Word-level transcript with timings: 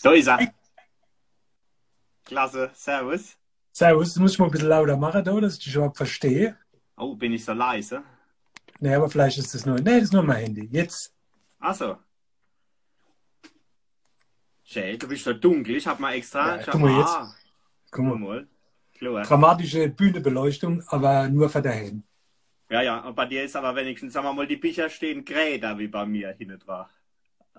So 0.00 0.12
ist 0.12 0.28
er. 0.28 0.52
Klasse, 2.24 2.70
Servus. 2.74 3.36
Servus, 3.72 4.14
das 4.14 4.18
muss 4.20 4.32
ich 4.32 4.38
mal 4.38 4.44
ein 4.46 4.50
bisschen 4.52 4.68
lauter 4.68 4.96
machen, 4.96 5.24
da, 5.24 5.40
dass 5.40 5.54
ich 5.58 5.64
dich 5.64 5.74
überhaupt 5.74 5.96
verstehe. 5.96 6.56
Oh, 6.96 7.14
bin 7.16 7.32
ich 7.32 7.44
so 7.44 7.52
leise? 7.52 8.02
Nee, 8.80 8.94
aber 8.94 9.10
vielleicht 9.10 9.38
ist 9.38 9.54
das 9.54 9.66
nur. 9.66 9.76
Nee, 9.80 9.94
das 9.96 10.04
ist 10.04 10.12
nur 10.12 10.22
mein 10.22 10.44
Handy. 10.44 10.68
Jetzt. 10.70 11.12
Ach 11.58 11.74
so. 11.74 11.96
Schön, 14.62 14.98
du 14.98 15.08
bist 15.08 15.24
so 15.24 15.32
dunkel. 15.32 15.76
Ich 15.76 15.86
hab 15.86 15.98
mal 15.98 16.12
extra. 16.14 16.56
Ja, 16.56 16.62
guck 16.70 16.80
mal 16.80 16.98
jetzt. 16.98 17.08
Ah, 17.08 17.34
Guck 17.90 18.06
guck 18.06 18.18
mal. 18.20 18.28
mal. 18.28 18.48
Klar. 18.98 19.22
Dramatische 19.24 19.88
Bühnebeleuchtung, 19.88 20.82
aber 20.88 21.28
nur 21.28 21.48
für 21.48 21.62
daheim. 21.62 22.02
Ja, 22.70 22.82
ja, 22.82 23.00
und 23.00 23.14
bei 23.16 23.26
dir 23.26 23.44
ist 23.44 23.56
aber 23.56 23.74
wenigstens, 23.74 24.12
sagen 24.12 24.26
wir 24.26 24.32
mal, 24.32 24.46
die 24.46 24.56
Bücher 24.56 24.90
stehen 24.90 25.24
gräder 25.24 25.78
wie 25.78 25.88
bei 25.88 26.04
mir 26.04 26.30
hin 26.32 26.52
und 26.52 26.66
war. 26.66 26.90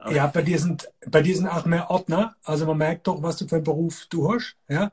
Ja, 0.08 0.28
bei 0.28 0.42
dir 0.42 0.58
sind, 0.60 0.88
bei 1.06 1.22
dir 1.22 1.36
sind 1.36 1.48
auch 1.48 1.66
mehr 1.66 1.90
Ordner. 1.90 2.36
Also 2.44 2.66
man 2.66 2.78
merkt 2.78 3.08
doch, 3.08 3.22
was 3.22 3.38
du 3.38 3.48
für 3.48 3.56
einen 3.56 3.64
Beruf 3.64 4.06
du 4.10 4.32
hast. 4.34 4.58
Ja. 4.68 4.92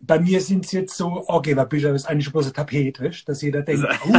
Bei 0.00 0.18
mir 0.18 0.40
sind 0.40 0.64
es 0.64 0.72
jetzt 0.72 0.96
so, 0.96 1.24
okay, 1.28 1.56
weil 1.56 1.66
Bücher 1.66 1.94
ist 1.94 2.06
eigentlich 2.06 2.32
bloß 2.32 2.48
ein 2.48 2.54
Tapet, 2.54 3.00
weißt? 3.00 3.28
dass 3.28 3.42
jeder 3.42 3.62
denkt, 3.62 3.86
oh, 4.06 4.12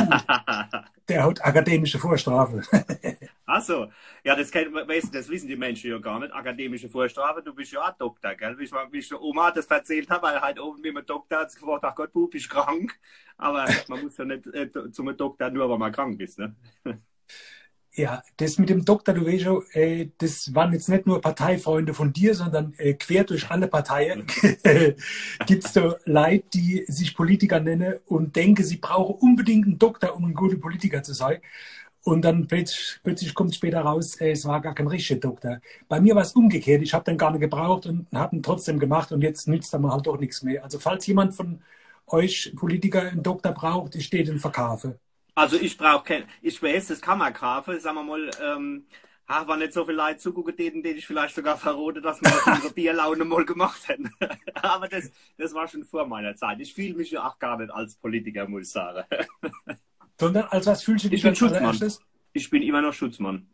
der 1.08 1.24
hat 1.26 1.44
akademische 1.44 2.00
Vorstrafe. 2.00 2.62
Ach 3.46 3.62
so. 3.62 3.92
Ja, 4.24 4.36
das, 4.36 4.54
man- 4.72 4.88
weißt, 4.88 5.14
das 5.14 5.28
wissen 5.28 5.48
die 5.48 5.56
Menschen 5.58 5.90
ja 5.92 5.98
gar 5.98 6.20
nicht. 6.20 6.32
Akademische 6.34 6.88
Vorstrafe, 6.90 7.42
du 7.44 7.54
bist 7.54 7.72
ja 7.74 7.82
auch 7.82 7.92
Doktor, 7.98 8.36
gell? 8.36 8.58
Wie 8.58 8.64
ich, 8.64 8.72
wie 8.72 8.98
ich 9.00 9.10
der 9.10 9.22
Oma 9.22 9.52
das 9.52 9.66
erzählt 9.66 10.10
habe, 10.10 10.24
weil 10.28 10.40
halt 10.42 10.60
oben 10.60 10.82
mit 10.82 10.96
dem 10.96 11.06
Doktor 11.06 11.40
hat 11.40 11.54
gefragt, 11.54 11.84
ach 11.84 11.96
Gott, 11.96 12.14
Bub, 12.14 12.32
bist 12.32 12.50
krank. 12.50 12.98
Aber 13.38 13.66
man 13.88 14.02
muss 14.04 14.18
ja 14.18 14.26
nicht 14.26 14.48
äh, 14.48 14.70
zum 14.92 15.16
Doktor 15.18 15.50
nur, 15.50 15.70
weil 15.70 15.78
man 15.80 15.92
krank 15.92 16.20
ist, 16.22 16.40
ne? 16.40 16.56
Ja, 17.94 18.24
das 18.38 18.58
mit 18.58 18.70
dem 18.70 18.86
Doktor, 18.86 19.14
du 19.14 19.26
weißt 19.26 19.44
schon, 19.44 19.64
äh, 19.74 20.08
das 20.18 20.56
waren 20.56 20.72
jetzt 20.72 20.88
nicht 20.88 21.06
nur 21.06 21.20
Parteifreunde 21.20 21.94
von 21.94 22.14
dir, 22.14 22.34
sondern 22.36 22.74
äh, 22.78 22.94
quer 22.94 23.26
durch 23.26 23.50
alle 23.52 23.68
Parteien 23.68 24.26
gibt 25.46 25.66
es 25.66 25.74
so 25.74 25.96
Leute, 26.06 26.46
die 26.54 26.86
sich 26.88 27.14
Politiker 27.14 27.60
nennen 27.60 27.96
und 28.06 28.34
denken, 28.38 28.64
sie 28.64 28.78
brauchen 28.78 29.16
unbedingt 29.20 29.66
einen 29.66 29.78
Doktor, 29.78 30.16
um 30.16 30.24
ein 30.24 30.34
guter 30.34 30.56
Politiker 30.58 31.04
zu 31.04 31.14
sein. 31.14 31.42
Und 32.04 32.24
dann 32.24 32.48
plötzlich, 32.48 33.00
plötzlich 33.04 33.34
kommt 33.34 33.54
später 33.56 33.82
raus, 33.82 34.16
äh, 34.22 34.32
es 34.32 34.46
war 34.46 34.62
gar 34.62 34.74
kein 34.76 34.88
richtiger 34.88 35.20
Doktor. 35.20 35.60
Bei 35.90 36.00
mir 36.02 36.16
war 36.16 36.24
es 36.24 36.34
umgekehrt. 36.34 36.82
Ich 36.84 36.94
habe 36.94 37.04
den 37.06 37.18
gar 37.18 37.32
nicht 37.32 37.42
gebraucht 37.42 37.86
und 37.88 38.08
habe 38.14 38.38
ihn 38.38 38.44
trotzdem 38.44 38.80
gemacht 38.80 39.12
und 39.12 39.22
jetzt 39.22 39.48
nützt 39.50 39.74
er 39.74 39.80
mir 39.80 39.92
halt 39.92 40.08
doch 40.08 40.20
nichts 40.20 40.44
mehr. 40.44 40.64
Also 40.64 40.80
falls 40.80 41.06
jemand 41.08 41.36
von 41.36 41.62
euch 42.08 42.54
Politiker 42.56 43.02
einen 43.04 43.24
Doktor 43.24 43.52
braucht, 43.54 43.96
ich 43.96 44.06
stehe 44.06 44.24
den 44.24 44.40
Verkaufe. 44.40 45.00
Also 45.36 45.58
ich 45.58 45.78
brauche 45.78 46.04
kein, 46.04 46.24
ich 46.42 46.62
weiß, 46.62 46.88
das 46.88 47.02
kann 47.02 47.18
man 47.18 47.34
kaufen, 47.34 47.80
sagen 47.80 47.96
wir 47.96 48.04
mal, 48.04 48.32
ähm, 48.42 48.86
ach, 49.28 49.48
war 49.48 49.58
nicht 49.58 49.74
so 49.74 49.86
viel 49.86 49.96
Leute 49.96 50.18
zugucken, 50.18 50.56
denen, 50.56 50.84
denen 50.84 50.98
ich 50.98 51.08
vielleicht 51.08 51.36
sogar 51.36 51.58
verrote, 51.58 52.02
dass 52.02 52.22
wir 52.22 52.30
das 52.30 52.46
unsere 52.46 52.74
Bierlaune 52.74 53.24
mal 53.24 53.46
gemacht 53.46 53.88
hätten. 53.88 54.12
Aber 54.56 54.88
das, 54.88 55.12
das 55.38 55.54
war 55.54 55.68
schon 55.68 55.86
vor 55.86 56.06
meiner 56.06 56.36
Zeit. 56.36 56.60
Ich 56.60 56.74
fühle 56.74 56.96
mich 56.96 57.12
ja 57.12 57.28
auch 57.28 57.40
gar 57.40 57.58
nicht 57.58 57.72
als 57.72 57.96
Politiker, 57.96 58.48
muss 58.48 58.64
ich 58.64 58.72
sagen. 58.72 59.06
Sondern 60.20 60.44
als 60.46 60.68
was 60.68 60.84
fühlst 60.84 61.06
du 61.06 61.10
dich 61.10 61.18
Ich 61.18 61.24
bin 61.24 61.30
als 61.30 61.40
Schutzmann. 61.40 61.94
Ich 62.34 62.50
bin 62.50 62.62
immer 62.62 62.82
noch 62.82 62.94
Schutzmann. 62.94 63.48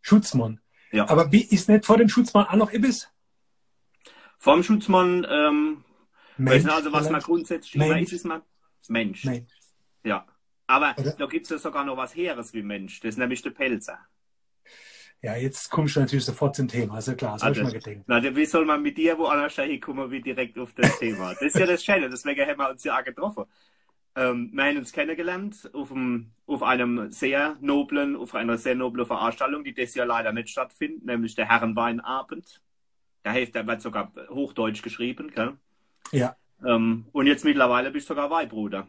Schutzmann. 0.00 0.60
Ja. 0.92 1.08
Aber 1.08 1.32
wie 1.32 1.42
ist 1.42 1.68
nicht 1.68 1.84
vor 1.84 1.98
dem 1.98 2.08
Schutzmann 2.08 2.46
auch 2.46 2.56
noch 2.56 2.72
Ibis? 2.72 3.10
Vom 4.38 4.62
Schutzmann, 4.62 5.26
ähm, 5.28 5.84
nicht, 6.36 6.68
also 6.68 6.92
was 6.92 7.10
man 7.10 7.20
grundsätzlich 7.20 7.74
immer 7.76 7.88
Mensch. 7.88 8.12
ist, 8.12 8.12
ist 8.12 8.24
man 8.24 8.42
Mensch. 8.88 9.24
Mensch. 9.24 9.52
Ja. 10.04 10.26
Aber 10.66 10.96
Oder? 10.96 11.12
da 11.16 11.26
gibt 11.26 11.44
es 11.44 11.50
ja 11.50 11.58
sogar 11.58 11.84
noch 11.84 11.96
was 11.96 12.14
Heeres 12.16 12.52
wie 12.54 12.62
Mensch. 12.62 13.00
Das 13.00 13.10
ist 13.14 13.18
nämlich 13.18 13.42
der 13.42 13.50
Pelzer. 13.50 13.98
Ja, 15.22 15.34
jetzt 15.36 15.70
kommst 15.70 15.96
du 15.96 16.00
natürlich 16.00 16.24
sofort 16.24 16.54
zum 16.56 16.68
Thema. 16.68 16.94
Also 16.94 17.14
klar, 17.16 17.32
das 17.34 17.44
habe 17.44 17.54
ich 17.54 17.60
Also, 17.60 17.62
mal 17.62 17.72
gedacht. 17.72 18.04
Na, 18.06 18.22
wie 18.36 18.46
soll 18.46 18.64
man 18.66 18.82
mit 18.82 18.98
dir 18.98 19.18
woanders 19.18 19.56
hinkommen, 19.56 20.10
wie 20.10 20.20
direkt 20.22 20.58
auf 20.58 20.72
das 20.74 20.96
Thema? 20.98 21.32
Das 21.34 21.42
ist 21.42 21.58
ja 21.58 21.66
das 21.66 21.84
Schöne, 21.84 22.08
deswegen 22.10 22.46
haben 22.46 22.58
wir 22.58 22.70
uns 22.70 22.84
ja 22.84 22.98
auch 22.98 23.04
getroffen. 23.04 23.44
Ähm, 24.16 24.50
wir 24.54 24.64
haben 24.64 24.78
uns 24.78 24.92
kennengelernt 24.92 25.70
auf, 25.74 25.92
einem, 25.92 26.32
auf 26.46 26.62
einem 26.62 27.10
sehr 27.10 27.56
noblen, 27.60 28.16
auf 28.16 28.34
einer 28.34 28.58
sehr 28.58 28.74
noblen 28.76 29.06
Veranstaltung, 29.06 29.64
die 29.64 29.74
das 29.74 29.94
Jahr 29.94 30.06
leider 30.06 30.32
nicht 30.32 30.50
stattfindet, 30.50 31.04
nämlich 31.04 31.34
der 31.34 31.48
Herrenweinabend. 31.48 32.62
Da 33.24 33.32
hilft, 33.32 33.54
der 33.56 33.66
wird 33.66 33.82
sogar 33.82 34.12
Hochdeutsch 34.30 34.82
geschrieben, 34.82 35.30
gell? 35.32 35.58
Ja, 36.12 36.36
Ähm, 36.66 37.06
und 37.12 37.26
jetzt 37.28 37.44
mittlerweile 37.44 37.90
bist 37.92 38.08
du 38.10 38.14
sogar 38.14 38.28
Weihbruder. 38.30 38.88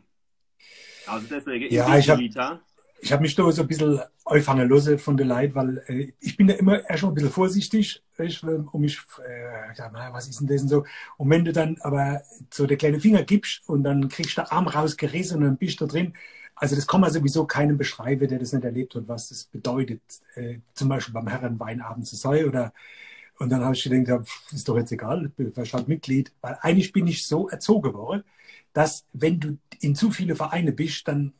Also 1.07 1.27
deswegen, 1.29 1.73
Ja, 1.73 1.97
ich 1.97 2.09
hab- 2.09 2.19
Vita. 2.19 2.59
ich 3.01 3.11
habe 3.11 3.21
mich 3.21 3.35
da 3.35 3.51
so 3.51 3.61
ein 3.61 3.67
bisschen 3.67 3.99
auffangen 4.23 4.69
lassen 4.69 4.97
von 4.97 5.17
der 5.17 5.25
Leid, 5.27 5.53
weil 5.53 5.83
äh, 5.87 6.13
ich 6.19 6.35
bin 6.37 6.49
ja 6.49 6.55
immer 6.55 6.87
erst 6.89 7.01
schon 7.01 7.09
ein 7.11 7.15
bisschen 7.15 7.29
vorsichtig, 7.31 8.01
weil- 8.17 8.65
um 8.71 8.81
mich, 8.81 8.97
äh, 9.27 9.71
ich 9.71 9.77
sag 9.77 9.91
mal, 9.91 10.11
was 10.13 10.27
ist 10.27 10.39
denn 10.39 10.47
das 10.47 10.61
und 10.63 10.69
so. 10.69 10.85
Und 11.17 11.29
wenn 11.29 11.45
du 11.45 11.51
dann 11.51 11.77
aber 11.81 12.21
so 12.51 12.65
der 12.65 12.77
kleine 12.77 12.99
Finger 12.99 13.23
gibst 13.23 13.61
und 13.67 13.83
dann 13.83 14.09
kriegst 14.09 14.37
du 14.37 14.41
den 14.41 14.49
Arm 14.51 14.67
rausgerissen 14.67 15.37
und 15.37 15.43
dann 15.43 15.57
bist 15.57 15.79
du 15.81 15.85
drin. 15.85 16.13
Also 16.55 16.75
das 16.75 16.87
kann 16.87 17.01
man 17.01 17.11
sowieso 17.11 17.45
keinem 17.45 17.77
beschreiben, 17.77 18.27
der 18.29 18.39
das 18.39 18.53
nicht 18.53 18.63
erlebt 18.63 18.95
hat, 18.95 19.07
was 19.07 19.27
das 19.29 19.43
bedeutet, 19.43 20.01
äh, 20.35 20.59
zum 20.73 20.87
Beispiel 20.87 21.13
beim 21.13 21.27
Herrenweinabend 21.27 22.07
zu 22.07 22.15
sein 22.15 22.45
oder 22.45 22.73
Und 23.37 23.49
dann 23.49 23.61
habe 23.65 23.75
ich 23.75 23.83
gedacht, 23.83 24.07
ja, 24.07 24.23
ist 24.55 24.67
doch 24.69 24.77
jetzt 24.77 24.93
egal, 24.93 25.25
ich 25.25 25.33
bin 25.33 25.51
halt 25.73 25.87
Mitglied. 25.89 26.31
Weil 26.41 26.57
eigentlich 26.61 26.93
bin 26.93 27.05
ich 27.07 27.27
so 27.27 27.49
erzogen 27.49 27.93
worden, 27.93 28.23
dass 28.75 29.07
wenn 29.13 29.41
du 29.41 29.59
in 29.81 29.95
zu 29.95 30.11
viele 30.11 30.37
Vereine 30.37 30.73
bist, 30.73 31.07
dann 31.09 31.33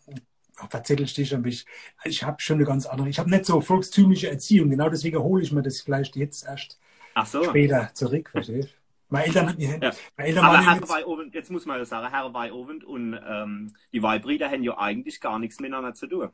verzettelst 0.69 1.17
dich 1.17 1.33
ein 1.35 1.41
bisschen. 1.43 1.67
Ich 2.05 2.23
habe 2.23 2.41
schon 2.41 2.57
eine 2.57 2.65
ganz 2.65 2.85
andere, 2.87 3.09
ich 3.09 3.19
habe 3.19 3.29
nicht 3.29 3.45
so 3.45 3.61
volkstümliche 3.61 4.29
Erziehung, 4.29 4.69
genau 4.69 4.89
deswegen 4.89 5.19
hole 5.19 5.43
ich 5.43 5.51
mir 5.53 5.61
das 5.63 5.81
vielleicht 5.81 6.15
jetzt 6.15 6.45
erst 6.45 6.79
Ach 7.13 7.25
so. 7.27 7.57
später 7.57 7.91
zurück, 7.93 8.29
verstehst 8.31 8.69
du? 8.69 8.75
Meine 9.09 9.27
Eltern 9.27 9.49
hatten 9.49 9.61
Ja. 9.81 9.95
meine 10.17 10.29
Eltern 10.29 10.47
Aber 10.47 10.59
ja 10.61 10.61
Herr 10.61 10.77
jetzt, 10.77 10.89
Weihobend, 10.89 11.33
jetzt 11.33 11.49
muss 11.51 11.65
man 11.65 11.77
ja 11.79 11.85
sagen, 11.85 12.09
Herr 12.11 12.33
Weihobend 12.33 12.83
und 12.83 13.13
ähm, 13.25 13.75
die 13.93 14.03
Weihbrüder 14.03 14.49
haben 14.49 14.63
ja 14.63 14.77
eigentlich 14.77 15.21
gar 15.21 15.39
nichts 15.39 15.59
miteinander 15.59 15.93
zu 15.93 16.07
tun. 16.07 16.29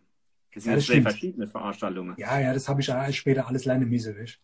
Das 0.54 0.64
sind 0.64 0.72
Ja, 0.72 0.76
ja, 0.76 0.76
das 0.76 0.86
zwei 0.86 1.02
stimmt. 1.02 1.02
verschiedene 1.02 1.48
Veranstaltungen. 1.48 2.18
ja, 2.18 2.40
ja, 2.40 2.54
das 2.54 2.70
habe 2.70 2.82
ich 2.82 2.88
ja 2.88 3.12
später 3.14 3.48
alles 3.48 3.66
lernen 3.66 3.90
müssen, 3.90 4.18
weißt? 4.18 4.40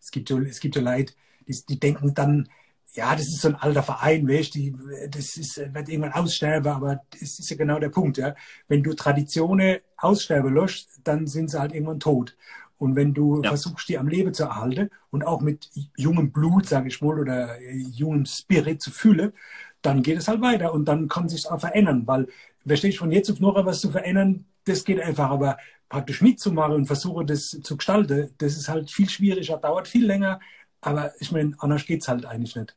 Es 0.00 0.10
gibt 0.12 0.28
so, 0.28 0.40
es 0.40 0.60
gibt 0.60 0.76
Leute, 0.76 1.14
die, 1.48 1.66
die 1.68 1.80
denken 1.80 2.14
dann, 2.14 2.48
ja, 2.94 3.12
das 3.14 3.26
ist 3.28 3.40
so 3.40 3.48
ein 3.48 3.54
alter 3.54 3.82
Verein, 3.82 4.28
weißt, 4.28 4.54
die, 4.54 4.74
das 5.08 5.36
ist, 5.36 5.56
wird 5.74 5.88
irgendwann 5.88 6.12
aussterben, 6.12 6.70
aber 6.72 7.00
das 7.10 7.38
ist 7.38 7.48
ja 7.50 7.56
genau 7.56 7.78
der 7.78 7.88
Punkt, 7.88 8.18
ja. 8.18 8.34
Wenn 8.68 8.82
du 8.82 8.92
Traditionen 8.94 9.78
aussterben 9.96 10.54
lässt, 10.54 11.00
dann 11.04 11.26
sind 11.26 11.50
sie 11.50 11.58
halt 11.58 11.72
irgendwann 11.72 12.00
tot. 12.00 12.36
Und 12.78 12.96
wenn 12.96 13.14
du 13.14 13.42
Ja. 13.42 13.50
versuchst, 13.50 13.88
die 13.88 13.98
am 13.98 14.08
Leben 14.08 14.34
zu 14.34 14.44
erhalten 14.44 14.90
und 15.10 15.24
auch 15.24 15.40
mit 15.40 15.70
jungem 15.96 16.32
Blut, 16.32 16.66
sage 16.66 16.88
ich 16.88 17.00
mal, 17.00 17.18
oder 17.18 17.58
äh, 17.60 17.76
jungem 17.76 18.26
Spirit 18.26 18.82
zu 18.82 18.90
füllen, 18.90 19.32
dann 19.82 20.02
geht 20.02 20.18
es 20.18 20.28
halt 20.28 20.40
weiter 20.40 20.72
und 20.72 20.84
dann 20.86 21.08
kann 21.08 21.28
sich 21.28 21.48
auch 21.50 21.60
verändern, 21.60 22.06
weil, 22.06 22.28
verstehst 22.66 22.98
von 22.98 23.10
jetzt 23.12 23.30
auf 23.30 23.40
nachher 23.40 23.66
was 23.66 23.80
zu 23.80 23.90
verändern, 23.90 24.46
das 24.64 24.84
geht 24.84 25.00
einfach, 25.00 25.30
aber 25.30 25.58
praktisch 25.88 26.20
mitzumachen 26.22 26.74
und 26.74 26.86
versuchen, 26.86 27.26
das 27.26 27.50
zu 27.62 27.76
gestalten, 27.76 28.30
das 28.38 28.56
ist 28.56 28.68
halt 28.68 28.90
viel 28.90 29.08
schwieriger, 29.08 29.56
dauert 29.58 29.88
viel 29.88 30.06
länger, 30.06 30.40
aber 30.80 31.12
ich 31.20 31.32
meine, 31.32 31.54
anders 31.58 31.84
geht's 31.86 32.08
halt 32.08 32.24
eigentlich 32.26 32.54
nicht. 32.56 32.76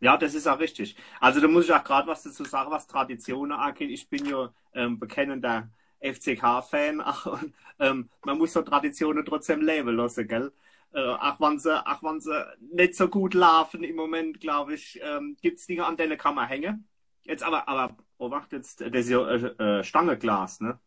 Ja, 0.00 0.16
das 0.16 0.34
ist 0.34 0.46
auch 0.46 0.58
richtig. 0.58 0.96
Also 1.20 1.40
da 1.40 1.48
muss 1.48 1.64
ich 1.64 1.72
auch 1.72 1.82
gerade 1.82 2.06
was 2.06 2.22
dazu 2.22 2.44
sagen, 2.44 2.70
was 2.70 2.86
Traditionen 2.86 3.52
angeht. 3.52 3.90
Ich 3.90 4.08
bin 4.08 4.26
ja 4.26 4.52
ähm, 4.74 4.98
bekennender 4.98 5.68
FCK-Fan. 6.00 7.00
und, 7.24 7.54
ähm, 7.80 8.08
man 8.24 8.38
muss 8.38 8.52
so 8.52 8.62
Traditionen 8.62 9.24
trotzdem 9.24 9.62
leben 9.62 9.96
lassen, 9.96 10.28
gell? 10.28 10.52
Äh, 10.92 11.00
auch 11.00 11.38
wenn 11.40 11.58
sie, 11.58 11.86
auch 11.86 12.02
wenn 12.02 12.20
sie 12.20 12.44
nicht 12.72 12.94
so 12.94 13.08
gut 13.08 13.34
laufen 13.34 13.84
im 13.84 13.96
Moment, 13.96 14.40
glaube 14.40 14.74
ich, 14.74 15.00
ähm, 15.02 15.36
gibt's 15.42 15.66
Dinge, 15.66 15.84
an 15.84 15.96
denen 15.96 16.16
kann 16.16 16.34
man 16.34 16.48
hängen. 16.48 16.88
Jetzt 17.24 17.42
aber, 17.42 17.68
aber, 17.68 17.94
oh, 18.16 18.30
wacht 18.30 18.52
jetzt, 18.52 18.80
das 18.80 18.88
ist 18.92 19.10
ja 19.10 19.28
äh, 19.28 19.80
äh, 19.80 19.84
Stangeglas, 19.84 20.60
ne? 20.60 20.78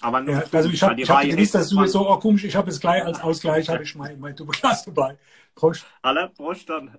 Aber 0.00 0.20
nur 0.20 0.34
Ja, 0.34 0.44
also 0.50 0.68
ich 0.68 0.82
habe 0.82 1.00
hab 1.00 1.22
gewusst, 1.22 1.54
dass 1.54 1.68
du 1.70 1.86
so, 1.86 2.10
oh 2.10 2.18
komisch, 2.18 2.44
ich 2.44 2.56
habe 2.56 2.70
es 2.70 2.80
gleich 2.80 3.04
als 3.04 3.20
Ausgleich, 3.20 3.68
habe 3.68 3.82
ich 3.84 3.94
mein, 3.94 4.18
mein 4.18 4.34
Doppelglas 4.34 4.84
dabei. 4.84 5.16
Prost. 5.54 5.86
Alle, 6.02 6.28
Prost 6.30 6.68
dann. 6.68 6.98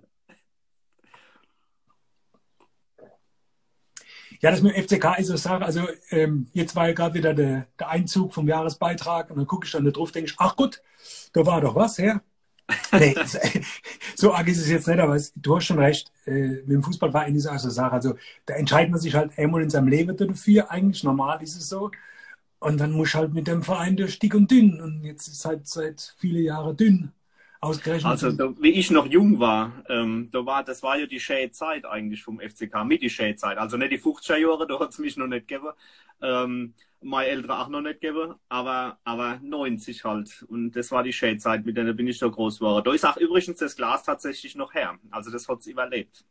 Ja, 4.42 4.51
das 4.51 4.62
mit 4.62 4.75
dem 4.75 4.84
FCK 4.84 5.18
ist 5.19 5.28
so 5.28 5.34
eine 5.34 5.38
Sache. 5.39 5.66
Also 5.66 5.88
ähm, 6.12 6.48
jetzt 6.54 6.75
war 6.75 6.88
ja 6.88 6.94
gerade 6.94 7.16
wieder 7.16 7.34
der, 7.34 7.68
der 7.80 7.89
Einzug 7.89 8.34
vom 8.34 8.48
Jahresbeitrag 8.48 9.30
und 9.30 9.38
dann 9.38 9.48
gucke 9.48 9.66
ich 9.66 9.72
dann 9.72 9.86
da 9.86 9.92
drauf, 9.92 10.12
denke 10.12 10.30
ich, 10.31 10.36
ach 10.39 10.56
gut, 10.56 10.81
da 11.34 11.45
war 11.45 11.62
doch 11.62 11.75
was, 11.75 11.98
her. 11.98 12.22
Nee, 12.92 13.16
so 14.16 14.34
arg 14.34 14.48
ist 14.48 14.60
es 14.60 14.69
jetzt 14.69 14.88
nicht, 14.88 15.00
aber 15.00 15.16
es, 15.16 15.31
du 15.36 15.56
hast 15.56 15.66
schon 15.66 15.80
recht. 15.80 16.12
Äh, 16.25 16.31
mit 16.66 16.69
dem 16.72 16.84
Fußballverein 16.84 17.36
ist 17.36 17.45
es 17.45 17.51
auch 17.51 17.57
so 17.60 17.68
eine 17.68 17.72
Sache. 17.74 17.92
Also 17.94 18.16
da 18.45 18.56
entscheidet 18.56 18.92
man 18.92 19.00
sich 19.00 19.16
halt 19.16 19.38
einmal 19.38 19.63
in 19.63 19.69
seinem 19.69 19.88
Leben 19.88 20.16
dafür. 20.18 20.69
Eigentlich 20.72 21.04
normal 21.04 21.42
ist 21.44 21.56
es 21.57 21.69
so. 21.69 21.92
Und 22.60 22.80
dann 22.80 22.92
muss 22.92 23.13
halt 23.16 23.34
mit 23.34 23.48
dem 23.48 23.63
Verein 23.63 23.98
durch 23.98 24.19
dick 24.19 24.36
und 24.36 24.51
dünn. 24.51 24.81
Und 24.81 25.04
jetzt 25.04 25.28
ist 25.28 25.45
halt 25.45 25.68
seit 25.68 26.16
viele 26.19 26.39
Jahre 26.42 26.75
dünn. 26.75 27.13
Ausgerechnet. 27.59 28.06
Also, 28.06 28.31
da, 28.31 28.54
wie 28.59 28.71
ich 28.71 28.92
noch 28.92 29.07
jung 29.07 29.39
war, 29.39 29.83
ähm, 29.89 30.30
da 30.31 30.45
war, 30.45 30.63
das 30.63 30.83
war 30.83 30.98
ja 30.98 31.06
die 31.06 31.19
schöne 31.19 31.51
Zeit 31.51 31.86
eigentlich 31.86 32.24
vom 32.24 32.39
FCK, 32.39 32.83
mit 32.86 33.01
die 33.01 33.09
schöne 33.09 33.36
Zeit. 33.36 33.57
Also 33.57 33.77
nicht 33.77 33.92
die 33.92 34.00
50er 34.00 34.38
Jahre, 34.38 34.68
da 34.69 34.80
hat 34.80 34.92
es 34.92 35.00
mich 35.00 35.18
noch 35.18 35.27
nicht 35.27 35.48
gegeben. 35.48 35.71
Ähm, 36.21 36.74
meine 37.01 37.30
Eltern 37.30 37.51
auch 37.51 37.68
noch 37.69 37.81
nicht 37.81 38.01
gegeben, 38.01 38.36
aber, 38.50 39.00
aber 39.04 39.39
90 39.42 40.04
halt. 40.04 40.45
Und 40.50 40.71
das 40.71 40.92
war 40.92 41.04
die 41.04 41.13
Schädzeit, 41.13 41.65
mit 41.65 41.77
der 41.77 41.94
bin 41.94 42.07
ich 42.07 42.19
so 42.19 42.30
groß 42.30 42.59
geworden. 42.59 42.83
Da 42.86 42.94
ist 42.94 43.06
auch 43.06 43.18
übrigens 43.18 43.57
das 43.57 43.75
Glas 43.75 44.03
tatsächlich 44.03 44.56
noch 44.56 44.74
her. 44.74 44.98
Also 45.12 45.31
das 45.31 45.48
hat 45.48 45.60
es 45.60 45.68
überlebt. 45.68 46.25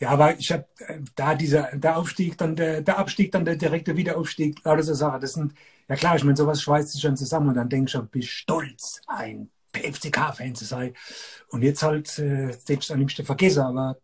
Ja, 0.00 0.10
aber 0.10 0.36
ich 0.38 0.50
habe 0.50 0.66
äh, 0.78 1.00
da 1.14 1.34
dieser 1.34 1.76
der 1.76 1.96
Aufstieg, 1.96 2.36
dann 2.36 2.56
der, 2.56 2.82
der 2.82 2.98
Abstieg, 2.98 3.30
dann 3.32 3.44
der 3.44 3.56
direkte 3.56 3.96
Wiederaufstieg, 3.96 4.62
lauter 4.64 4.82
so 4.82 4.94
Sachen. 4.94 5.20
Das 5.20 5.34
sind, 5.34 5.54
ja 5.88 5.96
klar, 5.96 6.16
ich 6.16 6.24
meine, 6.24 6.36
sowas 6.36 6.62
schweißt 6.62 6.92
sich 6.92 7.00
schon 7.00 7.16
zusammen 7.16 7.48
und 7.48 7.54
dann 7.54 7.68
denke 7.68 7.86
ich 7.86 7.92
schon, 7.92 8.08
bist 8.08 8.28
stolz, 8.28 9.00
ein 9.06 9.50
FCK-Fan 9.72 10.54
zu 10.54 10.64
sein. 10.64 10.94
Und 11.48 11.62
jetzt 11.62 11.82
halt, 11.82 12.18
äh, 12.18 12.56
denkst 12.68 12.88
du 12.88 12.94
am 12.94 13.00
liebsten 13.00 13.24
vergessen, 13.24 13.62
aber 13.62 13.98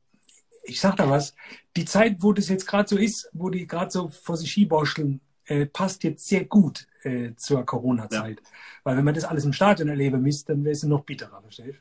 ich 0.64 0.80
sag 0.80 0.96
da 0.96 1.08
was, 1.08 1.34
die 1.76 1.84
Zeit, 1.84 2.16
wo 2.20 2.32
das 2.32 2.48
jetzt 2.48 2.66
gerade 2.66 2.88
so 2.88 2.96
ist, 2.96 3.30
wo 3.32 3.50
die 3.50 3.66
gerade 3.66 3.90
so 3.90 4.08
vor 4.08 4.36
sich 4.36 4.52
hinborscheln, 4.52 5.20
äh, 5.46 5.66
passt 5.66 6.04
jetzt 6.04 6.26
sehr 6.28 6.44
gut 6.44 6.86
äh, 7.02 7.34
zur 7.36 7.64
Corona-Zeit. 7.64 8.40
Ja. 8.40 8.50
Weil 8.84 8.96
wenn 8.96 9.04
man 9.04 9.14
das 9.14 9.24
alles 9.24 9.44
im 9.44 9.52
Stadion 9.52 9.88
erleben 9.88 10.22
müsste, 10.22 10.52
dann 10.52 10.64
wäre 10.64 10.72
es 10.72 10.82
noch 10.82 11.04
bitterer, 11.04 11.40
verstehst 11.42 11.78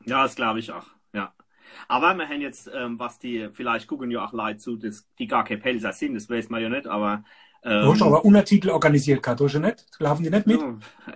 du? 0.00 0.10
Ja, 0.10 0.24
das 0.24 0.34
glaube 0.34 0.58
ich 0.58 0.70
auch, 0.70 0.86
ja. 1.12 1.34
Aber 1.88 2.14
wir 2.14 2.28
haben 2.28 2.40
jetzt, 2.40 2.70
ähm, 2.72 2.98
was 2.98 3.18
die, 3.18 3.48
vielleicht 3.52 3.86
gucken 3.86 4.10
ja 4.10 4.24
auch 4.24 4.32
Leute 4.32 4.58
zu, 4.58 4.76
dass 4.76 5.06
die 5.18 5.26
gar 5.26 5.44
keine 5.44 5.60
Pelzer 5.60 5.92
sind, 5.92 6.14
das 6.14 6.28
weiß 6.28 6.48
man 6.50 6.62
ja 6.62 6.68
nicht, 6.68 6.86
aber 6.86 7.24
ähm, 7.64 7.82
du 7.84 7.92
hast 7.92 8.02
aber 8.02 8.24
Untertitel 8.24 8.70
organisiert, 8.70 9.26
hast 9.26 9.40
du 9.40 9.58
nicht? 9.58 9.86
Laufen 9.98 10.24
die 10.24 10.30
nicht 10.30 10.46
mit? 10.46 10.60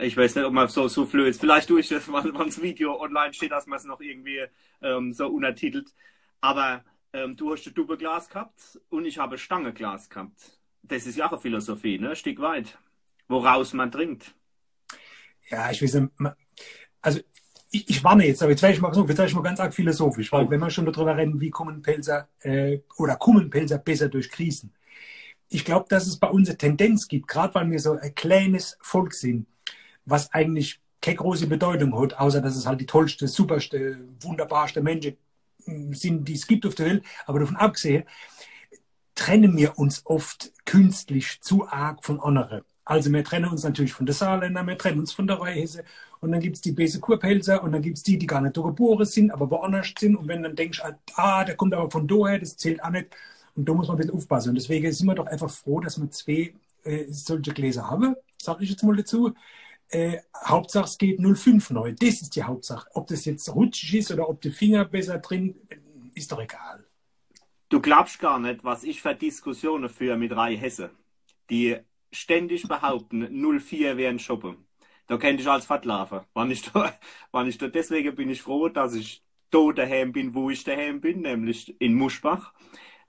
Ich 0.00 0.16
weiß 0.16 0.36
nicht, 0.36 0.44
ob 0.44 0.52
man 0.52 0.68
so, 0.68 0.86
so 0.86 1.04
flößt. 1.04 1.40
Vielleicht 1.40 1.68
tue 1.68 1.80
ich 1.80 1.88
das, 1.88 2.06
wenn 2.08 2.34
das 2.34 2.62
Video 2.62 3.00
online 3.00 3.32
steht, 3.32 3.50
dass 3.50 3.66
man 3.66 3.78
es 3.78 3.84
noch 3.84 4.00
irgendwie 4.00 4.42
ähm, 4.82 5.12
so 5.12 5.26
untertitelt. 5.26 5.92
Aber 6.40 6.84
ähm, 7.12 7.36
du 7.36 7.52
hast 7.52 7.66
ein 7.66 7.74
Doppelglas 7.74 8.28
gehabt 8.28 8.78
und 8.90 9.04
ich 9.06 9.18
habe 9.18 9.38
Stangeglas 9.38 10.08
gehabt. 10.08 10.58
Das 10.82 11.06
ist 11.06 11.16
ja 11.16 11.26
auch 11.26 11.32
eine 11.32 11.40
Philosophie, 11.40 11.98
ne? 11.98 12.10
Ein 12.10 12.16
Stück 12.16 12.40
weit. 12.40 12.78
Woraus 13.26 13.72
man 13.72 13.90
trinkt. 13.90 14.34
Ja, 15.48 15.70
ich 15.70 15.82
weiß 15.82 15.94
nicht, 15.94 16.12
also 17.00 17.20
ich, 17.70 17.88
ich 17.88 18.04
warne 18.04 18.26
jetzt, 18.26 18.42
aber 18.42 18.52
jetzt 18.52 18.62
werde 18.62 18.74
ich 18.74 18.80
mal 18.80 18.94
so, 18.94 19.06
jetzt 19.06 19.18
werde 19.18 19.28
ich 19.28 19.34
mal 19.34 19.42
ganz 19.42 19.60
arg 19.60 19.74
philosophisch, 19.74 20.30
weil 20.32 20.46
oh. 20.46 20.50
wenn 20.50 20.60
wir 20.60 20.70
schon 20.70 20.86
darüber 20.86 21.16
reden, 21.16 21.40
wie 21.40 21.50
kommen 21.50 21.82
Pelzer 21.82 22.28
äh, 22.40 22.80
oder 22.96 23.16
kommen 23.16 23.50
Pelzer 23.50 23.78
besser 23.78 24.08
durch 24.08 24.30
Krisen. 24.30 24.72
Ich 25.48 25.64
glaube, 25.64 25.86
dass 25.88 26.06
es 26.06 26.18
bei 26.18 26.28
uns 26.28 26.48
eine 26.48 26.58
Tendenz 26.58 27.08
gibt, 27.08 27.28
gerade 27.28 27.54
weil 27.54 27.70
wir 27.70 27.78
so 27.78 27.92
ein 27.92 28.14
kleines 28.14 28.76
Volk 28.80 29.14
sind, 29.14 29.46
was 30.04 30.32
eigentlich 30.32 30.80
keine 31.00 31.16
große 31.16 31.46
Bedeutung 31.46 31.98
hat, 32.00 32.18
außer 32.18 32.40
dass 32.40 32.56
es 32.56 32.66
halt 32.66 32.80
die 32.80 32.86
tollste, 32.86 33.28
superste, 33.28 33.98
wunderbarste 34.20 34.82
Menschen 34.82 35.16
sind, 35.92 36.26
die 36.26 36.34
es 36.34 36.46
gibt 36.46 36.66
auf 36.66 36.74
der 36.74 36.86
Welt. 36.86 37.04
Aber 37.26 37.40
davon 37.40 37.56
abgesehen, 37.56 38.04
trennen 39.14 39.56
wir 39.56 39.78
uns 39.78 40.02
oft 40.04 40.52
künstlich 40.64 41.40
zu 41.40 41.68
arg 41.68 42.04
von 42.04 42.20
anderen. 42.20 42.62
Also 42.84 43.12
wir 43.12 43.24
trennen 43.24 43.50
uns 43.50 43.64
natürlich 43.64 43.92
von 43.92 44.06
der 44.06 44.14
Saarländer, 44.14 44.64
wir 44.64 44.78
trennen 44.78 45.00
uns 45.00 45.12
von 45.12 45.26
der 45.26 45.40
Reihese 45.40 45.82
und 46.20 46.30
dann 46.30 46.40
gibt 46.40 46.56
es 46.56 46.62
die 46.62 46.70
böse 46.70 47.00
Kurpelzer 47.00 47.62
und 47.62 47.72
dann 47.72 47.82
gibt 47.82 47.96
es 47.96 48.04
die, 48.04 48.16
die 48.16 48.28
gar 48.28 48.40
nicht 48.40 48.56
da 48.56 48.62
geboren 48.62 49.04
sind, 49.04 49.32
aber 49.32 49.50
woanders 49.50 49.92
sind 49.98 50.14
und 50.14 50.28
wenn 50.28 50.44
dann 50.44 50.54
denkst, 50.54 50.80
ah, 51.14 51.44
der 51.44 51.56
kommt 51.56 51.74
aber 51.74 51.90
von 51.90 52.06
daher, 52.06 52.38
das 52.38 52.56
zählt 52.56 52.82
auch 52.84 52.90
nicht 52.90 53.08
und 53.56 53.68
da 53.68 53.74
muss 53.74 53.88
man 53.88 53.96
ein 53.96 53.98
bisschen 53.98 54.14
aufpassen 54.14 54.50
und 54.50 54.54
deswegen 54.56 54.92
sind 54.92 55.06
wir 55.06 55.14
doch 55.14 55.26
einfach 55.26 55.50
froh, 55.50 55.80
dass 55.80 56.00
wir 56.00 56.10
zwei 56.10 56.54
äh, 56.84 57.06
solche 57.08 57.52
Gläser 57.52 57.90
haben, 57.90 58.14
sage 58.40 58.64
ich 58.64 58.70
jetzt 58.70 58.82
mal 58.82 58.96
dazu. 58.96 59.34
Äh, 59.88 60.18
Hauptsache 60.44 60.86
es 60.86 60.98
geht 60.98 61.20
05 61.20 61.70
neu, 61.70 61.92
das 61.92 62.22
ist 62.22 62.36
die 62.36 62.42
Hauptsache. 62.42 62.88
Ob 62.94 63.06
das 63.06 63.24
jetzt 63.24 63.48
rutschig 63.54 63.94
ist 63.94 64.12
oder 64.12 64.28
ob 64.28 64.40
die 64.40 64.50
Finger 64.50 64.84
besser 64.84 65.18
drin, 65.18 65.54
ist 66.14 66.30
doch 66.32 66.40
egal. 66.40 66.84
Du 67.68 67.80
glaubst 67.80 68.20
gar 68.20 68.38
nicht, 68.38 68.62
was 68.62 68.84
ich 68.84 69.02
für 69.02 69.14
Diskussionen 69.14 69.88
führe 69.88 70.16
mit 70.16 70.32
drei 70.32 70.56
Hesse, 70.56 70.90
die 71.50 71.76
ständig 72.12 72.68
behaupten, 72.68 73.28
04 73.60 73.96
wären 73.96 74.18
Shoppen. 74.18 74.66
Da 75.08 75.18
könnte 75.18 75.42
ich 75.42 75.48
als 75.48 75.66
verlaufen. 75.66 76.20
Wann 76.34 76.50
ich 76.50 76.62
da, 76.62 76.92
wann 77.32 77.48
ich 77.48 77.58
da, 77.58 77.68
deswegen 77.68 78.14
bin 78.14 78.30
ich 78.30 78.42
froh, 78.42 78.68
dass 78.68 78.94
ich 78.94 79.22
da 79.50 79.72
daheim 79.72 80.12
bin, 80.12 80.34
wo 80.34 80.50
ich 80.50 80.64
daheim 80.64 81.00
bin, 81.00 81.22
nämlich 81.22 81.80
in 81.80 81.94
Muschbach. 81.94 82.52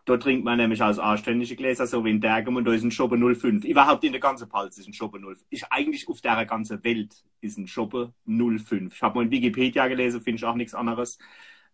Da 0.07 0.15
trinkt 0.15 0.45
man 0.45 0.55
nämlich 0.55 0.81
als 0.81 0.99
anständige 0.99 1.57
Gläser, 1.57 1.85
so 1.85 2.05
wie 2.05 2.11
in 2.11 2.21
Dergem, 2.21 2.55
und 2.55 2.63
da 2.63 2.71
ist 2.71 2.81
ein 2.81 2.91
Schoppe 2.91 3.17
05. 3.17 3.65
Überhaupt 3.65 4.05
in 4.05 4.13
der 4.13 4.21
ganzen 4.21 4.47
Palz 4.47 4.77
ist 4.77 4.87
ein 4.87 4.93
Schoppe 4.93 5.19
05. 5.19 5.43
Ich, 5.49 5.69
eigentlich 5.69 6.07
auf 6.07 6.21
der 6.21 6.45
ganzen 6.45 6.81
Welt 6.85 7.25
ist 7.41 7.57
ein 7.57 7.67
Schoppe 7.67 8.13
05. 8.25 8.95
Ich 8.95 9.01
habe 9.01 9.15
mal 9.15 9.25
in 9.25 9.31
Wikipedia 9.31 9.85
gelesen, 9.89 10.21
finde 10.21 10.37
ich 10.37 10.45
auch 10.45 10.55
nichts 10.55 10.73
anderes. 10.73 11.17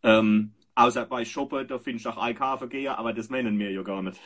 Ähm, 0.02 0.54
außer 0.74 1.06
bei 1.06 1.26
Schoppe, 1.26 1.64
da 1.68 1.78
finde 1.78 2.00
ich 2.00 2.08
auch 2.08 2.28
IK-Verkehr, 2.28 2.98
aber 2.98 3.14
das 3.14 3.30
meinen 3.30 3.60
wir 3.60 3.70
ja 3.70 3.84
gar 3.84 4.02
nicht. 4.02 4.20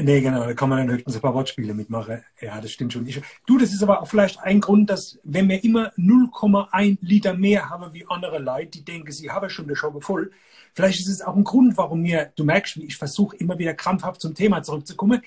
Nee, 0.00 0.20
genau, 0.20 0.44
da 0.44 0.54
kann 0.54 0.68
man 0.68 0.78
dann 0.78 0.90
höchstens 0.94 1.16
ein 1.16 1.20
paar 1.20 1.34
Wortspiele 1.34 1.74
mitmachen. 1.74 2.22
Ja, 2.40 2.60
das 2.60 2.70
stimmt 2.70 2.92
schon. 2.92 3.06
Ich, 3.08 3.20
du, 3.46 3.58
das 3.58 3.72
ist 3.72 3.82
aber 3.82 4.00
auch 4.00 4.06
vielleicht 4.06 4.38
ein 4.38 4.60
Grund, 4.60 4.88
dass 4.88 5.18
wenn 5.24 5.48
wir 5.48 5.64
immer 5.64 5.92
0,1 5.96 6.98
Liter 7.00 7.34
mehr 7.34 7.68
haben 7.68 7.92
wie 7.92 8.06
andere 8.08 8.38
Leute, 8.38 8.70
die 8.70 8.84
denken, 8.84 9.10
sie 9.10 9.30
haben 9.30 9.50
schon 9.50 9.64
eine 9.64 9.74
Schaukel 9.74 10.00
voll, 10.00 10.30
vielleicht 10.72 11.00
ist 11.00 11.08
es 11.08 11.20
auch 11.20 11.34
ein 11.34 11.42
Grund, 11.42 11.76
warum 11.76 12.04
wir, 12.04 12.32
du 12.36 12.44
merkst, 12.44 12.76
wie 12.76 12.84
ich 12.84 12.96
versuche 12.96 13.36
immer 13.38 13.58
wieder 13.58 13.74
krampfhaft 13.74 14.20
zum 14.20 14.36
Thema 14.36 14.62
zurückzukommen, 14.62 15.20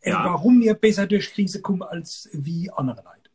äh, 0.00 0.10
ja. 0.10 0.24
warum 0.24 0.60
wir 0.60 0.74
besser 0.74 1.06
durch 1.06 1.32
Krise 1.32 1.62
kommen 1.62 1.82
als 1.82 2.28
wie 2.32 2.68
andere 2.70 3.04
Leute. 3.04 3.30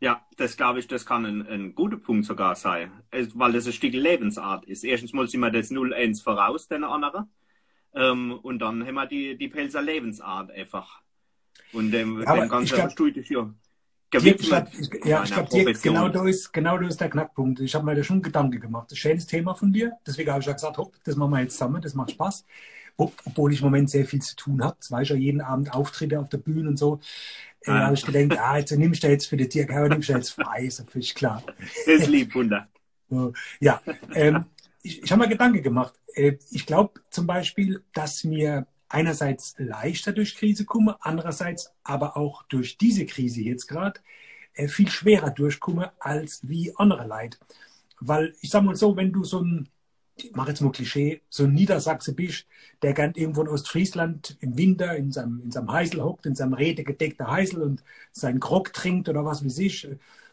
Ja, 0.00 0.24
das 0.36 0.56
glaube 0.56 0.78
ich, 0.78 0.86
das 0.86 1.04
kann 1.04 1.26
ein, 1.26 1.46
ein 1.48 1.74
guter 1.74 1.96
Punkt 1.96 2.24
sogar 2.24 2.54
sein, 2.54 2.92
weil 3.10 3.52
das 3.52 3.66
ein 3.66 3.72
Stück 3.72 3.92
Lebensart 3.92 4.64
ist. 4.66 4.84
Erstens 4.84 5.12
mal 5.12 5.26
sind 5.26 5.40
wir 5.40 5.50
das 5.50 5.72
0-1 5.72 6.22
voraus, 6.22 6.68
den 6.68 6.84
anderen. 6.84 7.28
Ähm, 7.98 8.38
und 8.42 8.60
dann 8.60 8.86
haben 8.86 8.94
wir 8.94 9.06
die, 9.06 9.36
die 9.36 9.48
Pelzer 9.48 9.82
Lebensart 9.82 10.52
einfach. 10.52 11.02
Und 11.72 11.90
dem, 11.90 12.22
ja, 12.22 12.36
dem 12.36 12.48
ganzen 12.48 12.90
Studium 12.90 13.24
hier. 13.24 13.54
Statt, 14.40 14.70
ja, 15.04 15.22
ich 15.22 15.32
glaube, 15.32 15.72
genau 15.74 16.08
da 16.08 16.26
ist, 16.26 16.50
genau 16.52 16.78
da 16.78 16.86
ist 16.86 16.98
der 16.98 17.10
Knackpunkt. 17.10 17.60
Ich 17.60 17.74
habe 17.74 17.84
mir 17.84 17.94
da 17.94 18.02
schon 18.02 18.22
Gedanken 18.22 18.58
gemacht. 18.58 18.86
Das 18.90 18.96
ist 18.96 19.04
ein 19.04 19.10
schönes 19.10 19.26
Thema 19.26 19.54
von 19.54 19.70
dir. 19.70 19.98
Deswegen 20.06 20.30
habe 20.30 20.40
ich 20.40 20.46
ja 20.46 20.54
gesagt, 20.54 20.78
hopp, 20.78 20.94
das 21.04 21.16
machen 21.16 21.32
wir 21.32 21.40
jetzt 21.40 21.58
zusammen, 21.58 21.82
das 21.82 21.94
macht 21.94 22.12
Spaß. 22.12 22.46
Obwohl 22.96 23.52
ich 23.52 23.60
im 23.60 23.66
Moment 23.66 23.90
sehr 23.90 24.06
viel 24.06 24.22
zu 24.22 24.34
tun 24.34 24.64
habe. 24.64 24.78
Zwei 24.78 25.04
schon 25.04 25.20
jeden 25.20 25.42
Abend 25.42 25.74
Auftritte 25.74 26.18
auf 26.18 26.30
der 26.30 26.38
Bühne 26.38 26.70
und 26.70 26.78
so. 26.78 27.00
Äh, 27.62 27.72
ah. 27.72 27.80
habe 27.80 27.94
ich 27.94 28.06
gedacht, 28.06 28.40
ah, 28.40 28.56
jetzt 28.56 28.70
nimmst 28.70 29.02
du 29.02 29.08
jetzt 29.08 29.26
für 29.26 29.36
die 29.36 29.48
Dirk 29.48 29.74
Hauer, 29.74 29.88
nimmst 29.88 30.08
du 30.08 30.14
jetzt 30.14 30.30
frei, 30.30 30.64
ist 30.64 30.78
natürlich 30.78 31.14
klar. 31.14 31.42
Das 31.84 32.00
ist 32.00 32.06
lieb, 32.06 32.34
Wunder. 32.34 32.66
ja, 33.60 33.80
ähm, 34.14 34.44
ich, 34.88 35.02
ich 35.02 35.12
habe 35.12 35.22
mir 35.22 35.28
Gedanken 35.28 35.62
gemacht. 35.62 35.94
Äh, 36.14 36.38
ich 36.50 36.66
glaube 36.66 37.00
zum 37.10 37.26
Beispiel, 37.26 37.84
dass 37.92 38.24
mir 38.24 38.66
einerseits 38.88 39.54
leichter 39.58 40.12
durch 40.12 40.34
Krise 40.36 40.64
komme, 40.64 40.96
andererseits 41.00 41.72
aber 41.84 42.16
auch 42.16 42.42
durch 42.44 42.78
diese 42.78 43.04
Krise 43.06 43.42
jetzt 43.42 43.66
gerade 43.66 44.00
äh, 44.54 44.68
viel 44.68 44.88
schwerer 44.88 45.30
durchkomme 45.30 45.92
als 45.98 46.40
wie 46.48 46.74
andere 46.76 47.06
Leute. 47.06 47.38
Weil 48.00 48.34
ich 48.40 48.50
sag 48.50 48.64
mal 48.64 48.76
so, 48.76 48.96
wenn 48.96 49.12
du 49.12 49.24
so 49.24 49.42
ein, 49.42 49.68
ich 50.16 50.32
mache 50.34 50.50
jetzt 50.50 50.62
mal 50.62 50.72
Klischee, 50.72 51.20
so 51.28 51.44
ein 51.44 51.52
Niedersachse 51.52 52.14
bist, 52.14 52.46
der 52.82 52.94
gern 52.94 53.12
irgendwo 53.14 53.42
in 53.42 53.48
Ostfriesland 53.48 54.38
im 54.40 54.56
Winter 54.56 54.96
in 54.96 55.12
seinem, 55.12 55.42
in 55.44 55.50
seinem 55.50 55.70
Heisel 55.70 56.02
hockt, 56.02 56.26
in 56.26 56.34
seinem 56.34 56.54
Rede 56.54 56.84
gedeckter 56.84 57.30
Heisel 57.30 57.62
und 57.62 57.84
seinen 58.12 58.40
Grog 58.40 58.72
trinkt 58.72 59.08
oder 59.08 59.24
was 59.24 59.44
weiß 59.44 59.58
ich, 59.58 59.88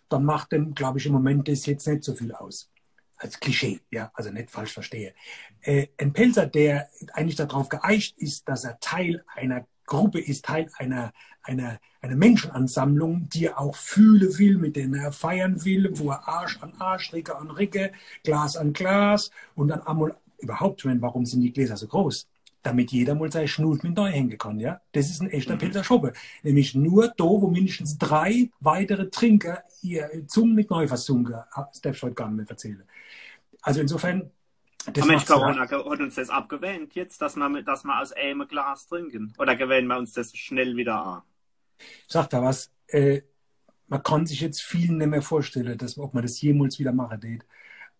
dann 0.07 0.23
macht 0.23 0.51
dem, 0.53 0.75
glaube 0.75 0.99
ich, 0.99 1.05
im 1.07 1.13
Moment 1.13 1.47
das 1.47 1.65
jetzt 1.65 1.87
nicht 1.87 2.03
so 2.03 2.13
viel 2.15 2.31
aus 2.31 2.69
als 3.17 3.39
Klischee, 3.39 3.79
ja, 3.91 4.11
also 4.13 4.31
nicht 4.31 4.51
falsch 4.51 4.73
verstehe. 4.73 5.13
Äh, 5.61 5.87
ein 5.97 6.13
Pelzer, 6.13 6.45
der 6.45 6.89
eigentlich 7.13 7.35
darauf 7.35 7.69
geeicht 7.69 8.17
ist, 8.17 8.47
dass 8.47 8.63
er 8.63 8.79
Teil 8.79 9.23
einer 9.27 9.65
Gruppe 9.85 10.19
ist, 10.19 10.45
Teil 10.45 10.69
einer, 10.77 11.13
einer, 11.43 11.79
einer 12.01 12.15
Menschenansammlung, 12.15 13.29
die 13.29 13.45
er 13.45 13.59
auch 13.59 13.75
fühlen 13.75 14.37
will, 14.37 14.57
mit 14.57 14.75
denen 14.75 14.95
er 14.95 15.11
feiern 15.11 15.63
will, 15.63 15.91
wo 15.93 16.11
er 16.11 16.27
Arsch 16.27 16.61
an 16.61 16.73
Arsch, 16.79 17.13
Ricke 17.13 17.35
an 17.35 17.51
Ricke, 17.51 17.91
Glas 18.23 18.57
an 18.57 18.73
Glas 18.73 19.31
und 19.55 19.69
dann 19.69 19.81
einmal 19.81 20.17
überhaupt, 20.39 20.85
warum 20.85 21.25
sind 21.25 21.41
die 21.41 21.53
Gläser 21.53 21.77
so 21.77 21.87
groß? 21.87 22.27
Damit 22.65 22.91
jeder 22.91 23.15
mal 23.15 23.31
seine 23.31 23.47
Schnut 23.47 23.83
mit 23.83 23.95
neu 23.95 24.09
hängen 24.09 24.37
kann. 24.37 24.59
Ja? 24.59 24.81
Das 24.91 25.09
ist 25.09 25.21
ein 25.21 25.29
echter 25.29 25.55
mhm. 25.55 25.59
Pilzer 25.59 25.83
Schoppe. 25.83 26.13
Nämlich 26.43 26.73
nur 26.73 27.09
da, 27.09 27.23
wo 27.23 27.47
mindestens 27.47 27.97
drei 27.97 28.49
weitere 28.59 29.09
Trinker 29.09 29.63
ihr 29.81 30.09
Zungen 30.27 30.55
mit 30.55 30.69
neu 30.69 30.87
versunken. 30.87 31.35
Das 31.55 31.81
darf 31.81 31.95
ich 31.95 32.03
heute 32.03 32.15
gar 32.15 32.27
nicht 32.29 32.37
mehr 32.37 32.49
erzählen. 32.49 32.83
Also 33.61 33.81
insofern. 33.81 34.31
Das 34.85 35.03
Aber 35.03 35.07
Mensch, 35.07 35.25
Corona 35.25 35.61
hat 35.61 35.73
uns 35.73 36.15
das 36.15 36.29
abgewöhnt 36.29 36.93
jetzt, 36.93 37.21
dass 37.21 37.35
wir, 37.35 37.61
dass 37.63 37.83
wir 37.83 37.99
aus 37.99 38.11
einem 38.11 38.47
Glas 38.47 38.87
trinken. 38.87 39.33
Oder 39.39 39.55
gewöhnen 39.55 39.87
wir 39.87 39.97
uns 39.97 40.13
das 40.13 40.35
schnell 40.35 40.75
wieder 40.75 41.03
an? 41.03 41.21
Sag 42.07 42.29
da 42.29 42.41
was. 42.41 42.71
Äh, 42.87 43.21
man 43.87 44.03
kann 44.03 44.25
sich 44.25 44.41
jetzt 44.41 44.61
viel 44.61 44.91
nicht 44.91 45.07
mehr 45.07 45.21
vorstellen, 45.21 45.77
dass, 45.77 45.97
ob 45.97 46.13
man 46.13 46.23
das 46.23 46.41
jemals 46.41 46.79
wieder 46.79 46.91
machen 46.91 47.21
wird. 47.21 47.45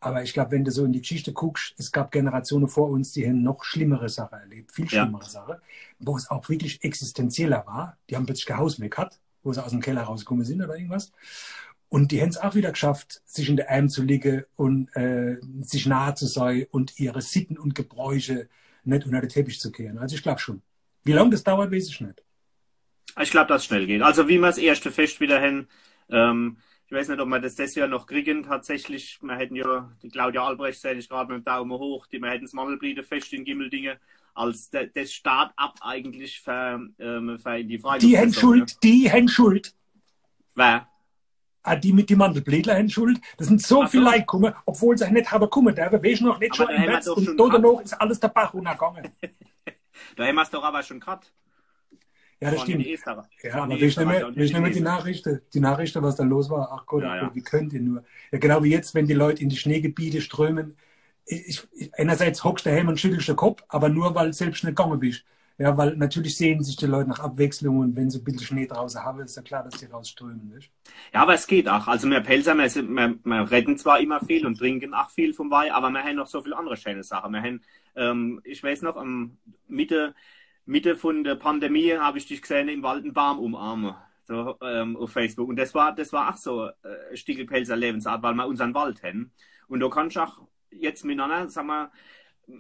Aber 0.06 0.22
ich 0.22 0.34
glaube, 0.34 0.52
wenn 0.52 0.64
du 0.64 0.70
so 0.70 0.86
in 0.86 0.94
die 0.94 1.02
Geschichte 1.02 1.34
guckst, 1.34 1.74
es 1.80 1.92
gab 1.92 2.12
Generationen 2.12 2.68
vor 2.68 2.92
uns, 2.92 3.12
die 3.12 3.28
haben 3.28 3.42
noch 3.42 3.64
schlimmere 3.64 4.08
Sachen 4.08 4.38
erlebt, 4.38 4.72
viel 4.72 4.88
schlimmere 4.88 5.24
ja. 5.24 5.30
Sachen, 5.30 5.56
wo 5.98 6.16
es 6.16 6.30
auch 6.30 6.48
wirklich 6.48 6.84
existenzieller 6.84 7.66
war. 7.66 7.98
Die 8.08 8.16
haben 8.16 8.28
plötzlich 8.28 8.46
kein 8.46 8.58
Haus 8.58 8.78
mehr 8.78 8.90
gehabt, 8.90 9.20
wo 9.42 9.52
sie 9.52 9.64
aus 9.64 9.72
dem 9.72 9.82
Keller 9.82 10.04
rausgekommen 10.04 10.46
sind 10.46 10.62
oder 10.62 10.76
irgendwas. 10.76 11.12
Und 11.90 12.12
die 12.12 12.22
haben 12.22 12.30
es 12.30 12.38
auch 12.38 12.54
wieder 12.54 12.72
geschafft, 12.72 13.24
sich 13.26 13.50
in 13.50 13.56
der 13.56 13.72
Arm 13.72 13.90
zu 13.90 14.04
liegen 14.04 14.44
und 14.56 14.96
äh, 14.96 15.38
sich 15.62 15.88
nahe 15.88 16.14
zu 16.14 16.28
sein 16.28 16.68
und 16.70 17.00
ihre 17.00 17.24
Sitten 17.24 17.58
und 17.58 17.74
Gebräuche 17.74 18.48
nicht 18.84 19.08
unter 19.08 19.22
den 19.22 19.30
Teppich 19.30 19.60
zu 19.60 19.72
kehren. 19.72 19.98
Also 19.98 20.16
ich 20.16 20.22
glaube 20.22 20.40
schon. 20.40 20.62
Wie 21.04 21.14
lange 21.14 21.32
das 21.32 21.44
dauert, 21.44 21.72
weiß 21.72 21.90
ich 21.90 22.00
nicht. 22.02 22.22
Ich 23.20 23.32
glaube, 23.32 23.48
dass 23.48 23.64
es 23.64 23.66
schnell 23.66 23.88
geht. 23.88 24.04
Also 24.04 24.28
wie 24.28 24.38
wir 24.38 24.48
das 24.48 24.60
erste 24.60 24.92
Fest 24.92 25.20
wieder 25.20 25.42
hin, 25.42 25.68
ähm, 26.10 26.58
ich 26.88 26.92
weiß 26.92 27.10
nicht, 27.10 27.20
ob 27.20 27.28
wir 27.28 27.40
das 27.40 27.56
das 27.56 27.74
Jahr 27.76 27.88
noch 27.88 28.06
kriegen 28.06 28.44
tatsächlich. 28.44 29.18
Wir 29.22 29.36
hätten 29.36 29.56
ja, 29.56 29.92
die 30.04 30.10
Claudia 30.10 30.46
Albrecht 30.46 30.80
sehe 30.80 30.94
ich 30.94 31.10
gerade 31.10 31.34
mit 31.34 31.42
dem 31.42 31.46
Daumen 31.46 31.72
hoch, 31.72 32.06
die 32.08 32.20
wir 32.20 32.30
hätten 32.30 32.46
das 32.46 32.54
Mandelblütenfest 32.54 33.34
in 33.34 33.44
Gimmeldinge 33.44 34.00
als 34.36 34.70
de, 34.70 34.92
das 34.94 35.12
Start-up 35.12 35.76
eigentlich 35.82 36.42
für, 36.42 36.88
ähm, 37.00 37.40
für 37.40 37.64
die 37.64 37.80
Freiluft. 37.80 38.04
Die 38.04 38.18
haben 38.18 38.34
Schuld, 38.34 38.84
die 38.84 39.12
haben 39.12 39.28
Schuld. 39.28 39.74
Wer? 40.54 40.88
Ah, 41.64 41.76
die 41.76 41.94
mit 41.94 42.12
den 42.12 42.20
Mandelblättler 42.20 42.76
haben 42.76 42.90
Schuld. 42.90 43.20
Das 43.38 43.48
sind 43.48 43.62
so 43.62 43.82
Ach 43.82 43.88
so. 43.88 43.92
viele 43.92 44.04
Leute 44.04 44.20
gekommen, 44.20 44.54
obwohl 44.66 44.96
sie 44.96 45.12
nicht 45.12 45.32
haben 45.32 45.50
kommen 45.50 45.74
dürfen. 45.74 46.04
Weißt 46.04 46.22
du 46.22 46.26
noch 46.26 46.40
nicht 46.40 46.52
Aber 46.52 46.68
schon 46.68 46.76
im 46.76 46.82
wir 46.84 46.90
März 46.90 47.08
und 47.08 47.38
da 47.38 47.58
noch 47.58 47.82
ist 47.82 47.94
alles 47.94 48.20
der 48.20 48.28
Bach 48.28 48.54
runtergegangen. 48.54 49.10
Da 50.18 50.26
haben 50.26 50.36
wir 50.36 50.42
es 50.42 50.50
doch 50.50 50.64
aber 50.64 50.84
schon 50.84 51.00
gehabt. 51.00 51.32
Ja, 52.46 52.52
das 52.52 52.62
stimmt. 52.62 52.86
Ester- 52.86 53.30
Ja, 53.44 53.54
aber 53.64 53.70
wir 53.70 54.06
mehr 54.06 54.32
die 54.32 54.48
Chinesen. 54.48 54.84
Nachrichten, 54.84 55.42
die 55.54 55.60
Nachrichten, 55.60 56.04
was 56.04 56.16
da 56.16 56.24
los 56.24 56.50
war. 56.50 56.72
Ach 56.72 56.86
Gott, 56.86 57.04
Ja, 57.04 57.12
ach 57.12 57.16
ja. 57.16 57.24
Gott, 57.26 57.36
wie 57.36 57.42
könnt 57.44 57.74
ihr 57.74 57.82
nur? 57.82 58.04
Ja, 58.32 58.38
genau 58.40 58.64
wie 58.64 58.72
jetzt, 58.72 58.94
wenn 58.96 59.08
die 59.08 59.14
Leute 59.14 59.42
in 59.44 59.50
die 59.50 59.58
Schneegebiete 59.58 60.22
strömen. 60.22 60.76
Ich, 61.26 61.64
ich, 61.74 61.94
einerseits 61.96 62.44
hockst 62.44 62.66
du 62.66 62.70
daheim 62.70 62.88
und 62.88 63.00
schüttelst 63.00 63.28
den 63.28 63.36
Kopf, 63.36 63.64
aber 63.68 63.90
nur, 63.90 64.14
weil 64.14 64.28
du 64.28 64.34
selbst 64.34 64.64
nicht 64.64 64.76
gegangen 64.76 65.00
bist. 65.00 65.26
Ja, 65.58 65.78
weil 65.78 65.96
natürlich 65.96 66.36
sehen 66.36 66.62
sich 66.62 66.76
die 66.76 66.86
Leute 66.86 67.10
nach 67.10 67.20
Abwechslung 67.20 67.80
und 67.80 67.96
wenn 67.96 68.10
sie 68.10 68.20
ein 68.20 68.26
bisschen 68.26 68.42
Schnee 68.46 68.68
draußen 68.68 69.02
haben, 69.02 69.22
ist 69.22 69.38
ja 69.38 69.42
klar, 69.42 69.64
dass 69.64 69.80
die 69.80 69.86
rausströmen. 69.86 70.52
Nicht? 70.54 70.70
Ja, 71.14 71.22
aber 71.22 71.34
es 71.34 71.48
geht 71.48 71.70
auch. 71.70 71.88
Also 71.88 72.10
wir 72.10 72.20
Pelzer, 72.20 72.56
wir, 72.56 72.66
wir, 72.66 73.16
wir 73.24 73.52
retten 73.52 73.78
zwar 73.78 74.02
immer 74.02 74.20
viel 74.20 74.46
und 74.46 74.58
trinken 74.58 74.94
auch 74.94 75.10
viel 75.10 75.34
vom 75.34 75.50
Wein, 75.50 75.72
aber 75.72 75.90
wir 75.92 76.04
haben 76.04 76.18
noch 76.18 76.28
so 76.28 76.42
viele 76.42 76.58
andere 76.58 76.76
schöne 76.76 77.04
Sachen. 77.04 77.32
Wir 77.32 77.42
haben, 77.42 77.62
ähm, 77.96 78.42
ich 78.44 78.62
weiß 78.62 78.82
noch, 78.82 78.98
am 78.98 79.38
Mitte, 79.70 80.14
Mitte 80.66 80.96
von 80.96 81.24
der 81.24 81.36
Pandemie 81.36 81.94
habe 81.94 82.18
ich 82.18 82.28
dich 82.28 82.42
gesehen 82.42 82.70
im 82.70 82.84
Wald 82.84 83.04
einen 83.04 83.14
Baum 83.14 83.40
umarmen. 83.40 83.96
So, 84.28 84.58
ähm, 84.62 84.98
auf 84.98 85.12
Facebook. 85.12 85.50
Und 85.50 85.58
das 85.58 85.76
war, 85.76 85.94
das 85.94 86.12
war 86.12 86.34
auch 86.34 86.38
so 86.38 86.66
äh, 86.68 87.16
Stiegelpelzer 87.16 87.76
Lebensart, 87.76 88.24
weil 88.24 88.34
wir 88.34 88.48
unseren 88.48 88.74
Wald 88.74 89.04
haben. 89.04 89.32
Und 89.68 89.82
da 89.82 89.90
kannst 89.90 90.16
du 90.16 90.22
auch 90.22 90.42
jetzt 90.72 91.06
miteinander, 91.06 91.48
sagen 91.48 91.68
wir, 91.68 91.92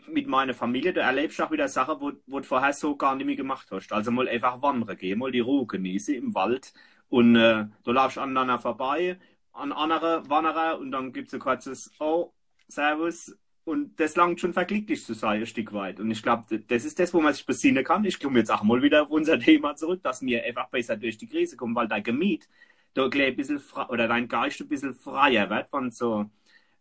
mit 0.07 0.27
meiner 0.27 0.53
Familie, 0.53 0.93
du 0.93 1.01
erlebst 1.01 1.41
auch 1.41 1.51
wieder 1.51 1.67
Sachen, 1.67 1.99
wo, 1.99 2.39
du 2.39 2.43
vorher 2.43 2.73
so 2.73 2.95
gar 2.95 3.15
nicht 3.15 3.25
mehr 3.25 3.35
gemacht 3.35 3.67
hast. 3.71 3.91
Also 3.91 4.11
mal 4.11 4.27
einfach 4.27 4.61
wandern 4.61 4.97
gehen, 4.97 5.19
mal 5.19 5.31
die 5.31 5.39
Ruhe 5.39 5.65
genießen 5.65 6.15
im 6.15 6.35
Wald. 6.35 6.73
Und 7.09 7.35
äh, 7.35 7.65
du 7.83 7.91
laufst 7.91 8.17
aneinander 8.17 8.59
vorbei, 8.59 9.19
an 9.53 9.71
andere 9.71 10.29
Wanderer 10.29 10.79
und 10.79 10.91
dann 10.91 11.13
gibt 11.13 11.29
es 11.29 11.33
ein 11.33 11.39
kurzes 11.39 11.91
Oh, 11.99 12.33
Servus. 12.67 13.35
Und 13.65 13.99
das 13.99 14.15
langt 14.15 14.39
schon 14.39 14.53
vergliedlich 14.53 15.03
zu 15.03 15.13
sein, 15.15 15.41
ein 15.41 15.45
Stück 15.47 15.73
weit. 15.73 15.99
Und 15.99 16.11
ich 16.11 16.21
glaube, 16.21 16.59
das 16.59 16.85
ist 16.85 16.99
das, 16.99 17.13
wo 17.13 17.19
man 17.19 17.33
sich 17.33 17.45
besinnen 17.45 17.83
kann. 17.83 18.05
Ich 18.05 18.19
komme 18.19 18.39
jetzt 18.39 18.51
auch 18.51 18.61
mal 18.61 18.81
wieder 18.81 19.01
auf 19.01 19.09
unser 19.09 19.39
Thema 19.39 19.75
zurück, 19.75 20.01
dass 20.03 20.21
wir 20.21 20.43
einfach 20.43 20.69
besser 20.69 20.95
durch 20.95 21.17
die 21.17 21.27
Krise 21.27 21.57
kommen, 21.57 21.75
weil 21.75 21.87
dein 21.87 22.03
Gemüt 22.03 22.47
da 22.93 23.09
ein 23.09 23.35
bisschen 23.35 23.59
frei, 23.59 23.87
oder 23.87 24.07
dein 24.07 24.27
Geist 24.27 24.61
ein 24.61 24.67
bisschen 24.67 24.93
freier 24.93 25.49
wird, 25.49 25.67
wenn 25.71 25.91
so, 25.91 26.29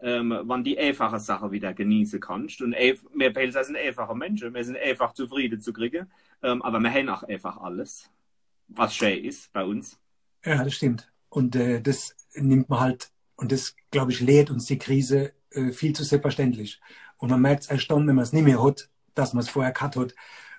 ähm, 0.00 0.38
wann 0.44 0.62
die 0.62 0.78
einfache 0.78 1.18
Sache 1.18 1.50
wieder 1.50 1.74
genießen 1.74 2.20
kannst. 2.20 2.62
Und 2.62 2.72
wir 2.72 3.32
Pelzer 3.32 3.64
sind 3.64 3.76
einfache 3.76 4.14
Menschen, 4.14 4.54
wir 4.54 4.64
sind 4.64 4.78
einfach 4.78 5.12
zufrieden 5.12 5.60
zu 5.60 5.72
kriegen, 5.72 6.06
ähm, 6.42 6.62
aber 6.62 6.80
wir 6.80 6.90
haben 6.90 7.08
auch 7.08 7.24
einfach 7.24 7.56
alles, 7.56 8.10
was 8.68 8.94
schön 8.94 9.24
ist 9.24 9.52
bei 9.52 9.64
uns. 9.64 9.98
Ja, 10.44 10.62
das 10.62 10.74
stimmt. 10.74 11.10
Und 11.30 11.56
äh, 11.56 11.80
das 11.80 12.14
nimmt 12.34 12.68
man 12.68 12.80
halt, 12.80 13.10
und 13.36 13.50
das, 13.50 13.74
glaube 13.90 14.12
ich, 14.12 14.20
lehrt 14.20 14.50
uns 14.50 14.66
die 14.66 14.78
Krise 14.78 15.32
äh, 15.54 15.72
viel 15.72 15.94
zu 15.94 16.04
selbstverständlich. 16.04 16.80
Und 17.18 17.30
man 17.30 17.40
merkt 17.40 17.64
es 17.64 17.70
erst 17.70 17.90
dann, 17.90 18.06
wenn 18.06 18.16
man 18.16 18.24
es 18.24 18.32
nicht 18.32 18.44
mehr 18.44 18.62
hat, 18.62 18.88
dass 19.14 19.32
man 19.32 19.42
es 19.42 19.48
vorher 19.48 19.72
gehabt 19.72 19.96
hat. 19.96 20.14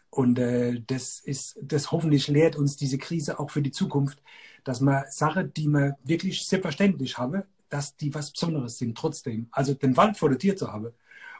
Und 0.09 0.39
äh, 0.39 0.81
das 0.87 1.19
ist, 1.19 1.59
das 1.61 1.91
hoffentlich 1.91 2.27
lehrt 2.27 2.55
uns 2.55 2.77
diese 2.77 2.97
Krise 2.97 3.39
auch 3.39 3.51
für 3.51 3.61
die 3.61 3.71
Zukunft, 3.71 4.21
dass 4.63 4.79
man 4.79 5.03
Sachen, 5.09 5.53
die 5.53 5.67
man 5.67 5.95
wirklich 6.03 6.45
selbstverständlich 6.47 7.17
habe, 7.17 7.45
dass 7.69 7.97
die 7.97 8.13
was 8.13 8.31
Besonderes 8.31 8.77
sind 8.77 8.97
trotzdem. 8.97 9.47
Also 9.51 9.73
den 9.73 9.97
Wald 9.97 10.17
vor 10.17 10.29
der 10.29 10.39
Tür 10.39 10.55
zu 10.55 10.71
haben. 10.71 10.91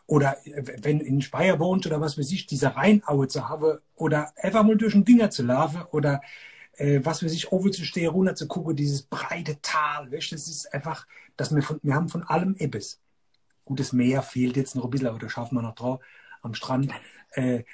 Oder 0.08 0.46
äh, 0.46 0.64
wenn 0.84 1.00
in 1.00 1.22
Speyer 1.22 1.60
wohnt 1.60 1.86
oder 1.88 2.02
was 2.02 2.18
weiß 2.18 2.32
ich, 2.32 2.46
diese 2.46 2.76
Rheinaue 2.76 3.28
zu 3.28 3.48
haben 3.48 3.80
oder 3.96 4.34
einfach 4.38 4.64
mal 4.64 4.78
durch 4.78 4.94
den 4.94 5.06
Dünger 5.06 5.30
zu 5.30 5.44
laufen 5.44 5.84
oder 5.92 6.22
äh, 6.78 7.00
was 7.04 7.24
weiß 7.24 7.34
ich, 7.34 7.52
oben 7.52 7.72
zu 7.72 7.86
stehen, 7.86 8.10
runter 8.10 8.36
zu 8.36 8.48
gucken, 8.48 8.76
dieses 8.76 9.04
breite 9.04 9.62
Tal, 9.62 10.12
weißt, 10.12 10.34
das 10.34 10.48
ist 10.48 10.74
einfach, 10.74 11.08
dass 11.38 11.54
wir 11.54 11.64
von, 11.64 11.80
wir 11.82 11.96
haben 11.96 12.10
von 12.10 12.24
allem 12.24 12.56
etwas. 12.60 13.00
Gutes 13.66 13.94
Meer 13.94 14.22
fehlt 14.24 14.58
jetzt 14.58 14.76
noch 14.76 14.86
ein 14.86 14.90
bisschen, 14.92 15.08
aber 15.08 15.20
da 15.20 15.30
schaffen 15.30 15.56
wir 15.56 15.62
noch 15.62 15.76
drauf 15.76 16.02
am 16.42 16.54
Strand. 16.54 16.92
Äh, 17.38 17.66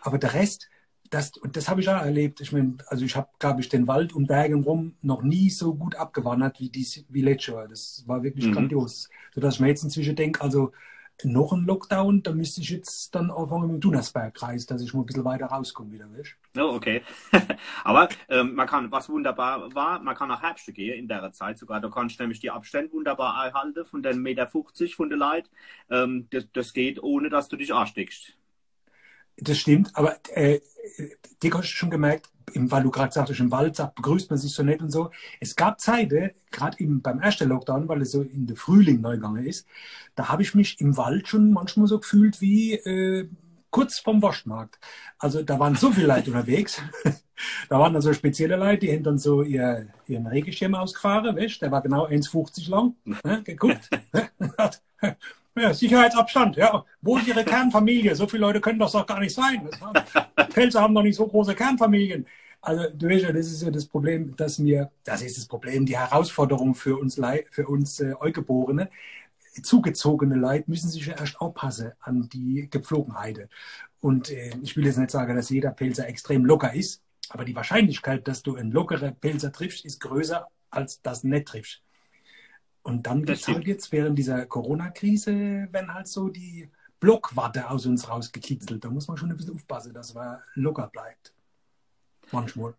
aber 0.00 0.18
der 0.18 0.34
Rest, 0.34 0.68
das, 1.10 1.36
und 1.36 1.56
das 1.56 1.68
habe 1.68 1.80
ich 1.80 1.88
auch 1.88 2.00
erlebt. 2.02 2.40
Ich 2.40 2.52
meine, 2.52 2.76
also 2.86 3.04
ich 3.04 3.16
habe, 3.16 3.28
glaube 3.38 3.60
ich, 3.60 3.68
den 3.68 3.86
Wald 3.88 4.12
um 4.12 4.26
Bergen 4.26 4.62
rum 4.64 4.96
noch 5.02 5.22
nie 5.22 5.50
so 5.50 5.74
gut 5.74 5.96
abgewandert 5.96 6.60
wie 6.60 6.70
dies, 6.70 7.04
wie 7.08 7.22
letztes 7.22 7.54
Jahr. 7.54 7.68
Das 7.68 8.04
war 8.06 8.22
wirklich 8.22 8.48
Mhm. 8.48 8.50
grandios. 8.50 9.08
Sodass 9.34 9.54
ich 9.54 9.60
mir 9.60 9.68
jetzt 9.68 9.84
inzwischen 9.84 10.16
denke, 10.16 10.40
also 10.40 10.72
noch 11.24 11.52
ein 11.52 11.64
Lockdown, 11.64 12.22
da 12.22 12.32
müsste 12.32 12.60
ich 12.60 12.70
jetzt 12.70 13.14
dann 13.14 13.30
anfangen 13.30 13.62
mit 13.62 13.70
dem 13.72 13.80
Dunersbergkreis, 13.80 14.66
dass 14.66 14.82
ich 14.82 14.92
mal 14.94 15.00
ein 15.00 15.06
bisschen 15.06 15.24
weiter 15.24 15.46
rauskomme 15.46 15.92
wieder, 15.92 16.06
weißt? 16.12 16.36
Oh, 16.58 16.74
okay. 16.74 17.02
Aber 17.84 18.08
ähm, 18.28 18.54
man 18.54 18.66
kann, 18.66 18.90
was 18.90 19.08
wunderbar 19.08 19.74
war, 19.74 20.00
man 20.00 20.14
kann 20.14 20.28
nach 20.28 20.42
Herbst 20.42 20.72
gehen 20.74 20.98
in 20.98 21.08
der 21.08 21.32
Zeit 21.32 21.58
sogar. 21.58 21.80
Da 21.80 21.88
kannst 21.88 22.18
du 22.18 22.22
nämlich 22.22 22.40
die 22.40 22.50
Abstände 22.50 22.92
wunderbar 22.92 23.46
erhalten 23.46 23.84
von 23.84 24.02
den 24.02 24.20
Meter 24.20 24.46
50 24.46 24.96
von 24.96 25.08
der 25.08 25.18
Leute. 25.18 25.48
Ähm, 25.90 26.26
das, 26.30 26.46
das 26.52 26.72
geht, 26.72 27.02
ohne 27.02 27.28
dass 27.28 27.48
du 27.48 27.56
dich 27.56 27.72
ansteckst. 27.72 28.36
Das 29.36 29.58
stimmt, 29.58 29.90
aber 29.94 30.18
äh, 30.34 30.60
dir 31.42 31.54
hast 31.54 31.70
du 31.70 31.76
schon 31.76 31.90
gemerkt, 31.90 32.30
im, 32.52 32.70
weil 32.70 32.82
du 32.82 32.90
gerade 32.90 33.12
sagtest, 33.12 33.40
im 33.40 33.50
Wald 33.50 33.76
sagt, 33.76 33.96
begrüßt 33.96 34.30
man 34.30 34.38
sich 34.38 34.52
so 34.52 34.62
nett 34.62 34.82
und 34.82 34.90
so. 34.90 35.10
Es 35.40 35.56
gab 35.56 35.80
Zeiten, 35.80 36.30
gerade 36.50 36.76
beim 36.80 37.20
ersten 37.20 37.48
Lockdown, 37.48 37.88
weil 37.88 38.02
es 38.02 38.12
so 38.12 38.22
in 38.22 38.46
der 38.46 38.56
Frühling 38.56 39.00
neu 39.00 39.16
gegangen 39.16 39.46
ist, 39.46 39.66
da 40.14 40.28
habe 40.28 40.42
ich 40.42 40.54
mich 40.54 40.80
im 40.80 40.96
Wald 40.96 41.28
schon 41.28 41.52
manchmal 41.52 41.86
so 41.86 41.98
gefühlt 41.98 42.40
wie 42.40 42.74
äh, 42.74 43.28
kurz 43.70 43.98
vom 43.98 44.22
Waschmarkt. 44.22 44.78
Also 45.18 45.42
da 45.42 45.58
waren 45.58 45.74
so 45.74 45.90
viele 45.90 46.06
Leute 46.06 46.30
unterwegs. 46.30 46.80
Da 47.68 47.80
waren 47.80 47.92
dann 47.92 48.02
so 48.02 48.12
spezielle 48.12 48.54
Leute, 48.54 48.86
die 48.86 48.92
haben 48.92 49.02
dann 49.02 49.18
so 49.18 49.42
ihr, 49.42 49.88
ihren 50.06 50.28
Regenschirm 50.28 50.76
ausgefahren, 50.76 51.36
weißt? 51.36 51.60
der 51.60 51.72
war 51.72 51.82
genau 51.82 52.06
1,50 52.06 52.70
lang, 52.70 52.94
ne? 53.04 53.42
geguckt. 53.42 53.90
Ja, 55.54 55.74
Sicherheitsabstand, 55.74 56.56
ja. 56.56 56.84
Wo 57.02 57.18
ist 57.18 57.28
Ihre 57.28 57.44
Kernfamilie? 57.44 58.14
So 58.16 58.26
viele 58.26 58.40
Leute 58.40 58.60
können 58.60 58.78
das 58.78 58.92
doch 58.92 59.06
gar 59.06 59.20
nicht 59.20 59.34
sein. 59.34 59.68
Das 60.34 60.48
Pelze 60.48 60.80
haben 60.80 60.94
doch 60.94 61.02
nicht 61.02 61.16
so 61.16 61.26
große 61.26 61.54
Kernfamilien. 61.54 62.26
Also, 62.62 62.84
du 62.94 63.08
weißt 63.08 63.24
ja, 63.24 63.32
das 63.32 63.46
ist 63.48 63.62
ja 63.62 63.70
das 63.70 63.86
Problem, 63.86 64.34
dass 64.36 64.58
mir, 64.58 64.90
das 65.04 65.20
ist 65.20 65.36
das 65.36 65.46
Problem, 65.46 65.84
die 65.84 65.98
Herausforderung 65.98 66.74
für 66.74 66.96
uns, 66.96 67.20
für 67.50 67.66
uns 67.66 68.00
äh, 68.00 68.14
Eugeborene. 68.18 68.88
Zugezogene 69.62 70.36
Leute 70.36 70.70
müssen 70.70 70.88
sich 70.88 71.06
ja 71.06 71.14
erst 71.18 71.38
aufpassen 71.40 71.92
an 72.00 72.28
die 72.30 72.68
Gepflogenheiten. 72.70 73.48
Und 74.00 74.30
äh, 74.30 74.52
ich 74.62 74.76
will 74.76 74.86
jetzt 74.86 74.98
nicht 74.98 75.10
sagen, 75.10 75.36
dass 75.36 75.50
jeder 75.50 75.72
Pelzer 75.72 76.08
extrem 76.08 76.46
locker 76.46 76.72
ist, 76.72 77.02
aber 77.28 77.44
die 77.44 77.56
Wahrscheinlichkeit, 77.56 78.26
dass 78.26 78.42
du 78.42 78.56
einen 78.56 78.72
lockeren 78.72 79.16
Pelzer 79.16 79.52
triffst, 79.52 79.84
ist 79.84 80.00
größer, 80.00 80.46
als 80.70 81.02
dass 81.02 81.22
du 81.22 81.28
nicht 81.28 81.46
triffst. 81.48 81.82
Und 82.82 83.06
dann 83.06 83.24
Das 83.24 83.38
gibt's 83.38 83.48
halt 83.48 83.66
jetzt 83.66 83.92
während 83.92 84.18
dieser 84.18 84.44
Corona-Krise, 84.46 85.68
wenn 85.70 85.94
halt 85.94 86.08
so 86.08 86.28
die 86.28 86.68
Blockwatte 86.98 87.68
aus 87.70 87.86
uns 87.86 88.08
rausgekitzelt, 88.08 88.84
da 88.84 88.90
muss 88.90 89.08
man 89.08 89.16
schon 89.16 89.30
ein 89.30 89.36
bisschen 89.36 89.54
aufpassen, 89.54 89.92
dass 89.92 90.14
man 90.14 90.38
locker 90.54 90.88
bleibt. 90.88 91.32
Manchmal. 92.30 92.74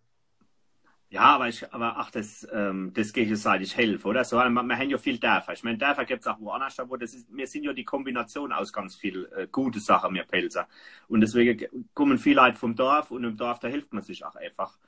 Ja, 1.09 1.35
aber 1.35 1.47
ich, 1.47 1.71
aber 1.71 1.97
ach, 1.97 2.09
das, 2.09 2.47
ähm, 2.51 2.91
das 2.95 3.13
gegenseitig 3.13 3.77
helfen, 3.77 4.07
oder? 4.07 4.23
So, 4.23 4.37
wir, 4.37 4.49
wir 4.49 4.77
haben 4.77 4.89
ja 4.89 4.97
viel 4.97 5.19
Dörfer. 5.19 5.53
Ich 5.53 5.63
meine, 5.63 5.77
Dörfer 5.77 6.05
gibt 6.05 6.21
es 6.21 6.27
auch 6.27 6.39
woanders, 6.39 6.79
aber 6.79 6.97
das 6.97 7.13
ist, 7.13 7.27
wir 7.29 7.45
sind 7.45 7.65
ja 7.65 7.71
die 7.71 7.83
Kombination 7.83 8.51
aus 8.51 8.73
ganz 8.73 8.95
viel 8.95 9.29
äh, 9.35 9.47
gute 9.51 9.79
Sachen, 9.79 10.15
wir 10.15 10.23
Pelzer. 10.23 10.67
Und 11.07 11.21
deswegen 11.21 11.67
kommen 11.93 12.17
viele 12.17 12.37
Leute 12.37 12.57
vom 12.57 12.75
Dorf 12.75 13.11
und 13.11 13.23
im 13.25 13.37
Dorf, 13.37 13.59
da 13.59 13.67
hilft 13.67 13.93
man 13.93 14.01
sich 14.01 14.25
auch 14.25 14.35
einfach. 14.35 14.79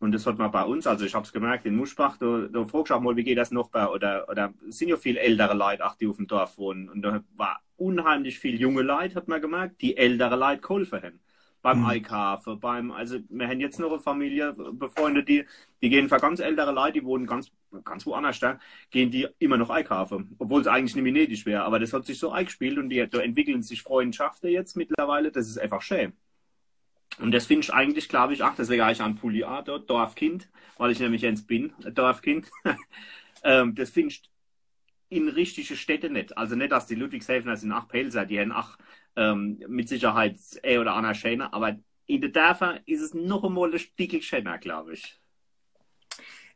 Und 0.00 0.12
das 0.12 0.26
hat 0.26 0.38
man 0.38 0.50
bei 0.52 0.62
uns, 0.64 0.86
also 0.86 1.04
ich 1.04 1.14
habe 1.14 1.24
es 1.26 1.32
gemerkt, 1.32 1.66
in 1.66 1.74
Muschbach, 1.76 2.16
da, 2.18 2.46
da 2.52 2.64
fragst 2.64 2.90
du 2.90 2.94
auch 2.94 3.00
mal, 3.00 3.16
wie 3.16 3.24
geht 3.24 3.38
das 3.38 3.50
noch 3.50 3.68
bei, 3.70 3.88
oder, 3.88 4.28
oder 4.28 4.54
sind 4.68 4.88
ja 4.88 4.96
viel 4.96 5.16
ältere 5.16 5.54
Leute, 5.54 5.84
auch 5.84 5.96
die 5.96 6.06
auf 6.06 6.16
dem 6.16 6.28
Dorf 6.28 6.56
wohnen. 6.58 6.88
Und 6.88 7.02
da 7.02 7.24
war 7.36 7.60
unheimlich 7.76 8.38
viel 8.38 8.60
junge 8.60 8.82
Leute, 8.82 9.16
hat 9.16 9.26
man 9.28 9.40
gemerkt, 9.40 9.80
die 9.82 9.96
ältere 9.96 10.36
Leute 10.36 10.60
geholfen 10.60 11.02
haben. 11.02 11.20
Beim 11.62 11.80
Mhm. 11.80 11.86
Einkaufen, 11.86 12.60
beim, 12.60 12.92
also 12.92 13.18
wir 13.28 13.48
haben 13.48 13.58
jetzt 13.60 13.80
noch 13.80 13.90
eine 13.90 13.98
Familie 14.00 14.52
befreundet, 14.52 15.28
die, 15.28 15.44
die 15.82 15.88
gehen 15.90 16.08
für 16.08 16.18
ganz 16.18 16.38
ältere 16.38 16.70
Leute, 16.72 17.00
die 17.00 17.04
wohnen 17.04 17.26
ganz, 17.26 17.50
ganz 17.84 18.06
woanders 18.06 18.38
da, 18.38 18.60
gehen 18.90 19.10
die 19.10 19.26
immer 19.40 19.56
noch 19.56 19.68
einkaufen. 19.70 20.36
Obwohl 20.38 20.60
es 20.60 20.68
eigentlich 20.68 20.94
nicht 20.94 21.02
mehr 21.02 21.12
nötig 21.12 21.44
wäre. 21.46 21.64
Aber 21.64 21.80
das 21.80 21.92
hat 21.92 22.06
sich 22.06 22.18
so 22.20 22.30
eingespielt 22.30 22.78
und 22.78 22.88
die, 22.90 23.04
da 23.08 23.18
entwickeln 23.18 23.62
sich 23.62 23.82
Freundschaften 23.82 24.50
jetzt 24.50 24.76
mittlerweile, 24.76 25.32
das 25.32 25.48
ist 25.48 25.58
einfach 25.58 25.82
schön. 25.82 26.12
Und 27.18 27.32
das 27.32 27.46
finde 27.46 27.62
ich 27.62 27.72
eigentlich, 27.72 28.08
glaube 28.08 28.34
ich, 28.34 28.44
ach, 28.44 28.54
deswegen 28.56 28.82
habe 28.82 28.92
ich 28.92 29.00
an 29.00 29.16
Pulli 29.16 29.44
auch 29.44 29.64
dort, 29.64 29.90
Dorfkind, 29.90 30.48
weil 30.76 30.92
ich 30.92 31.00
nämlich 31.00 31.22
jetzt 31.22 31.46
bin, 31.46 31.72
ein 31.84 31.94
Dorfkind. 31.94 32.50
ähm, 33.44 33.74
das 33.74 33.90
finde 33.90 34.10
ich 34.10 34.22
in 35.08 35.28
richtige 35.28 35.76
Städte 35.76 36.10
nicht. 36.10 36.36
Also 36.36 36.54
nicht, 36.54 36.72
dass 36.72 36.86
die 36.86 36.94
Ludwigshäfener 36.94 37.56
sind 37.56 37.72
ach 37.72 37.88
Pelzer, 37.88 38.26
die 38.26 38.38
haben 38.38 38.52
ach 38.52 38.78
ähm, 39.16 39.62
mit 39.66 39.88
Sicherheit 39.88 40.36
eh 40.62 40.78
oder 40.78 40.94
Anna 40.94 41.14
Schäne, 41.14 41.52
aber 41.52 41.76
in 42.06 42.20
den 42.20 42.32
Dörfern 42.32 42.80
ist 42.86 43.02
es 43.02 43.14
noch 43.14 43.44
einmal 43.44 43.72
ein 43.72 43.78
Stück 43.78 44.22
schöner, 44.22 44.58
glaube 44.58 44.94
ich. 44.94 45.18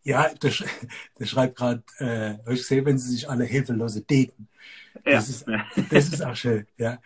Ja, 0.02 0.32
das, 0.40 0.64
das 1.16 1.28
schreibt 1.28 1.56
gerade, 1.56 1.82
äh, 1.98 2.34
ich 2.52 2.60
gesehen, 2.60 2.84
wenn 2.84 2.98
sie 2.98 3.12
sich 3.12 3.28
alle 3.28 3.44
hilflose 3.44 4.02
daten. 4.02 4.48
Das, 5.04 5.44
ja. 5.46 5.64
ist, 5.76 5.92
das 5.92 6.08
ist 6.08 6.22
auch 6.22 6.36
schön, 6.36 6.66
ja. 6.76 7.00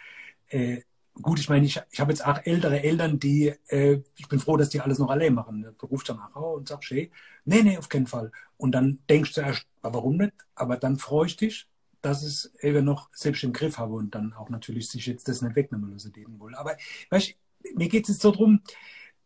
Äh, 0.49 0.83
gut, 1.23 1.41
ich 1.41 1.49
meine, 1.49 1.65
ich, 1.67 1.81
ich 1.91 2.01
habe 2.01 2.13
jetzt 2.13 2.25
auch 2.25 2.41
ältere 2.45 2.83
Eltern, 2.83 3.19
die, 3.19 3.55
äh, 3.69 4.01
ich 4.17 4.29
bin 4.29 4.39
froh, 4.39 4.57
dass 4.57 4.69
die 4.69 4.81
alles 4.81 4.99
noch 4.99 5.11
allein 5.11 5.35
machen. 5.35 5.67
Du 5.79 5.87
rufst 5.87 6.09
dann 6.09 6.17
nach 6.17 6.35
und 6.35 6.69
sagst, 6.69 6.91
hey, 6.91 7.11
nee, 7.45 7.63
nee, 7.63 7.79
auf 7.79 7.89
keinen 7.89 8.07
Fall. 8.07 8.33
Und 8.57 8.73
dann 8.73 8.99
denkst 9.09 9.35
du 9.35 9.41
erst, 9.41 9.67
warum 9.83 10.17
nicht? 10.17 10.35
Aber 10.55 10.77
dann 10.77 10.99
freue 10.99 11.27
ich 11.27 11.37
dich, 11.37 11.69
dass 12.03 12.23
es 12.23 12.53
eben 12.61 12.85
noch 12.85 13.09
selbst 13.13 13.43
im 13.45 13.53
Griff 13.53 13.79
habe 13.79 13.95
und 13.95 14.15
dann 14.15 14.33
auch 14.35 14.49
natürlich 14.51 14.89
sich 14.89 15.07
jetzt 15.07 15.29
das 15.29 15.43
nicht 15.43 15.57
wegnehmen 15.57 15.93
lassen, 15.93 16.13
denen 16.13 16.39
wohl. 16.39 16.55
Aber 16.55 16.77
weißt, 17.11 17.35
mir 17.75 17.89
geht 17.89 18.05
es 18.05 18.11
jetzt 18.11 18.23
so 18.23 18.31
drum, 18.31 18.61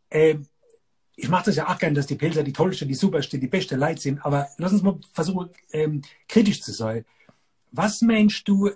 äh, 0.09 0.37
ich 1.16 1.28
mache 1.28 1.47
das 1.47 1.56
ja 1.56 1.68
auch 1.68 1.78
gern, 1.78 1.94
dass 1.94 2.06
die 2.06 2.14
Pilzer 2.14 2.42
die 2.42 2.52
tollste, 2.52 2.87
die 2.87 2.94
superste, 2.94 3.38
die 3.38 3.47
beste 3.47 3.76
Leid 3.76 4.00
sind, 4.00 4.25
aber 4.25 4.49
lass 4.56 4.73
uns 4.73 4.82
mal 4.82 4.99
versuchen, 5.12 5.50
ähm, 5.70 6.00
kritisch 6.26 6.62
zu 6.62 6.73
sein. 6.73 7.04
Was 7.73 8.00
meinst 8.00 8.49
du, 8.49 8.70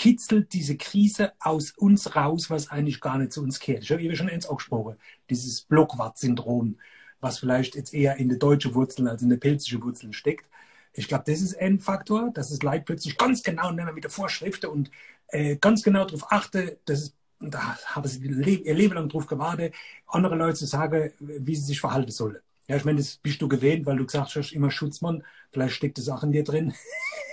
kitzelt 0.00 0.54
diese 0.54 0.78
Krise 0.78 1.34
aus 1.40 1.72
uns 1.72 2.16
raus, 2.16 2.48
was 2.48 2.70
eigentlich 2.70 3.02
gar 3.02 3.18
nicht 3.18 3.32
zu 3.32 3.42
uns 3.42 3.60
kehrt? 3.60 3.82
Ich 3.82 3.90
habe 3.90 4.02
eben 4.02 4.16
schon 4.16 4.30
eins 4.30 4.48
angesprochen, 4.48 4.96
dieses 5.28 5.60
Blockwart-Syndrom, 5.60 6.78
was 7.20 7.38
vielleicht 7.38 7.74
jetzt 7.74 7.92
eher 7.92 8.16
in 8.16 8.30
der 8.30 8.38
deutsche 8.38 8.74
Wurzeln 8.74 9.08
als 9.08 9.20
in 9.20 9.28
der 9.28 9.36
pilzische 9.36 9.82
Wurzeln 9.82 10.14
steckt. 10.14 10.48
Ich 10.94 11.06
glaube, 11.06 11.24
das 11.26 11.42
ist 11.42 11.54
ein 11.58 11.78
Faktor, 11.80 12.30
dass 12.32 12.50
es 12.50 12.62
Leid 12.62 12.86
plötzlich 12.86 13.18
ganz 13.18 13.42
genau 13.42 13.72
nehmen 13.72 13.94
mit 13.94 14.04
der 14.04 14.10
Vorschriften 14.10 14.70
und 14.70 14.90
äh, 15.28 15.56
ganz 15.56 15.82
genau 15.82 16.06
darauf 16.06 16.32
achte, 16.32 16.78
dass 16.86 17.00
es 17.00 17.14
da 17.38 17.76
haben 17.84 18.08
sie 18.08 18.26
ihr 18.26 18.74
Leben 18.74 18.94
lang 18.94 19.10
drauf 19.10 19.26
gewartet, 19.26 19.74
andere 20.06 20.34
Leute 20.34 20.56
zu 20.56 20.66
sagen, 20.66 21.10
wie 21.18 21.56
sie 21.56 21.64
sich 21.64 21.80
verhalten 21.80 22.10
sollen. 22.10 22.38
Ja, 22.68 22.76
ich 22.76 22.84
meine, 22.86 22.98
das 22.98 23.16
bist 23.16 23.42
du 23.42 23.48
gewählt, 23.48 23.84
weil 23.84 23.96
du 23.96 24.06
gesagt 24.06 24.34
hast, 24.34 24.52
immer 24.52 24.70
Schutzmann. 24.70 25.24
Vielleicht 25.50 25.74
steckt 25.74 25.98
das 25.98 26.08
auch 26.08 26.22
in 26.22 26.32
dir 26.32 26.44
drin. 26.44 26.72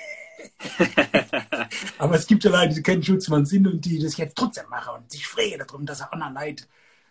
Aber 1.98 2.16
es 2.16 2.28
gibt 2.28 2.44
ja 2.44 2.52
Leute, 2.52 2.76
die 2.76 2.84
kein 2.84 3.04
Schutzmann 3.04 3.46
sind 3.46 3.68
und 3.68 3.84
die 3.84 4.00
das 4.00 4.18
jetzt 4.18 4.38
trotzdem 4.38 4.70
machen 4.70 4.96
und 4.96 5.12
sich 5.12 5.26
freuen 5.28 5.60
darum, 5.60 5.86
dass 5.86 6.02
er 6.02 6.14
anderen 6.14 6.34
leid 6.34 6.68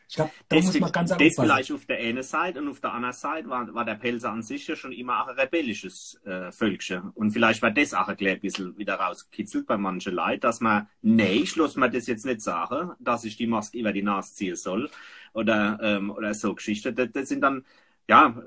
ich 0.09 0.15
glaube, 0.15 0.31
da 0.49 0.57
das 0.57 0.67
muss 0.67 0.81
man 0.81 0.93
ganz 0.93 1.11
Das 1.11 1.35
vielleicht 1.35 1.73
auf 1.73 1.85
der 1.87 1.99
einen 1.99 2.23
Seite 2.23 2.61
und 2.61 2.69
auf 2.69 2.81
der 2.81 2.93
anderen 2.93 3.15
Seite 3.15 3.49
war, 3.49 3.75
war 3.75 3.85
der 3.85 3.97
Pelzer 3.97 4.31
an 4.31 4.43
sich 4.43 4.67
ja 4.69 4.77
schon 4.77 4.93
immer 4.93 5.23
auch 5.23 5.29
ein 5.29 5.39
rebellisches 5.39 6.21
äh, 6.25 6.53
Völkchen. 6.53 7.11
Und 7.15 7.33
vielleicht 7.33 7.61
war 7.61 7.73
das 7.73 7.93
auch 7.93 8.07
ein 8.07 8.17
klein 8.17 8.41
bisschen 8.41 8.79
wieder 8.79 8.95
rausgekitzelt 8.95 9.67
bei 9.67 9.77
manchen 9.77 10.15
Leuten, 10.15 10.41
dass 10.41 10.61
man, 10.61 10.89
nee, 11.03 11.33
ich 11.43 11.57
lasse 11.57 11.81
mir 11.81 11.91
das 11.91 12.07
jetzt 12.07 12.25
nicht 12.25 12.41
sagen, 12.41 12.93
dass 13.01 13.25
ich 13.25 13.37
die 13.37 13.49
Maske 13.49 13.79
über 13.79 13.93
die 13.93 14.03
Nase 14.03 14.35
ziehen 14.35 14.57
soll 14.57 14.91
oder, 15.33 15.79
ähm, 15.83 16.11
oder 16.11 16.35
so 16.35 16.55
Geschichten. 16.55 16.95
Das, 16.95 17.09
das 17.13 17.29
sind 17.29 17.41
dann, 17.41 17.65
ja, 18.09 18.41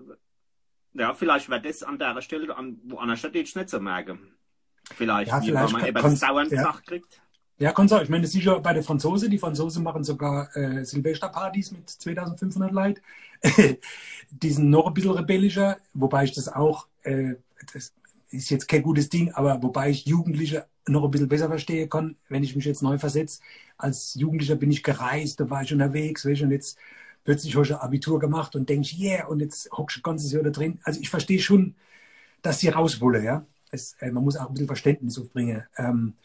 ja, 0.93 1.13
vielleicht 1.13 1.49
wäre 1.49 1.61
das 1.61 1.83
an 1.83 1.99
der 1.99 2.21
Stelle, 2.21 2.55
an, 2.55 2.79
woanders 2.85 3.19
steht, 3.19 3.33
nicht 3.55 3.69
so 3.69 3.79
merken. 3.81 4.38
Vielleicht, 4.95 5.31
ja, 5.31 5.41
vielleicht 5.41 5.73
man 5.73 5.85
eben 5.85 6.19
dauernd 6.19 6.51
ja. 6.51 6.75
kriegt. 6.85 7.21
Ja, 7.59 7.73
kann 7.73 7.89
sein. 7.89 8.03
Ich 8.03 8.09
meine, 8.09 8.23
das 8.23 8.33
ist 8.33 8.43
ja 8.43 8.57
bei 8.57 8.73
den 8.73 8.83
Franzosen. 8.83 9.29
Die 9.29 9.37
Franzosen 9.37 9.83
machen 9.83 10.05
sogar 10.05 10.55
äh, 10.55 10.85
Silvesterpartys 10.85 11.71
mit 11.71 11.89
2500 11.89 12.71
Leuten. 12.71 13.01
die 14.29 14.49
sind 14.49 14.69
noch 14.69 14.87
ein 14.87 14.93
bisschen 14.93 15.11
rebellischer, 15.11 15.77
wobei 15.93 16.23
ich 16.23 16.31
das 16.31 16.47
auch, 16.47 16.87
äh, 17.03 17.35
das 17.73 17.93
ist 18.29 18.49
jetzt 18.49 18.67
kein 18.67 18.81
gutes 18.81 19.09
Ding, 19.09 19.33
aber 19.33 19.61
wobei 19.61 19.89
ich 19.89 20.05
Jugendliche 20.05 20.67
noch 20.87 21.03
ein 21.03 21.11
bisschen 21.11 21.27
besser 21.27 21.49
verstehen 21.49 21.89
kann, 21.89 22.15
wenn 22.29 22.43
ich 22.43 22.55
mich 22.55 22.65
jetzt 22.65 22.81
neu 22.81 22.97
versetze. 22.97 23.41
Als 23.77 24.15
Jugendlicher 24.15 24.55
bin 24.55 24.71
ich 24.71 24.83
gereist, 24.83 25.39
da 25.39 25.49
war 25.49 25.63
ich 25.63 25.73
unterwegs, 25.73 26.25
weißt, 26.25 26.43
und 26.43 26.51
jetzt 26.51 26.77
plötzlich 27.23 27.55
habe 27.55 27.65
ich 27.65 27.73
ein 27.73 27.79
Abitur 27.79 28.19
gemacht 28.19 28.55
und 28.55 28.69
denke, 28.69 28.95
yeah, 28.97 29.27
und 29.27 29.41
jetzt 29.41 29.69
hockst 29.71 29.97
du 29.97 29.99
ein 29.99 30.03
ganzes 30.03 30.31
Jahr 30.31 30.43
da 30.43 30.49
drin. 30.49 30.79
Also 30.83 31.01
ich 31.01 31.09
verstehe 31.09 31.39
schon, 31.39 31.75
dass 32.41 32.59
die 32.59 32.69
raus 32.69 33.01
wollen, 33.01 33.23
ja. 33.23 33.45
Es, 33.69 33.93
äh, 33.99 34.11
man 34.11 34.23
muss 34.23 34.37
auch 34.37 34.47
ein 34.47 34.53
bisschen 34.53 34.67
Verständnis 34.67 35.19
aufbringen. 35.19 35.65
Ähm, 35.77 36.15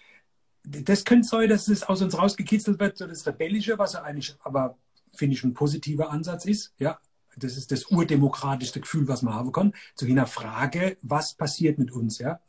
das 0.65 1.05
könnte 1.05 1.29
sein, 1.29 1.49
dass 1.49 1.69
es 1.69 1.83
aus 1.83 2.01
uns 2.01 2.17
rausgekitzelt 2.17 2.81
wird, 2.81 2.97
so 2.97 3.07
das 3.07 3.27
Rebellische, 3.27 3.79
was 3.79 3.93
ja 3.93 4.03
eigentlich 4.03 4.35
aber, 4.41 4.79
finde 5.15 5.37
ich, 5.37 5.45
ein 5.45 5.55
positiver 5.55 6.11
Ansatz 6.11 6.47
ist. 6.47 6.73
Ja, 6.79 6.99
das 7.37 7.57
ist 7.57 7.71
das 7.71 7.91
urdemokratischste 7.91 8.81
Gefühl, 8.81 9.09
was 9.09 9.23
man 9.23 9.35
haben 9.35 9.53
kann. 9.53 9.75
Zu 9.95 10.07
einer 10.07 10.27
Frage, 10.27 10.97
was 11.03 11.35
passiert 11.35 11.79
mit 11.79 11.91
uns? 11.91 12.19
Ja, 12.19 12.41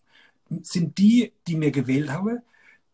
sind 0.62 0.98
die, 0.98 1.34
die 1.48 1.56
mir 1.56 1.72
gewählt 1.72 2.12
haben, 2.12 2.40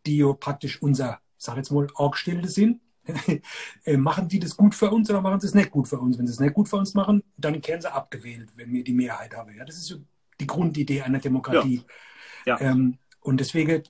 die 0.06 0.18
ja 0.18 0.34
praktisch 0.34 0.82
unser, 0.82 1.20
sag 1.38 1.58
jetzt 1.58 1.72
mal, 1.72 1.88
Angestellte 1.96 2.50
sind, 2.50 2.82
äh, 3.84 3.98
machen 3.98 4.28
die 4.28 4.40
das 4.40 4.56
gut 4.56 4.76
für 4.76 4.90
uns 4.92 5.10
oder 5.10 5.22
machen 5.22 5.40
sie 5.40 5.48
es 5.48 5.56
nicht 5.56 5.72
gut 5.72 5.88
für 5.88 6.00
uns? 6.00 6.18
Wenn 6.18 6.28
sie 6.28 6.34
es 6.34 6.40
nicht 6.40 6.54
gut 6.54 6.70
für 6.70 6.78
uns 6.78 6.94
machen, 6.94 7.24
dann 7.38 7.60
kehren 7.62 7.82
sie 7.82 7.92
abgewählt, 7.92 8.50
wenn 8.56 8.72
wir 8.72 8.84
die 8.84 8.94
Mehrheit 8.94 9.36
haben. 9.36 9.56
Ja, 9.56 9.66
das 9.66 9.76
ist 9.76 9.86
so 9.86 9.98
die 10.42 10.48
Grundidee 10.48 11.04
einer 11.04 11.20
Demokratie. 11.20 11.84
Ja. 12.46 12.60
Ja. 12.60 12.72
Ähm, 12.72 12.98
und 13.22 13.40
deswegen 13.40 13.84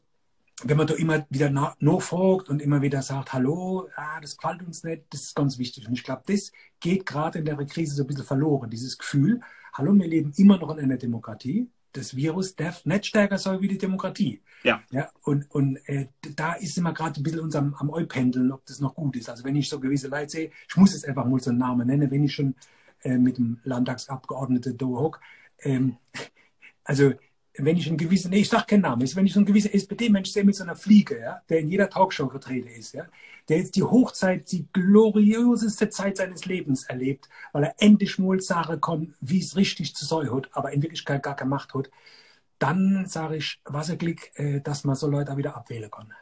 wenn 0.64 0.78
man 0.78 0.88
da 0.88 0.94
immer 0.94 1.26
wieder 1.30 1.50
nachfragt 1.50 2.50
und 2.50 2.62
immer 2.62 2.82
wieder 2.82 3.02
sagt, 3.02 3.34
hallo, 3.34 3.90
ah, 3.96 4.20
das 4.22 4.38
gefällt 4.38 4.62
uns 4.62 4.84
nicht, 4.84 5.04
das 5.10 5.22
ist 5.22 5.36
ganz 5.36 5.58
wichtig. 5.58 5.88
Und 5.88 5.94
ich 5.94 6.04
glaube, 6.04 6.24
das 6.28 6.52
geht 6.80 7.06
gerade 7.06 7.40
in 7.40 7.46
der 7.46 7.56
Krise 7.66 7.96
so 7.96 8.04
ein 8.04 8.08
bisschen 8.08 8.26
verloren, 8.26 8.70
dieses 8.70 8.98
Gefühl, 8.98 9.42
hallo, 9.74 9.94
wir 9.94 10.08
leben 10.08 10.34
immer 10.38 10.58
noch 10.58 10.70
in 10.78 10.84
einer 10.84 10.98
Demokratie. 10.98 11.70
Das 11.94 12.16
Virus 12.16 12.56
darf 12.56 12.86
nicht 12.86 13.06
stärker 13.06 13.38
sein 13.38 13.60
wie 13.62 13.68
die 13.68 13.78
Demokratie. 13.78 14.42
Ja. 14.64 14.82
ja 14.92 15.10
und 15.24 15.50
und 15.52 15.78
äh, 15.88 16.08
da 16.36 16.54
ist 16.54 16.78
immer 16.78 16.94
gerade 16.94 17.20
ein 17.20 17.24
bisschen 17.24 17.42
uns 17.42 17.56
am, 17.56 17.74
am 17.74 17.92
pendeln, 18.08 18.52
ob 18.52 18.66
das 18.66 18.80
noch 18.80 18.96
gut 18.96 19.18
ist. 19.18 19.30
Also 19.30 19.44
wenn 19.44 19.56
ich 19.56 19.68
so 19.68 19.80
gewisse 19.80 20.08
Leute 20.08 20.30
sehe, 20.30 20.52
ich 20.70 20.78
muss 20.78 20.94
jetzt 20.94 21.08
einfach 21.08 21.26
mal 21.26 21.40
so 21.42 21.50
einen 21.50 21.60
Namen 21.60 21.88
nennen, 21.88 22.10
wenn 22.10 22.24
ich 22.24 22.34
schon 22.34 22.56
äh, 23.04 23.18
mit 23.18 23.38
dem 23.38 23.60
Landtagsabgeordneten 23.64 24.78
da 24.78 24.86
hock. 24.86 25.20
Ähm, 25.60 25.98
also 26.84 27.14
wenn 27.58 27.78
ich 27.78 27.88
einen 27.88 27.98
gewissen, 27.98 28.32
nee, 28.32 28.42
ich 28.42 28.50
sag 28.50 28.68
keinen 28.68 28.82
Namen, 28.82 29.02
wenn 29.16 29.26
ich 29.26 29.34
so 29.34 29.40
einen 29.40 29.46
gewissen 29.46 29.74
SPD-Mensch 29.74 30.30
sehe 30.32 30.44
mit 30.44 30.56
so 30.56 30.64
einer 30.64 30.76
Fliege, 30.76 31.20
ja, 31.20 31.42
der 31.50 31.60
in 31.60 31.68
jeder 31.68 31.90
Talkshow 31.90 32.30
vertreten 32.30 32.70
ist, 32.70 32.94
ja, 32.94 33.06
der 33.50 33.58
jetzt 33.58 33.76
die 33.76 33.84
Hochzeit, 33.84 34.52
die 34.52 34.68
glorioseste 34.72 35.90
Zeit 35.90 36.18
seines 36.18 36.46
Lebens 36.46 36.86
erlebt, 36.86 37.28
weil 37.52 37.66
er 37.66 37.76
endlich 37.80 38.18
mal 38.20 38.40
sagen 38.40 38.80
kann, 38.80 39.14
wie 39.20 39.40
es 39.40 39.58
richtig 39.58 39.96
zu 39.96 40.06
sein 40.06 40.34
hat, 40.34 40.50
aber 40.54 40.72
in 40.72 40.82
Wirklichkeit 40.82 41.24
gar 41.24 41.36
gemacht 41.36 41.74
hat, 41.74 41.90
dann 42.58 43.06
sage 43.08 43.38
ich, 43.38 43.60
was 43.66 43.90
ein 43.90 43.98
Glück, 43.98 44.32
äh, 44.36 44.62
dass 44.62 44.84
man 44.84 44.96
so 44.96 45.08
Leute 45.08 45.34
auch 45.34 45.38
wieder 45.38 45.56
abwählen 45.56 45.92
kann. 45.92 46.14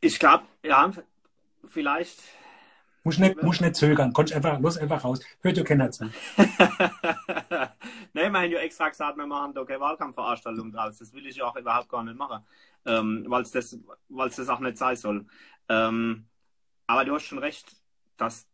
Ich 0.00 0.18
glaube, 0.18 0.44
ja, 0.64 0.90
vielleicht 1.64 2.18
muss 3.04 3.18
nicht, 3.18 3.42
muss 3.42 3.60
nicht 3.60 3.76
zögern, 3.76 4.12
kannst 4.12 4.32
einfach, 4.32 4.60
los 4.60 4.78
einfach 4.78 5.04
raus. 5.04 5.20
Hört 5.40 5.56
ihr 5.56 5.64
keiner 5.64 5.90
zu. 5.90 6.04
Nein, 8.12 8.32
wir 8.32 8.40
haben 8.40 8.50
ja 8.50 8.58
extra 8.60 8.88
gesagt, 8.88 9.16
wir 9.16 9.26
machen 9.26 9.54
da 9.54 9.64
keine 9.64 9.80
Wahlkampfveranstaltung 9.80 10.70
draus. 10.72 10.98
Das 10.98 11.12
will 11.12 11.26
ich 11.26 11.36
ja 11.36 11.46
auch 11.46 11.56
überhaupt 11.56 11.88
gar 11.88 12.04
nicht 12.04 12.16
machen, 12.16 12.44
ähm, 12.86 13.24
weil 13.28 13.42
es 13.42 13.50
das, 13.50 13.78
weil's 14.08 14.36
das 14.36 14.48
auch 14.48 14.60
nicht 14.60 14.78
sein 14.78 14.96
soll. 14.96 15.26
Ähm, 15.68 16.26
aber 16.86 17.04
du 17.04 17.14
hast 17.14 17.24
schon 17.24 17.38
recht, 17.38 17.74
dass, 18.16 18.46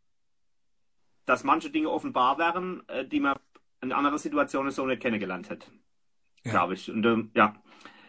dass 1.26 1.44
manche 1.44 1.70
Dinge 1.70 1.90
offenbar 1.90 2.38
wären, 2.38 2.88
äh, 2.88 3.06
die 3.06 3.20
man 3.20 3.36
in 3.80 3.92
anderen 3.92 4.18
Situationen 4.18 4.72
so 4.72 4.86
nicht 4.86 5.02
kennengelernt 5.02 5.50
hätte. 5.50 5.70
Ja. 6.44 6.52
Glaube 6.52 6.74
ich. 6.74 6.90
Und 6.90 7.04
ähm, 7.04 7.30
ja. 7.34 7.54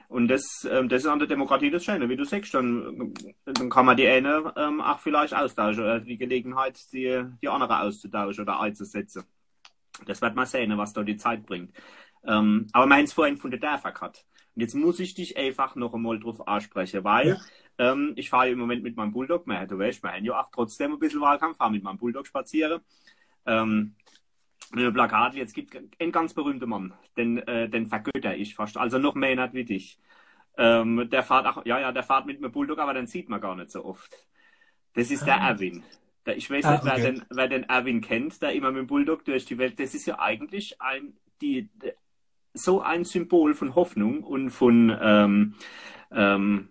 Und 0.10 0.28
das, 0.28 0.68
ähm, 0.70 0.90
das 0.90 1.04
ist 1.04 1.08
an 1.08 1.20
der 1.20 1.28
Demokratie 1.28 1.70
das 1.70 1.86
Schöne, 1.86 2.10
wie 2.10 2.16
du 2.16 2.26
sagst, 2.26 2.56
dann, 2.56 3.14
dann 3.46 3.70
kann 3.70 3.86
man 3.86 3.96
die 3.96 4.08
eine 4.08 4.52
ähm, 4.58 4.82
auch 4.82 4.98
vielleicht 4.98 5.36
austauschen 5.36 5.84
oder 5.84 6.00
die 6.00 6.18
Gelegenheit, 6.18 6.80
die, 6.92 7.24
die 7.44 7.48
andere 7.48 7.82
auszutauschen 7.82 8.42
oder 8.42 8.60
einzusetzen. 8.60 9.24
Das 10.08 10.22
wird 10.22 10.36
man 10.36 10.48
sehen, 10.48 10.76
was 10.80 10.94
da 10.94 11.04
die 11.04 11.18
Zeit 11.18 11.46
bringt. 11.46 11.76
Ähm, 12.26 12.66
aber 12.74 12.88
meins 12.88 13.14
vorhin 13.14 13.38
von 13.38 13.52
der 13.52 13.60
Dörfer 13.60 13.94
hat. 14.02 14.26
Und 14.56 14.62
jetzt 14.62 14.74
muss 14.74 15.00
ich 15.00 15.14
dich 15.14 15.38
einfach 15.38 15.76
noch 15.76 15.94
einmal 15.94 16.20
drauf 16.20 16.48
ansprechen, 16.48 17.04
weil 17.04 17.28
ja. 17.78 17.92
ähm, 17.92 18.14
ich 18.16 18.32
fahre 18.32 18.50
im 18.50 18.58
Moment 18.58 18.82
mit 18.82 18.98
meinem 18.98 19.12
Bulldog, 19.12 19.46
mehr, 19.46 19.68
du 19.68 19.78
weißt, 19.78 20.02
wir 20.02 20.12
haben 20.12 20.26
ja 20.26 20.42
auch 20.42 20.50
trotzdem 20.52 20.94
ein 20.94 21.00
bisschen 21.00 21.22
Wahlkampf, 21.22 21.58
fahre 21.58 21.72
mit 21.72 21.84
meinem 21.84 22.00
Bulldog 22.00 22.26
spazieren. 22.26 22.82
Ähm, 23.46 23.96
einem 24.74 24.94
Plakat, 24.94 25.36
jetzt 25.36 25.54
gibt 25.54 25.78
ein 26.00 26.12
ganz 26.12 26.34
berühmter 26.34 26.68
Mann, 26.68 26.94
den, 27.18 27.40
äh, 27.40 27.70
den 27.70 27.88
vergötter 27.88 28.36
ich 28.36 28.56
fast, 28.56 28.78
also 28.78 29.00
noch 29.00 29.16
mehr 29.16 29.36
nicht 29.36 29.54
wie 29.54 29.66
dich. 29.66 30.00
Ähm, 30.58 31.10
der 31.10 31.24
fährt 31.24 31.46
auch, 31.46 31.66
ja, 31.66 31.80
ja, 31.80 31.92
der 31.92 32.04
fährt 32.04 32.26
mit 32.26 32.38
einem 32.38 32.52
Bulldog, 32.52 32.80
aber 32.80 32.94
den 32.94 33.08
sieht 33.08 33.30
man 33.30 33.42
gar 33.42 33.56
nicht 33.56 33.72
so 33.72 33.86
oft. 33.86 34.28
Das 34.94 35.12
ist 35.12 35.24
ah. 35.24 35.26
der 35.26 35.36
Erwin. 35.36 35.84
Der, 36.26 36.38
ich 36.38 36.50
weiß 36.52 36.66
ah, 36.66 36.72
nicht, 36.74 36.86
wer, 36.86 36.94
okay. 36.94 37.02
den, 37.04 37.26
wer 37.30 37.48
den 37.48 37.64
Erwin 37.64 38.02
kennt, 38.02 38.42
der 38.42 38.54
immer 38.54 38.72
mit 38.72 38.80
dem 38.80 38.88
Bulldog 38.88 39.24
durch 39.26 39.46
die 39.46 39.58
Welt, 39.58 39.80
das 39.80 39.96
ist 39.96 40.06
ja 40.06 40.20
eigentlich 40.20 40.82
ein, 40.82 41.14
die, 41.42 41.70
so 42.54 42.82
ein 42.82 43.06
Symbol 43.06 43.54
von 43.54 43.76
Hoffnung 43.76 44.24
und 44.24 44.50
von, 44.50 44.96
ähm, 45.02 45.56
ähm, 46.12 46.70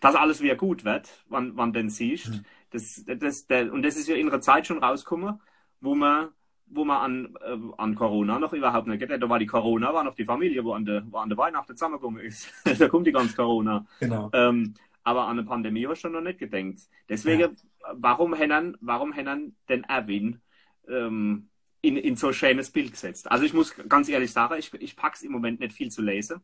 dass 0.00 0.14
alles 0.14 0.40
wieder 0.40 0.56
gut 0.56 0.84
wird, 0.84 1.08
wann, 1.28 1.56
wann 1.56 1.72
den 1.72 1.90
siehst. 1.90 2.28
Mhm. 2.28 2.44
Das, 2.70 3.04
das, 3.06 3.46
der, 3.46 3.72
und 3.72 3.82
das 3.82 3.96
ist 3.96 4.08
ja 4.08 4.16
in 4.16 4.28
einer 4.28 4.40
Zeit 4.40 4.66
schon 4.66 4.82
rausgekommen, 4.82 5.40
wo 5.80 5.94
man 5.94 6.28
wo 6.68 6.84
man 6.84 6.98
an, 6.98 7.36
äh, 7.44 7.58
an 7.78 7.94
Corona 7.94 8.38
noch 8.38 8.52
überhaupt 8.52 8.88
nicht 8.88 8.98
gedacht 8.98 9.22
Da 9.22 9.28
war 9.28 9.38
die 9.38 9.46
Corona, 9.46 9.94
war 9.94 10.04
noch 10.04 10.14
die 10.14 10.24
Familie, 10.24 10.64
wo 10.64 10.72
an 10.72 10.84
der, 10.84 11.04
wo 11.10 11.18
an 11.18 11.28
der 11.28 11.38
Weihnachten 11.38 11.74
zusammengekommen 11.74 12.22
ist. 12.22 12.52
da 12.78 12.88
kommt 12.88 13.06
die 13.06 13.12
ganze 13.12 13.36
Corona. 13.36 13.86
Genau. 14.00 14.30
Ähm, 14.32 14.74
aber 15.04 15.26
an 15.26 15.38
eine 15.38 15.46
Pandemie 15.46 15.86
ich 15.90 16.00
schon 16.00 16.12
noch 16.12 16.20
nicht 16.20 16.38
gedenkt. 16.38 16.80
Deswegen, 17.08 17.40
ja. 17.40 17.50
warum 17.94 18.34
hätten 18.34 18.76
warum 18.80 19.12
hätten 19.12 19.56
den 19.68 19.84
Erwin 19.84 20.40
ähm, 20.88 21.48
in, 21.80 21.96
in 21.96 22.16
so 22.16 22.28
ein 22.28 22.34
schönes 22.34 22.70
Bild 22.70 22.90
gesetzt? 22.90 23.30
Also 23.30 23.44
ich 23.44 23.54
muss 23.54 23.74
ganz 23.88 24.08
ehrlich 24.08 24.32
sagen, 24.32 24.56
ich, 24.58 24.74
ich 24.74 24.96
pack's 24.96 25.22
im 25.22 25.30
Moment 25.30 25.60
nicht 25.60 25.72
viel 25.74 25.90
zu 25.92 26.02
lesen. 26.02 26.40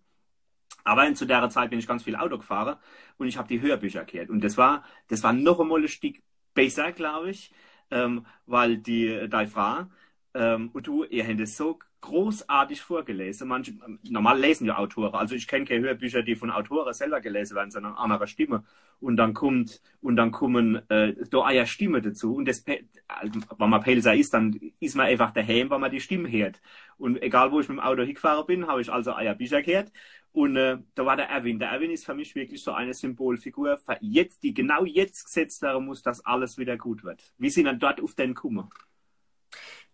Aber 0.85 1.13
zu 1.15 1.27
der 1.27 1.49
Zeit 1.51 1.71
bin 1.71 1.79
ich 1.79 1.87
ganz 1.87 2.03
viel 2.05 2.17
Auto 2.17 2.39
gefahren 2.39 2.77
und 3.19 3.27
ich 3.27 3.37
habe 3.37 3.49
die 3.49 3.61
Hörbücher 3.61 4.05
gehört. 4.05 4.31
Und 4.31 4.43
das 4.43 4.57
war, 4.57 4.85
das 5.09 5.23
war 5.23 5.33
noch 5.33 5.61
einmal 5.61 5.83
ein 5.83 5.89
Stück 5.89 6.17
besser, 6.55 6.93
glaube 6.93 7.31
ich, 7.31 7.53
ähm, 7.91 8.27
weil 8.47 8.79
die, 8.79 9.29
die 9.29 9.47
Frau 9.47 9.87
ähm, 10.35 10.71
und 10.73 10.87
du, 10.87 11.05
ihr 11.05 11.27
habt 11.27 11.41
es 11.41 11.57
so 11.57 11.79
großartig 12.01 12.81
vorgelesen. 12.83 13.49
Manche, 13.49 13.75
normal 14.03 14.41
lesen 14.41 14.67
ja 14.67 14.77
Autoren. 14.77 15.15
Also 15.15 15.35
ich 15.35 15.47
kenne 15.47 15.65
keine 15.65 15.87
Hörbücher, 15.87 16.23
die 16.23 16.35
von 16.35 16.51
Autoren 16.51 16.93
selber 16.95 17.21
gelesen 17.21 17.55
werden, 17.55 17.71
sondern 17.71 17.95
anderer 17.95 18.27
Stimme. 18.27 18.65
Und 19.01 19.17
dann 19.17 19.35
kommt, 19.35 19.81
und 20.01 20.17
dann 20.17 20.31
kommen 20.33 20.89
äh, 20.91 21.15
da 21.31 21.43
eine 21.43 21.67
Stimme 21.67 22.03
dazu. 22.03 22.35
Und 22.35 22.47
das, 22.49 22.65
also, 23.07 23.41
wenn 23.57 23.71
man 23.71 23.83
Pelzer 23.83 24.15
ist, 24.15 24.35
dann 24.35 24.59
ist 24.81 24.97
man 24.97 25.07
einfach 25.07 25.33
daheim, 25.33 25.71
wenn 25.71 25.81
man 25.81 25.91
die 25.91 26.01
Stimme 26.01 26.31
hört. 26.31 26.61
Und 26.99 27.23
egal, 27.23 27.53
wo 27.53 27.61
ich 27.61 27.69
mit 27.69 27.79
dem 27.79 27.85
Auto 27.85 28.03
hingefahren 28.03 28.47
bin, 28.47 28.67
habe 28.67 28.81
ich 28.81 28.93
also 28.93 29.15
Eier 29.15 29.35
Bücher 29.35 29.63
gehört. 29.63 29.93
Und 30.33 30.57
äh, 30.57 30.79
da 30.95 31.07
war 31.07 31.17
der 31.17 31.29
Erwin. 31.29 31.59
Der 31.59 31.69
Erwin 31.71 31.91
ist 31.91 32.07
für 32.07 32.15
mich 32.15 32.35
wirklich 32.35 32.63
so 32.63 32.73
eine 32.73 32.95
Symbolfigur, 32.95 33.77
für 33.77 33.99
jetzt, 34.01 34.43
die 34.43 34.55
genau 34.55 34.85
jetzt 34.85 35.25
gesetzt 35.27 35.63
werden 35.63 35.85
muss, 35.85 36.03
dass 36.03 36.25
alles 36.25 36.59
wieder 36.59 36.77
gut 36.79 37.05
wird. 37.05 37.23
Wie 37.39 37.51
sind 37.51 37.67
dann 37.67 37.79
dort 37.79 38.01
auf 38.01 38.15
den 38.15 38.35
Kummer? 38.35 38.71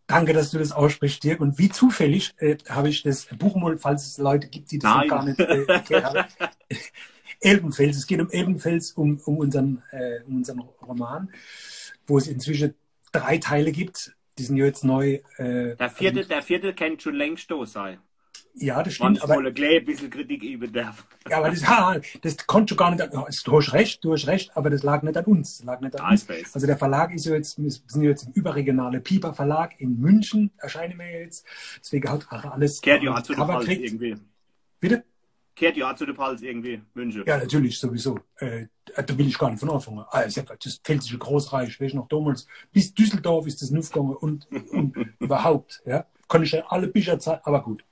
Danke, 0.09 0.33
dass 0.33 0.51
du 0.51 0.59
das 0.59 0.73
aussprichst, 0.73 1.23
Dirk. 1.23 1.41
Und 1.41 1.59
wie 1.59 1.69
zufällig 1.69 2.35
äh, 2.39 2.57
habe 2.71 2.89
ich 2.89 3.03
das 3.03 3.27
Buch 3.27 3.57
mal, 3.57 3.77
falls 3.77 4.07
es 4.07 4.17
Leute 4.17 4.49
gibt, 4.49 4.71
die 4.71 4.79
das 4.79 4.97
noch 4.97 5.07
gar 5.07 5.25
nicht 5.25 5.39
äh, 5.39 5.65
erklärt 5.65 6.05
haben. 6.05 6.29
Elbenfels. 7.41 7.99
Es 7.99 8.07
geht 8.07 8.19
um 8.19 8.31
Elbenfels, 8.31 8.93
um, 8.93 9.21
um, 9.27 9.37
unseren, 9.37 9.83
äh, 9.91 10.23
um 10.27 10.37
unseren 10.37 10.61
Roman, 10.61 11.31
wo 12.07 12.17
es 12.17 12.27
inzwischen 12.27 12.75
drei 13.13 13.37
Teile 13.37 13.71
gibt. 13.71 14.17
Die 14.39 14.45
sind 14.45 14.57
jetzt 14.57 14.83
neu. 14.83 15.21
Äh, 15.37 15.77
der, 15.77 15.91
vierte, 15.91 16.25
der 16.25 16.43
vierte 16.43 16.73
kennt 16.73 17.03
schon 17.03 17.15
längst 17.15 17.53
sei. 17.65 17.99
Ja, 18.61 18.83
das 18.83 18.95
stimmt. 18.95 19.21
Manchmal 19.21 19.47
aber, 19.47 19.49
ein 19.49 19.85
bisschen 19.85 20.11
Kritik 20.11 20.43
üben 20.43 20.73
darf. 20.73 21.07
Ja, 21.29 21.39
aber 21.39 21.51
das, 21.51 21.65
ha, 21.69 21.97
das 22.23 22.37
konnte 22.47 22.75
gar 22.75 22.91
nicht, 22.91 23.47
du 23.47 23.57
hast 23.57 23.73
recht, 23.73 24.05
du 24.05 24.13
hast 24.13 24.27
recht, 24.27 24.57
aber 24.57 24.71
das 24.71 24.83
lag 24.83 25.03
nicht 25.03 25.17
an 25.17 25.25
uns. 25.25 25.63
Lag 25.65 25.81
nicht 25.81 25.99
an 25.99 26.13
uns. 26.13 26.27
Also 26.53 26.67
der 26.67 26.77
Verlag 26.77 27.15
ist 27.15 27.27
ja 27.27 27.35
jetzt, 27.35 27.63
wir 27.63 27.71
sind 27.71 28.03
jetzt 28.03 28.27
im 28.27 28.33
überregionale 28.33 29.01
Piper 29.01 29.35
Verlag 29.35 29.81
in 29.81 29.99
München, 30.01 30.51
erscheinen 30.59 30.99
wir 30.99 31.21
jetzt. 31.21 31.47
Deswegen 31.79 32.09
hat 32.09 32.27
auch 32.31 32.45
alles. 32.45 32.81
Kehrt 32.81 33.03
ja 33.03 33.23
zu 33.23 33.35
dem 33.35 33.47
Hals 33.47 33.69
irgendwie. 33.69 34.17
Bitte? 34.81 35.05
Kehrt 35.55 35.77
ja 35.77 35.95
zu 35.95 36.07
dem 36.07 36.19
Hals 36.19 36.43
irgendwie, 36.43 36.81
München. 36.95 37.25
Ja, 37.27 37.39
natürlich, 37.39 37.79
sowieso. 37.79 38.19
Äh, 38.37 38.67
da 38.95 39.19
will 39.19 39.27
ich 39.27 39.39
gar 39.39 39.51
nicht 39.51 39.61
von 39.61 39.71
anfangen. 39.71 40.05
Also, 40.11 40.43
das 40.43 40.77
Pfälzische 40.77 41.19
Großreich, 41.19 41.81
weiß 41.81 41.89
ich 41.89 41.95
noch 41.95 42.09
damals, 42.09 42.47
bis 42.73 42.95
Düsseldorf 42.95 43.47
ist 43.47 43.63
das 43.63 43.73
aufgegangen 43.73 44.17
und, 44.17 44.47
und 44.71 44.97
überhaupt, 45.19 45.83
ja. 45.85 46.07
Kann 46.29 46.43
ich 46.43 46.53
ja 46.53 46.65
alle 46.69 46.89
Bücher 46.89 47.19
zeigen, 47.19 47.41
aber 47.45 47.63
gut 47.63 47.83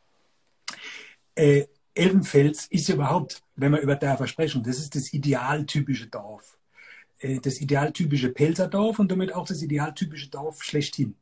äh, 1.36 1.66
Elbenfels 1.94 2.66
ist 2.66 2.88
überhaupt, 2.88 3.42
wenn 3.54 3.72
wir 3.72 3.80
über 3.80 3.96
Dörfer 3.96 4.26
sprechen, 4.26 4.62
das 4.62 4.78
ist 4.78 4.94
das 4.94 5.12
idealtypische 5.12 6.08
Dorf. 6.08 6.58
Äh, 7.18 7.40
das 7.40 7.60
idealtypische 7.60 8.30
Pelzerdorf 8.30 8.98
und 8.98 9.10
damit 9.10 9.34
auch 9.34 9.46
das 9.46 9.62
idealtypische 9.62 10.28
Dorf 10.28 10.62
schlechthin. 10.62 11.16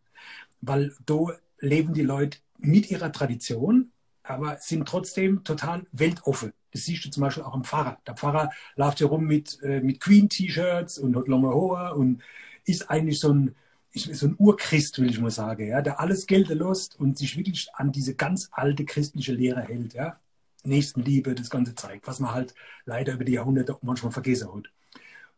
Weil 0.61 0.95
da 1.07 1.27
leben 1.61 1.95
die 1.95 2.03
Leute 2.03 2.39
mit 2.59 2.91
ihrer 2.91 3.13
Tradition, 3.13 3.93
aber 4.23 4.57
sind 4.59 4.89
trotzdem 4.89 5.45
total 5.45 5.87
weltoffen. 5.93 6.53
Das 6.73 6.85
siehst 6.87 7.05
du 7.05 7.11
zum 7.11 7.21
Beispiel 7.21 7.45
auch 7.45 7.55
am 7.55 7.65
Pfarrer. 7.65 7.99
Der 8.07 8.17
Pfarrer 8.17 8.51
läuft 8.75 8.99
hier 8.99 9.07
rum 9.07 9.25
mit, 9.27 9.61
äh, 9.63 9.81
mit 9.81 10.01
Queen-T-Shirts 10.01 10.99
und 10.99 11.15
hat 11.15 11.29
lange 11.29 11.49
Haare 11.49 11.95
und 11.95 12.23
ist 12.65 12.91
eigentlich 12.91 13.21
so 13.21 13.33
ein, 13.33 13.55
ich, 13.95 14.11
so 14.19 14.27
ein 14.27 14.35
Urchrist, 14.39 14.99
will 15.01 15.09
ich 15.09 15.21
mal 15.21 15.31
sagen, 15.31 15.69
ja, 15.69 15.81
der 15.81 16.01
alles 16.01 16.27
Gelde 16.27 16.55
lässt 16.55 16.99
und 16.99 17.17
sich 17.17 17.37
wirklich 17.37 17.69
an 17.75 17.93
diese 17.93 18.15
ganz 18.15 18.49
alte 18.53 18.85
christliche 18.85 19.33
Lehre 19.33 19.63
hält, 19.63 19.95
ja. 19.95 20.19
Nächstenliebe, 20.65 21.35
das 21.35 21.51
ganze 21.51 21.75
zeigt, 21.75 22.07
was 22.07 22.21
man 22.21 22.33
halt 22.33 22.55
leider 22.87 23.13
über 23.13 23.25
die 23.25 23.35
Jahrhunderte 23.35 23.77
manchmal 23.83 24.13
vergessen 24.13 24.53
hat. 24.53 24.71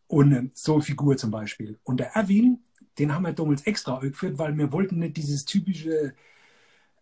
Und 0.06 0.32
äh, 0.32 0.48
so 0.54 0.80
Figur 0.80 1.16
zum 1.16 1.30
Beispiel. 1.30 1.78
Und 1.82 1.98
der 2.00 2.14
Erwin, 2.14 2.60
den 2.98 3.12
haben 3.12 3.24
wir 3.26 3.32
damals 3.32 3.62
extra 3.62 3.98
geführt, 3.98 4.38
weil 4.38 4.56
wir 4.56 4.72
wollten 4.72 5.00
nicht 5.00 5.16
dieses 5.16 5.44
typische, 5.44 6.14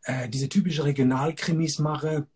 äh, 0.04 0.28
diese 0.28 0.48
typische 0.48 0.84
Regionalkrimis 0.84 1.78
machen, 1.78 2.26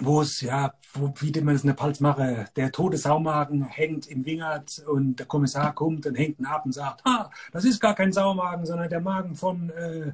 wo 0.00 0.22
es, 0.22 0.40
ja, 0.40 0.74
wo, 0.92 1.12
wie 1.20 1.40
man 1.40 1.54
es 1.54 1.62
in 1.62 1.68
der 1.68 1.74
Palz 1.74 2.00
mache, 2.00 2.46
der 2.56 2.72
tote 2.72 2.96
Saumagen 2.96 3.62
hängt 3.62 4.06
im 4.06 4.24
Wingert 4.24 4.80
und 4.86 5.16
der 5.16 5.26
Kommissar 5.26 5.74
kommt 5.74 6.06
und 6.06 6.16
hängt 6.16 6.40
ihn 6.40 6.46
ab 6.46 6.64
und 6.64 6.72
sagt, 6.72 7.02
ah, 7.04 7.30
das 7.52 7.64
ist 7.64 7.80
gar 7.80 7.94
kein 7.94 8.12
Saumagen, 8.12 8.66
sondern 8.66 8.88
der 8.88 9.00
Magen 9.00 9.36
von 9.36 9.70
äh, 9.70 10.12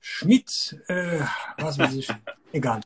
Schmidt, 0.00 0.78
äh, 0.88 1.20
was 1.56 1.78
weiß 1.78 1.94
ich, 1.94 2.08
egal. 2.52 2.80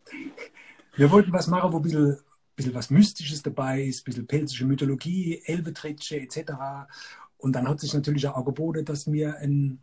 Wir 0.95 1.11
wollten 1.11 1.33
was 1.33 1.49
machen, 1.49 1.73
wo 1.73 1.79
ein 1.79 1.83
bisschen, 1.83 2.19
bisschen 2.55 2.75
was 2.75 2.91
Mystisches 2.91 3.43
dabei 3.43 3.83
ist, 3.83 4.03
ein 4.03 4.05
bisschen 4.05 4.27
pelzische 4.27 4.65
Mythologie, 4.65 5.43
Elbetretsche 5.45 6.21
etc. 6.21 6.53
Und 7.39 7.53
dann 7.53 7.69
hat 7.69 7.81
sich 7.81 7.93
natürlich 7.95 8.29
auch 8.29 8.45
geboten, 8.45 8.85
dass 8.85 9.11
wir 9.11 9.39
einen, 9.39 9.81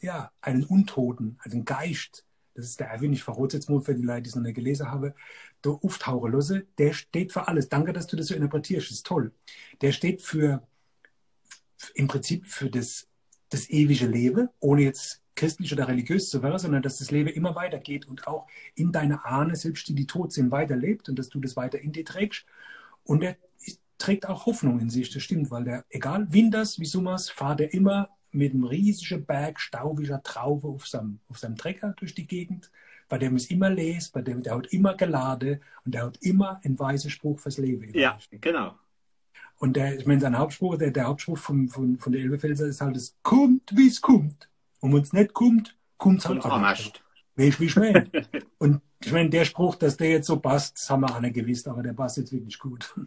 ja, 0.00 0.30
einen 0.40 0.64
Untoten, 0.64 1.38
einen 1.42 1.64
Geist, 1.64 2.24
das 2.54 2.66
ist 2.66 2.80
der 2.80 2.88
Erwin, 2.88 3.12
ich 3.12 3.22
verrate 3.22 3.56
jetzt 3.56 3.70
mal 3.70 3.80
für 3.80 3.94
die 3.94 4.02
Leute, 4.02 4.22
die 4.22 4.28
es 4.28 4.36
noch 4.36 4.42
nicht 4.42 4.54
gelesen 4.54 4.90
haben, 4.90 5.14
der 5.64 5.72
auftauchen 5.72 6.32
lasse, 6.32 6.66
der 6.78 6.92
steht 6.92 7.32
für 7.32 7.48
alles. 7.48 7.68
Danke, 7.68 7.92
dass 7.92 8.06
du 8.06 8.16
das 8.16 8.28
so 8.28 8.34
interpretierst, 8.34 8.88
das 8.88 8.98
ist 8.98 9.06
toll. 9.06 9.32
Der 9.80 9.92
steht 9.92 10.22
für, 10.22 10.66
im 11.94 12.08
Prinzip 12.08 12.46
für 12.46 12.70
das, 12.70 13.08
das 13.48 13.70
ewige 13.70 14.06
Leben, 14.06 14.48
ohne 14.60 14.82
jetzt 14.82 15.22
christlich 15.34 15.72
oder 15.72 15.88
religiös 15.88 16.28
zu 16.28 16.42
werden, 16.42 16.58
sondern 16.58 16.82
dass 16.82 16.98
das 16.98 17.10
Leben 17.10 17.28
immer 17.28 17.54
weitergeht 17.54 18.06
und 18.06 18.26
auch 18.26 18.46
in 18.74 18.92
deiner 18.92 19.24
Ahne, 19.24 19.56
selbst 19.56 19.88
die, 19.88 19.94
die 19.94 20.06
tot 20.06 20.32
sind, 20.32 20.50
weiterlebt 20.50 21.08
und 21.08 21.18
dass 21.18 21.28
du 21.28 21.40
das 21.40 21.56
weiter 21.56 21.80
in 21.80 21.92
dir 21.92 22.04
trägst. 22.04 22.44
Und 23.04 23.22
er 23.22 23.36
trägt 23.98 24.28
auch 24.28 24.46
Hoffnung 24.46 24.80
in 24.80 24.90
sich, 24.90 25.10
das 25.10 25.22
stimmt, 25.22 25.50
weil 25.50 25.64
der, 25.64 25.84
egal, 25.88 26.32
Winters 26.32 26.78
wie 26.78 26.84
Summers, 26.84 27.30
fahrt 27.30 27.60
er 27.60 27.72
immer 27.72 28.10
mit 28.32 28.52
einem 28.52 28.64
riesigen 28.64 29.24
Berg 29.24 29.60
staubiger 29.60 30.22
Traufe 30.22 30.66
auf 30.66 30.86
seinem, 30.86 31.20
auf 31.28 31.38
seinem 31.38 31.56
Trecker 31.56 31.94
durch 31.96 32.14
die 32.14 32.26
Gegend. 32.26 32.70
Bei 33.12 33.18
dem 33.18 33.36
ist 33.36 33.50
immer 33.50 33.68
les, 33.68 34.08
bei 34.08 34.22
dem 34.22 34.42
der 34.42 34.54
hat 34.54 34.68
immer 34.68 34.94
geladen 34.94 35.60
und 35.84 35.94
der 35.94 36.04
hat 36.06 36.16
immer 36.22 36.58
einen 36.64 36.78
weisen 36.78 37.10
Spruch 37.10 37.38
fürs 37.38 37.58
Leben. 37.58 37.92
Ja, 37.92 38.18
genau. 38.40 38.74
Und 39.58 39.76
der, 39.76 39.98
ich 39.98 40.06
meine, 40.06 40.22
sein 40.22 40.38
Hauptspruch, 40.38 40.78
der, 40.78 40.92
der 40.92 41.08
Hauptspruch 41.08 41.36
von, 41.36 41.68
von, 41.68 41.98
von 41.98 42.12
der 42.14 42.22
Elbefelser 42.22 42.64
ist 42.64 42.80
halt, 42.80 42.96
es 42.96 43.14
kommt, 43.22 43.76
wie 43.76 43.88
es 43.88 44.00
kommt. 44.00 44.48
Und 44.80 44.94
wenn 44.94 45.02
es 45.02 45.12
nicht 45.12 45.34
kommt, 45.34 45.76
kommt 45.98 46.20
es 46.20 46.26
halt 46.26 46.42
anders. 46.46 46.90
Weißt 47.36 47.60
wie 47.60 47.66
ich 47.66 47.76
meine? 47.76 48.10
und 48.58 48.80
ich 49.04 49.12
meine, 49.12 49.28
der 49.28 49.44
Spruch, 49.44 49.74
dass 49.74 49.98
der 49.98 50.08
jetzt 50.08 50.26
so 50.26 50.40
passt, 50.40 50.78
das 50.78 50.88
haben 50.88 51.02
wir 51.02 51.14
alle 51.14 51.30
gewusst, 51.30 51.68
aber 51.68 51.82
der 51.82 51.92
passt 51.92 52.16
jetzt 52.16 52.32
wirklich 52.32 52.58
gut. 52.58 52.98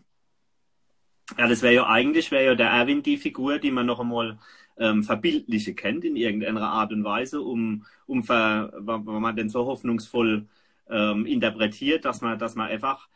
Ja, 1.36 1.48
das 1.48 1.64
wäre 1.64 1.74
ja 1.74 1.88
eigentlich, 1.88 2.30
wäre 2.30 2.46
ja 2.46 2.54
der 2.54 2.70
Erwin 2.70 3.02
die 3.02 3.18
Figur, 3.18 3.58
die 3.58 3.72
man 3.72 3.88
noch 3.88 4.00
einmal 4.00 4.38
ähm, 4.78 5.04
verbildliche 5.04 5.74
kennt 5.74 6.06
in 6.06 6.16
irgendeiner 6.16 6.68
Art 6.70 6.92
und 6.92 7.04
Weise, 7.04 7.42
um, 7.42 7.86
um 8.08 8.24
ver, 8.24 8.74
wenn 8.76 9.22
man 9.22 9.36
denn 9.36 9.50
so 9.50 9.66
hoffnungsvoll 9.66 10.48
ähm, 10.90 11.26
interpretiert, 11.26 12.06
dass 12.06 12.22
man, 12.22 12.38
dass 12.40 12.56
man 12.56 12.70
einfach, 12.70 13.08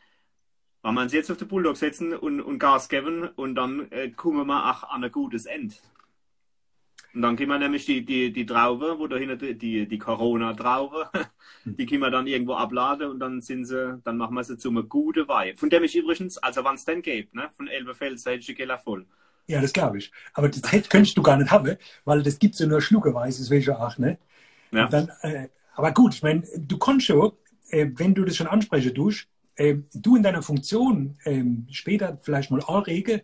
wenn 0.82 0.94
man 0.94 1.08
sie 1.08 1.16
jetzt 1.16 1.30
auf 1.30 1.36
den 1.38 1.48
Bulldog 1.48 1.76
setzen 1.76 2.14
und, 2.14 2.40
und 2.40 2.58
Gas 2.58 2.88
geben 2.88 3.28
und 3.36 3.54
dann 3.54 3.90
äh, 3.90 4.10
kommen 4.10 4.46
wir 4.46 4.70
auch 4.70 4.84
an 4.90 5.04
ein 5.04 5.12
gutes 5.12 5.46
Ende. 5.46 5.74
Und 7.12 7.22
dann 7.22 7.36
können 7.36 7.50
wir 7.50 7.58
nämlich 7.58 7.86
die, 7.86 8.04
die, 8.04 8.32
die 8.32 8.46
Traube, 8.46 8.96
wo 8.98 9.08
dahinter 9.08 9.36
die, 9.36 9.88
die 9.88 9.98
Corona-Traube, 9.98 11.10
die 11.64 11.84
können 11.84 12.02
wir 12.02 12.10
dann 12.10 12.28
irgendwo 12.28 12.54
abladen 12.54 13.10
und 13.10 13.18
dann 13.18 13.40
sind 13.40 13.64
sie, 13.64 14.00
dann 14.04 14.16
machen 14.16 14.34
wir 14.34 14.44
sie 14.44 14.56
zu 14.56 14.68
einem 14.68 14.88
guten 14.88 15.26
Wein. 15.26 15.56
Von 15.56 15.70
dem 15.70 15.82
ich 15.82 15.96
übrigens, 15.96 16.38
also 16.38 16.64
wenn 16.64 16.76
es 16.76 16.84
denn 16.84 17.02
gibt, 17.02 17.34
ne, 17.34 17.50
von 17.56 17.66
Elbefeld, 17.66 18.24
die 18.46 18.54
Keller 18.54 18.78
voll. 18.78 19.06
Ja, 19.46 19.60
das 19.60 19.72
glaube 19.72 19.98
ich. 19.98 20.12
Aber 20.34 20.48
das 20.48 20.62
könntest 20.88 21.16
du 21.16 21.22
gar 21.22 21.36
nicht 21.36 21.50
haben, 21.50 21.76
weil 22.04 22.22
das 22.22 22.38
gibt 22.38 22.54
es 22.54 22.60
ja 22.60 22.66
nur 22.66 22.80
schluckeweise, 22.80 23.42
das 23.48 23.66
ja 23.66 23.78
auch, 23.78 23.98
ne? 23.98 24.18
Ja. 24.72 24.86
Dann, 24.86 25.10
äh, 25.22 25.48
aber 25.74 25.92
gut, 25.92 26.14
ich 26.14 26.22
meine, 26.22 26.42
du 26.56 26.78
kannst 26.78 27.06
schon, 27.06 27.32
äh, 27.70 27.86
wenn 27.94 28.14
du 28.14 28.24
das 28.24 28.36
schon 28.36 28.46
ansprechen 28.46 28.94
tust, 28.94 29.26
äh, 29.56 29.76
du 29.92 30.16
in 30.16 30.22
deiner 30.22 30.42
Funktion 30.42 31.18
äh, 31.24 31.44
später 31.70 32.18
vielleicht 32.22 32.50
mal 32.50 32.62
anregen, 32.62 33.20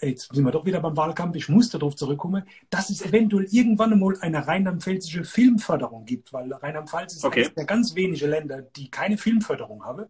jetzt 0.00 0.34
sind 0.34 0.44
wir 0.44 0.52
doch 0.52 0.64
wieder 0.64 0.80
beim 0.80 0.96
Wahlkampf, 0.96 1.36
ich 1.36 1.48
muss 1.48 1.70
darauf 1.70 1.96
zurückkommen, 1.96 2.44
dass 2.70 2.90
es 2.90 3.02
eventuell 3.02 3.46
irgendwann 3.50 3.92
einmal 3.92 4.16
eine 4.20 4.46
rheinland-pfälzische 4.46 5.24
Filmförderung 5.24 6.04
gibt, 6.04 6.32
weil 6.32 6.52
Rheinland-Pfalz 6.52 7.14
ist 7.14 7.24
okay. 7.24 7.40
eines 7.40 7.54
der 7.54 7.64
ganz 7.64 7.94
wenigen 7.94 8.30
Länder, 8.30 8.62
die 8.62 8.90
keine 8.90 9.18
Filmförderung 9.18 9.84
haben. 9.84 10.06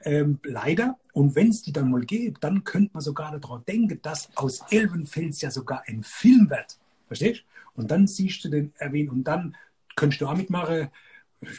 Ähm, 0.00 0.38
leider. 0.42 0.98
Und 1.12 1.34
wenn 1.34 1.48
es 1.48 1.62
die 1.62 1.72
dann 1.72 1.90
mal 1.90 2.04
gibt, 2.04 2.44
dann 2.44 2.64
könnte 2.64 2.90
man 2.94 3.02
sogar 3.02 3.38
daran 3.38 3.64
denken, 3.66 4.00
dass 4.02 4.28
aus 4.36 4.60
Elbenfels 4.70 5.40
ja 5.40 5.50
sogar 5.50 5.82
ein 5.86 6.02
Film 6.02 6.50
wird. 6.50 6.78
Verstehst 7.06 7.40
du? 7.40 7.80
Und 7.80 7.90
dann 7.90 8.06
siehst 8.06 8.44
du 8.44 8.48
den 8.48 8.72
erwähnen 8.76 9.10
und 9.10 9.24
dann 9.24 9.56
könntest 9.96 10.20
du 10.20 10.26
auch 10.26 10.36
mitmachen. 10.36 10.88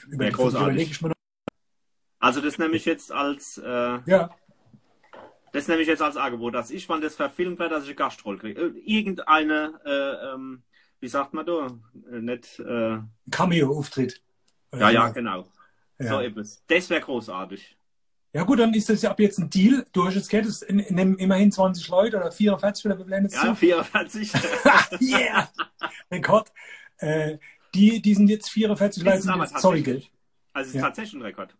Über 0.09 0.25
ja, 0.25 0.31
großartig. 0.31 0.91
Ich 0.91 1.01
mir 1.01 1.09
noch. 1.09 1.15
Also 2.19 2.41
das 2.41 2.57
nehme 2.57 2.75
ich 2.75 2.85
jetzt 2.85 3.11
als 3.11 3.57
äh, 3.57 3.99
ja. 4.05 4.29
Das 5.53 5.67
nehme 5.67 5.81
ich 5.81 5.87
jetzt 5.87 6.01
als 6.01 6.17
Angebot, 6.17 6.53
dass 6.53 6.71
ich, 6.71 6.87
wenn 6.89 7.01
das 7.01 7.15
verfilmt 7.15 7.59
wird, 7.59 7.71
dass 7.71 7.83
ich 7.83 7.89
eine 7.89 7.95
Gastrolle 7.95 8.37
kriege. 8.37 8.61
Äh, 8.61 8.79
irgendeine, 8.85 9.79
äh, 9.85 10.33
ähm, 10.33 10.63
wie 10.99 11.07
sagt 11.07 11.33
man 11.33 11.45
da? 11.45 11.67
Äh, 12.11 12.21
nicht, 12.21 12.59
äh, 12.59 12.99
Cameo-Auftritt. 13.31 14.21
Ja, 14.73 14.89
ja, 14.89 15.09
genau. 15.09 15.47
Ja. 15.99 16.07
So 16.07 16.19
etwas. 16.19 16.63
Das 16.67 16.89
wäre 16.89 17.01
großartig. 17.01 17.76
Ja 18.33 18.43
gut, 18.43 18.59
dann 18.59 18.73
ist 18.73 18.89
das 18.89 19.01
ja 19.01 19.11
ab 19.11 19.19
jetzt 19.19 19.39
ein 19.39 19.49
Deal. 19.49 19.85
Du 19.93 20.05
hast 20.05 20.15
jetzt 20.15 20.29
gehört, 20.29 20.47
es 20.47 20.65
nehmen 20.69 21.17
immerhin 21.17 21.51
20 21.51 21.87
Leute 21.87 22.17
oder 22.17 22.31
44 22.31 22.85
oder 22.85 23.07
wir 23.07 23.21
jetzt 23.21 23.35
Ja, 23.35 23.55
44. 23.55 24.31
yeah! 25.01 25.49
Rekord. 26.11 26.51
Äh, 26.97 27.37
die, 27.73 28.01
die 28.01 28.13
sind 28.13 28.29
jetzt 28.29 28.49
44 28.49 29.03
Leute, 29.03 29.21
sind 29.21 29.35
jetzt 29.39 29.59
Zeuge. 29.59 30.03
Also 30.53 30.69
es 30.69 30.75
ist 30.75 30.75
ja. 30.75 30.81
tatsächlich 30.81 31.13
ein 31.13 31.21
Rekord. 31.21 31.55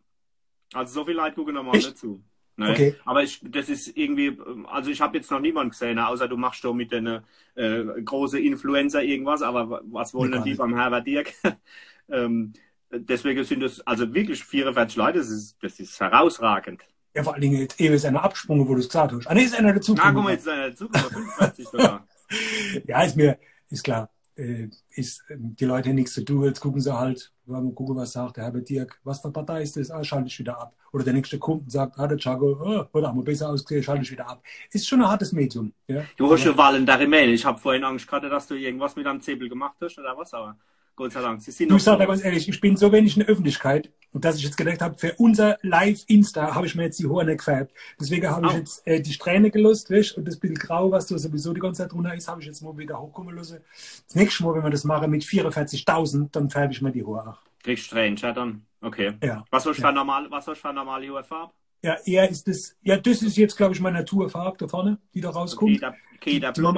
Also 0.74 0.94
so 0.94 1.06
viele 1.06 1.18
Leute 1.18 1.36
gucken 1.36 1.56
normal 1.56 1.78
nicht 1.78 1.98
zu. 1.98 2.24
Ne? 2.58 2.72
Okay. 2.72 2.96
Aber 3.06 3.22
ich, 3.24 3.40
das 3.44 3.70
ist 3.70 3.96
irgendwie, 3.96 4.38
also 4.68 4.90
ich 4.90 5.00
habe 5.00 5.18
jetzt 5.18 5.30
noch 5.30 5.40
niemanden 5.40 5.70
gesehen, 5.70 6.00
außer 6.00 6.28
du 6.28 6.38
machst 6.38 6.64
doch 6.64 6.74
mit 6.74 6.92
einer 6.92 7.24
äh, 7.56 7.84
großen 8.04 8.40
Influencer 8.40 9.04
irgendwas, 9.04 9.44
aber 9.44 9.82
was 9.86 10.14
wollen 10.16 10.32
denn 10.32 10.44
die 10.44 10.56
beim 10.56 10.76
Herbert 10.76 11.06
Dirk? 11.06 11.34
ähm, 12.10 12.54
deswegen 12.92 13.44
sind 13.44 13.62
das 13.62 13.82
also 13.82 14.14
wirklich 14.14 14.44
44 14.44 14.98
Leute, 14.98 15.20
das 15.20 15.30
ist, 15.30 15.58
das 15.62 15.80
ist 15.80 16.00
herausragend. 16.00 16.84
Ja, 17.14 17.24
vor 17.24 17.34
allen 17.34 17.42
Dingen, 17.42 17.60
jetzt 17.60 17.80
eben 17.82 17.96
ist 17.96 18.06
einer 18.06 18.24
abgesprungen, 18.24 18.68
wo 18.68 18.74
du 18.74 18.80
es 18.80 18.90
gesagt 18.90 19.14
hast. 19.14 19.28
Ah, 19.28 19.34
nee, 19.34 19.44
ist 19.44 19.58
einer 19.58 19.74
dazu. 19.74 19.96
Na, 19.96 20.12
guck 20.12 20.24
mal, 20.24 20.32
jetzt 20.32 20.42
ist 20.42 20.50
einer 20.50 20.70
dazu, 20.70 20.88
45 20.90 21.68
sogar. 21.68 22.08
ja, 22.88 23.04
ist 23.04 23.16
mir, 23.16 23.40
ist 23.70 23.84
klar 23.84 24.10
äh, 24.38 24.70
ist 24.92 25.24
ähm, 25.30 25.56
die 25.56 25.66
Leute 25.66 25.94
nichts 25.94 26.14
zu 26.14 26.24
tun, 26.24 26.44
jetzt 26.46 26.60
gucken 26.60 26.82
sie 26.82 26.98
halt, 26.98 27.32
mal 27.46 27.62
gucken, 27.72 27.96
was 27.96 28.14
sagt 28.14 28.38
der 28.38 28.46
Herbert 28.46 28.70
Dirk, 28.70 29.00
was 29.04 29.22
für 29.22 29.32
Partei 29.32 29.64
ist 29.64 29.78
das, 29.78 29.92
ah, 29.92 30.04
schalte 30.04 30.28
ich 30.28 30.40
wieder 30.40 30.60
ab. 30.60 30.76
Oder 30.94 31.04
der 31.04 31.14
nächste 31.14 31.38
Kunden 31.38 31.70
sagt, 31.70 32.00
ah, 32.00 32.08
der 32.08 32.18
Chago, 32.18 32.58
oh, 32.62 32.98
oder 32.98 33.10
haben 33.10 33.18
wir 33.18 33.24
besser 33.24 33.50
ausgesehen, 33.50 33.84
schalte 33.84 34.04
ich 34.04 34.12
wieder 34.12 34.28
ab. 34.28 34.44
Ist 34.72 34.88
schon 34.88 35.02
ein 35.02 35.08
hartes 35.08 35.32
Medium. 35.32 35.74
Ja? 35.88 36.04
Du 36.16 36.32
hast 36.32 36.42
schon 36.42 36.58
Wahlen 36.58 36.86
der 36.86 37.08
Mail. 37.08 37.34
Ich 37.34 37.46
habe 37.46 37.60
vorhin 37.60 37.84
Angst 37.84 38.08
gehabt, 38.08 38.26
dass 38.26 38.48
du 38.48 38.56
irgendwas 38.56 38.96
mit 38.96 39.06
einem 39.06 39.22
Zebel 39.22 39.50
gemacht 39.50 39.76
hast 39.82 39.98
oder 39.98 40.18
was, 40.18 40.34
aber 40.34 40.58
Gott 40.98 41.14
sei 41.14 41.22
Dank. 41.22 41.42
Sie 41.42 41.52
sind 41.52 41.70
du 41.70 41.78
sagst 41.78 42.06
ganz 42.06 42.24
ehrlich, 42.26 42.50
ich 42.50 42.60
bin 42.60 42.76
so 42.76 42.92
wenig 42.92 43.16
in 43.16 43.22
der 43.22 43.30
Öffentlichkeit, 43.30 43.92
und 44.14 44.26
dass 44.26 44.38
ich 44.38 44.44
jetzt 44.44 44.58
gedacht 44.58 44.82
habe, 44.82 44.98
für 44.98 45.14
unser 45.18 45.60
Live-Insta 45.62 46.56
habe 46.56 46.66
ich 46.66 46.74
mir 46.74 46.86
jetzt 46.86 47.00
die 47.00 47.06
nicht 47.06 47.38
gefärbt. 47.38 47.72
Deswegen 48.00 48.28
habe 48.28 48.48
ich 48.48 48.54
oh. 48.54 48.58
jetzt 48.58 48.88
äh, 48.88 49.00
die 49.00 49.14
Strähne 49.14 49.52
gelöst, 49.52 49.92
weißt, 49.92 50.18
und 50.18 50.28
das 50.28 50.40
bisschen 50.40 50.56
grau, 50.56 50.92
was 50.92 51.06
da 51.06 51.20
sowieso 51.20 51.54
die 51.54 51.60
ganze 51.60 51.84
Zeit 51.84 51.92
drunter 51.92 52.16
ist, 52.16 52.28
habe 52.28 52.42
ich 52.42 52.48
jetzt 52.48 52.62
mal 52.62 52.76
wieder 52.78 53.00
hochkommen 53.00 53.36
lassen. 53.36 53.60
Das 54.08 54.16
nächste 54.16 54.44
Mal, 54.44 54.56
wenn 54.56 54.64
wir 54.64 54.72
das 54.72 54.86
machen 54.86 55.12
mit 55.12 55.24
44.000, 55.24 56.30
dann 56.32 56.50
färbe 56.50 56.74
ich 56.74 56.82
mir 56.82 56.92
die 56.92 57.06
Haare 57.06 57.30
auch. 57.30 57.38
Kriegst 57.62 57.86
Strähne, 57.86 58.16
ja 58.16 58.32
dann? 58.32 58.66
Okay. 58.82 59.14
Ja. 59.24 59.46
Was 59.52 59.64
soll 59.64 59.74
ich 59.74 59.80
ja. 59.80 59.90
für 59.90 59.94
normal, 59.94 60.26
was 60.32 60.46
soll 60.46 60.56
ich 60.56 60.62
für 60.62 60.74
normale 60.74 61.14
Haarfarbe? 61.14 61.54
Ja, 61.88 61.96
eher 62.04 62.30
ist 62.30 62.46
das, 62.50 62.76
ja, 62.82 62.98
das 62.98 63.22
ist 63.22 63.38
jetzt, 63.38 63.56
glaube 63.56 63.74
ich, 63.74 63.80
meine 63.80 64.00
Naturfarbe 64.00 64.58
da 64.58 64.68
vorne, 64.68 64.98
die 65.14 65.22
da 65.22 65.30
rauskommt. 65.30 65.82
Okay, 65.82 65.94
Keda 66.20 66.52
Blum. 66.52 66.78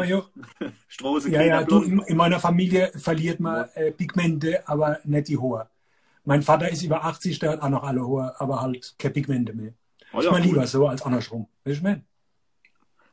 Strose 0.87 1.31
Ja, 1.31 1.41
ja, 1.41 1.63
du, 1.63 1.81
in, 1.81 1.97
in, 2.01 2.15
meiner 2.15 2.39
Familie 2.39 2.91
verliert 2.95 3.39
man 3.39 3.67
äh, 3.73 3.91
Pigmente, 3.91 4.67
aber 4.67 4.99
nicht 5.05 5.29
die 5.29 5.39
Haare. 5.39 5.67
Mein 6.25 6.43
Vater 6.43 6.69
ist 6.69 6.83
über 6.83 7.03
80, 7.03 7.39
der 7.39 7.53
hat 7.53 7.63
auch 7.63 7.69
noch 7.69 7.81
alle 7.81 8.01
Haare, 8.01 8.39
aber 8.39 8.61
halt 8.61 8.93
keine 8.99 9.13
Pigmente 9.15 9.53
mehr. 9.53 9.73
Oh, 10.13 10.17
ja, 10.17 10.25
ich 10.25 10.31
meine 10.31 10.45
lieber 10.45 10.67
so 10.67 10.87
als 10.87 11.01
andersrum. 11.01 11.47
Weißt 11.63 11.79
du, 11.79 11.83
mein? 11.83 12.05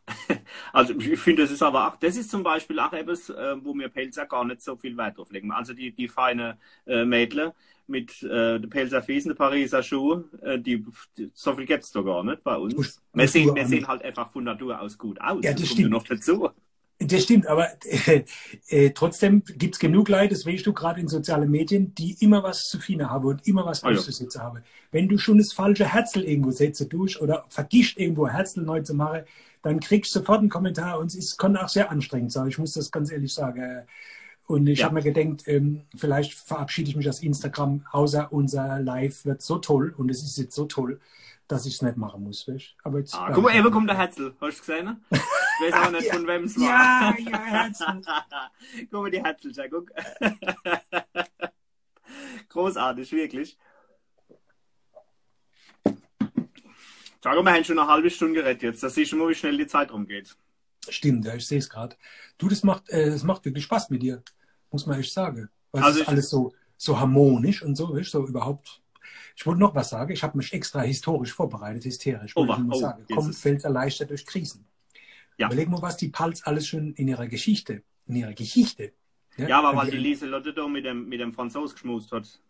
Also 0.74 0.92
ich 0.98 1.18
finde, 1.18 1.44
das 1.44 1.50
ist 1.50 1.62
aber 1.62 1.88
auch, 1.88 1.96
das 1.96 2.18
ist 2.18 2.30
zum 2.30 2.42
Beispiel 2.42 2.78
auch 2.78 2.92
etwas, 2.92 3.30
äh, 3.30 3.56
wo 3.64 3.72
mir 3.72 3.88
Pelzer 3.88 4.26
gar 4.26 4.44
nicht 4.44 4.62
so 4.62 4.76
viel 4.76 4.98
Wert 4.98 5.16
drauf 5.16 5.30
legen. 5.30 5.50
Also 5.50 5.72
die, 5.72 5.92
die 5.92 6.08
feine 6.08 6.58
äh, 6.84 7.06
Mädle 7.06 7.54
mit 7.88 8.22
äh, 8.22 8.58
Pelzer 8.60 9.02
Fiesen, 9.02 9.30
der 9.30 9.36
Pariser 9.36 9.82
Schuh, 9.82 10.24
äh, 10.42 10.58
die, 10.58 10.84
die, 11.16 11.30
so 11.34 11.54
viel 11.54 11.66
gibt 11.66 11.84
es 11.84 11.92
doch 11.92 12.04
gar 12.04 12.24
nicht 12.24 12.42
bei 12.42 12.56
uns. 12.56 13.00
Wir 13.12 13.28
sehen, 13.28 13.54
wir 13.54 13.66
sehen 13.66 13.86
halt 13.86 14.02
einfach 14.02 14.30
von 14.30 14.44
Natur 14.44 14.80
aus 14.80 14.98
gut 14.98 15.20
aus. 15.20 15.44
Ja, 15.44 15.52
das, 15.52 15.62
das 15.62 15.70
stimmt. 15.70 15.90
noch 15.90 16.04
dazu. 16.04 16.50
Das 16.98 17.24
stimmt, 17.24 17.46
aber 17.46 17.68
äh, 17.84 18.24
äh, 18.68 18.90
trotzdem 18.90 19.42
gibt's 19.44 19.78
genug 19.78 20.08
Leute, 20.08 20.30
das 20.30 20.46
weißt 20.46 20.66
du 20.66 20.72
gerade 20.72 20.98
in 20.98 21.08
sozialen 21.08 21.50
Medien, 21.50 21.94
die 21.94 22.16
immer 22.20 22.42
was 22.42 22.68
zu 22.68 22.78
finden 22.78 23.10
haben 23.10 23.26
und 23.26 23.46
immer 23.46 23.66
was 23.66 23.84
ah, 23.84 23.90
auszusetzen 23.90 24.40
ja. 24.40 24.44
haben. 24.46 24.62
Wenn 24.92 25.06
du 25.06 25.18
schon 25.18 25.36
das 25.36 25.52
falsche 25.52 25.92
Herzl 25.92 26.22
irgendwo 26.22 26.52
setzt 26.52 26.90
durch 26.90 27.20
oder 27.20 27.44
vergisst 27.48 27.98
irgendwo 27.98 28.28
Herzl 28.28 28.62
neu 28.62 28.80
zu 28.80 28.94
machen, 28.94 29.24
dann 29.60 29.80
kriegst 29.80 30.14
du 30.14 30.20
sofort 30.20 30.40
einen 30.40 30.48
Kommentar 30.48 30.98
und 30.98 31.14
es 31.14 31.36
kann 31.36 31.56
auch 31.56 31.68
sehr 31.68 31.90
anstrengend 31.90 32.32
sein. 32.32 32.48
Ich 32.48 32.58
muss 32.58 32.72
das 32.72 32.90
ganz 32.90 33.12
ehrlich 33.12 33.34
sagen. 33.34 33.86
Und 34.46 34.66
ich 34.68 34.80
ja. 34.80 34.86
habe 34.86 34.94
mir 34.94 35.02
gedacht, 35.02 35.48
ähm, 35.48 35.82
vielleicht 35.96 36.34
verabschiede 36.34 36.88
ich 36.88 36.96
mich 36.96 37.08
aus 37.08 37.20
Instagram, 37.20 37.84
außer 37.90 38.32
unser 38.32 38.80
Live 38.80 39.24
wird 39.24 39.42
so 39.42 39.58
toll 39.58 39.92
und 39.96 40.10
es 40.10 40.22
ist 40.22 40.38
jetzt 40.38 40.54
so 40.54 40.66
toll, 40.66 41.00
dass 41.48 41.66
ich 41.66 41.74
es 41.74 41.82
nicht 41.82 41.96
machen 41.96 42.22
muss. 42.22 42.46
Weißt? 42.46 42.76
Aber 42.84 43.00
jetzt, 43.00 43.14
ah, 43.14 43.32
guck 43.32 43.44
mal, 43.44 43.56
eben 43.56 43.70
kommt 43.72 43.88
der 43.88 43.98
Herzl. 43.98 44.34
Hast 44.40 44.58
du 44.58 44.60
gesehen? 44.60 45.04
Ich 45.10 45.66
weiß 45.66 45.72
aber 45.72 45.98
nicht, 45.98 46.08
von 46.12 46.26
wem 46.26 46.44
es 46.44 46.56
war. 46.58 47.18
Ja, 47.18 47.20
ja, 47.30 47.44
Herzl. 47.44 47.84
guck 48.90 49.02
mal, 49.02 49.10
die 49.10 49.22
Herzl, 49.22 49.52
guck. 49.68 49.90
Großartig, 52.48 53.12
wirklich. 53.12 53.58
Mal, 57.24 57.42
wir 57.42 57.52
haben 57.52 57.64
schon 57.64 57.76
eine 57.76 57.88
halbe 57.88 58.08
Stunde 58.08 58.34
geredet 58.34 58.62
jetzt. 58.62 58.84
Das 58.84 58.94
siehst 58.94 59.10
du 59.10 59.16
mal, 59.16 59.28
wie 59.28 59.34
schnell 59.34 59.58
die 59.58 59.66
Zeit 59.66 59.92
rumgeht. 59.92 60.36
Stimmt, 60.88 61.24
ja, 61.24 61.34
ich 61.34 61.44
sehe 61.44 61.58
es 61.58 61.68
gerade. 61.68 61.96
Du, 62.38 62.48
das 62.48 62.62
macht, 62.62 62.88
äh, 62.90 63.10
das 63.10 63.24
macht 63.24 63.44
wirklich 63.44 63.64
Spaß 63.64 63.90
mit 63.90 64.02
dir, 64.02 64.22
muss 64.70 64.86
man 64.86 65.00
echt 65.00 65.12
sagen. 65.12 65.48
Weil 65.72 65.82
also 65.82 65.98
es 65.98 66.02
ist 66.02 66.08
alles 66.08 66.30
so, 66.30 66.52
so 66.76 66.98
harmonisch 66.98 67.62
und 67.62 67.76
so, 67.76 67.94
weißt, 67.94 68.10
so 68.10 68.26
überhaupt. 68.26 68.82
Ich 69.36 69.44
wollte 69.44 69.60
noch 69.60 69.74
was 69.74 69.90
sagen. 69.90 70.12
Ich 70.12 70.22
habe 70.22 70.36
mich 70.38 70.52
extra 70.52 70.80
historisch 70.80 71.32
vorbereitet, 71.32 71.84
hysterisch. 71.84 72.32
Oh, 72.36 72.44
ich 72.44 72.50
oh, 72.50 72.80
sagen. 72.80 73.04
Kommt 73.12 73.34
Pfälzer 73.34 73.70
leichter 73.70 74.06
durch 74.06 74.24
Krisen. 74.24 74.64
Ja. 75.38 75.48
Überleg 75.48 75.68
mal, 75.68 75.82
was 75.82 75.96
die 75.96 76.08
Pals 76.08 76.42
alles 76.44 76.66
schon 76.66 76.94
in 76.94 77.08
ihrer 77.08 77.26
Geschichte, 77.26 77.82
in 78.06 78.16
ihrer 78.16 78.32
Geschichte. 78.32 78.92
Ja, 79.36 79.48
ja 79.48 79.58
aber 79.58 79.76
weil 79.76 79.90
die 79.90 79.98
Lieselotte 79.98 80.54
da 80.54 80.66
mit 80.66 80.86
dem, 80.86 81.08
mit 81.08 81.20
dem 81.20 81.32
Franzos 81.32 81.74
geschmust 81.74 82.12
hat. 82.12 82.40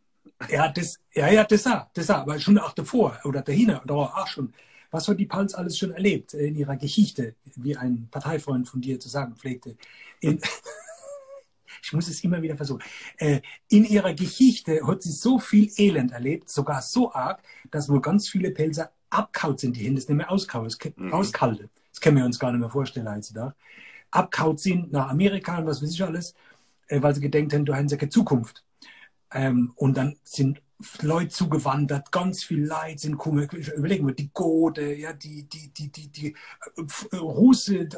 Ja, 0.49 0.69
das, 0.69 1.01
ja, 1.13 1.29
ja, 1.29 1.45
das 1.45 1.67
auch, 1.67 1.87
das 1.95 2.11
auch, 2.11 2.19
aber 2.19 2.39
schon 2.39 2.59
auch 2.59 2.73
davor 2.73 3.19
oder 3.25 3.43
dahinter, 3.43 3.83
da 3.85 3.95
auch 3.95 4.27
schon. 4.27 4.53
Was 4.91 5.09
hat 5.09 5.19
die 5.19 5.27
Pals 5.27 5.55
alles 5.55 5.77
schon 5.77 5.91
erlebt 5.91 6.35
in 6.35 6.55
ihrer 6.55 6.77
Geschichte, 6.77 7.35
wie 7.57 7.77
ein 7.77 8.09
Parteifreund 8.11 8.69
von 8.69 8.81
dir 8.81 9.01
zu 9.01 9.09
sagen 9.09 9.35
pflegte? 9.37 9.77
In, 10.21 10.41
ich 11.87 11.93
muss 11.93 12.09
es 12.09 12.25
immer 12.25 12.43
wieder 12.43 12.57
versuchen. 12.57 12.83
Äh, 13.17 13.41
in 13.69 13.85
ihrer 13.85 14.13
Geschichte 14.13 14.85
hat 14.87 15.03
sie 15.03 15.13
so 15.13 15.39
viel 15.39 15.71
Elend 15.77 16.11
erlebt, 16.11 16.51
sogar 16.51 16.83
so 16.83 17.13
arg, 17.13 17.41
dass 17.71 17.89
wohl 17.89 18.01
ganz 18.01 18.29
viele 18.29 18.51
Pelzer 18.51 18.91
abkaut 19.09 19.61
sind, 19.61 19.77
die 19.77 19.85
Hände, 19.85 20.01
das 20.01 20.09
nicht 20.09 20.17
mehr 20.17 20.31
auskaut, 20.31 20.77
mhm. 20.97 21.13
auskalte. 21.13 21.71
Das 21.93 22.01
können 22.01 22.17
wir 22.17 22.25
uns 22.25 22.41
gar 22.41 22.51
nicht 22.51 22.61
mehr 22.61 22.71
vorstellen 22.71 23.09
heutzutage. 23.09 23.55
Abkaut 24.11 24.59
sind 24.59 24.91
nach 24.91 25.09
Amerika 25.09 25.59
und 25.59 25.67
was 25.67 25.81
weiß 25.81 25.93
ich 25.93 26.03
alles, 26.03 26.35
äh, 26.89 27.01
weil 27.01 27.15
sie 27.15 27.21
gedenkt 27.21 27.55
haben, 27.55 27.65
du 27.65 27.75
hast 27.75 27.93
ja 27.93 27.97
keine 27.97 28.11
Zukunft. 28.11 28.65
Ähm, 29.33 29.73
und 29.77 29.97
dann 29.97 30.17
sind 30.25 30.61
Leute 31.01 31.31
zugewandert, 31.31 32.13
ganz 32.13 32.45
viel 32.45 32.65
Leid 32.65 33.01
sind 33.01 33.13
gekommen. 33.13 33.49
Überlegen 33.49 34.07
wir, 34.07 34.15
die 34.15 34.31
Gode, 34.33 34.95
ja, 34.95 35.13
die, 35.13 35.45
die, 35.45 35.69
die, 35.69 35.91
die, 35.91 36.09
die 36.09 36.37
äh, 37.13 37.17
Russe, 37.17 37.89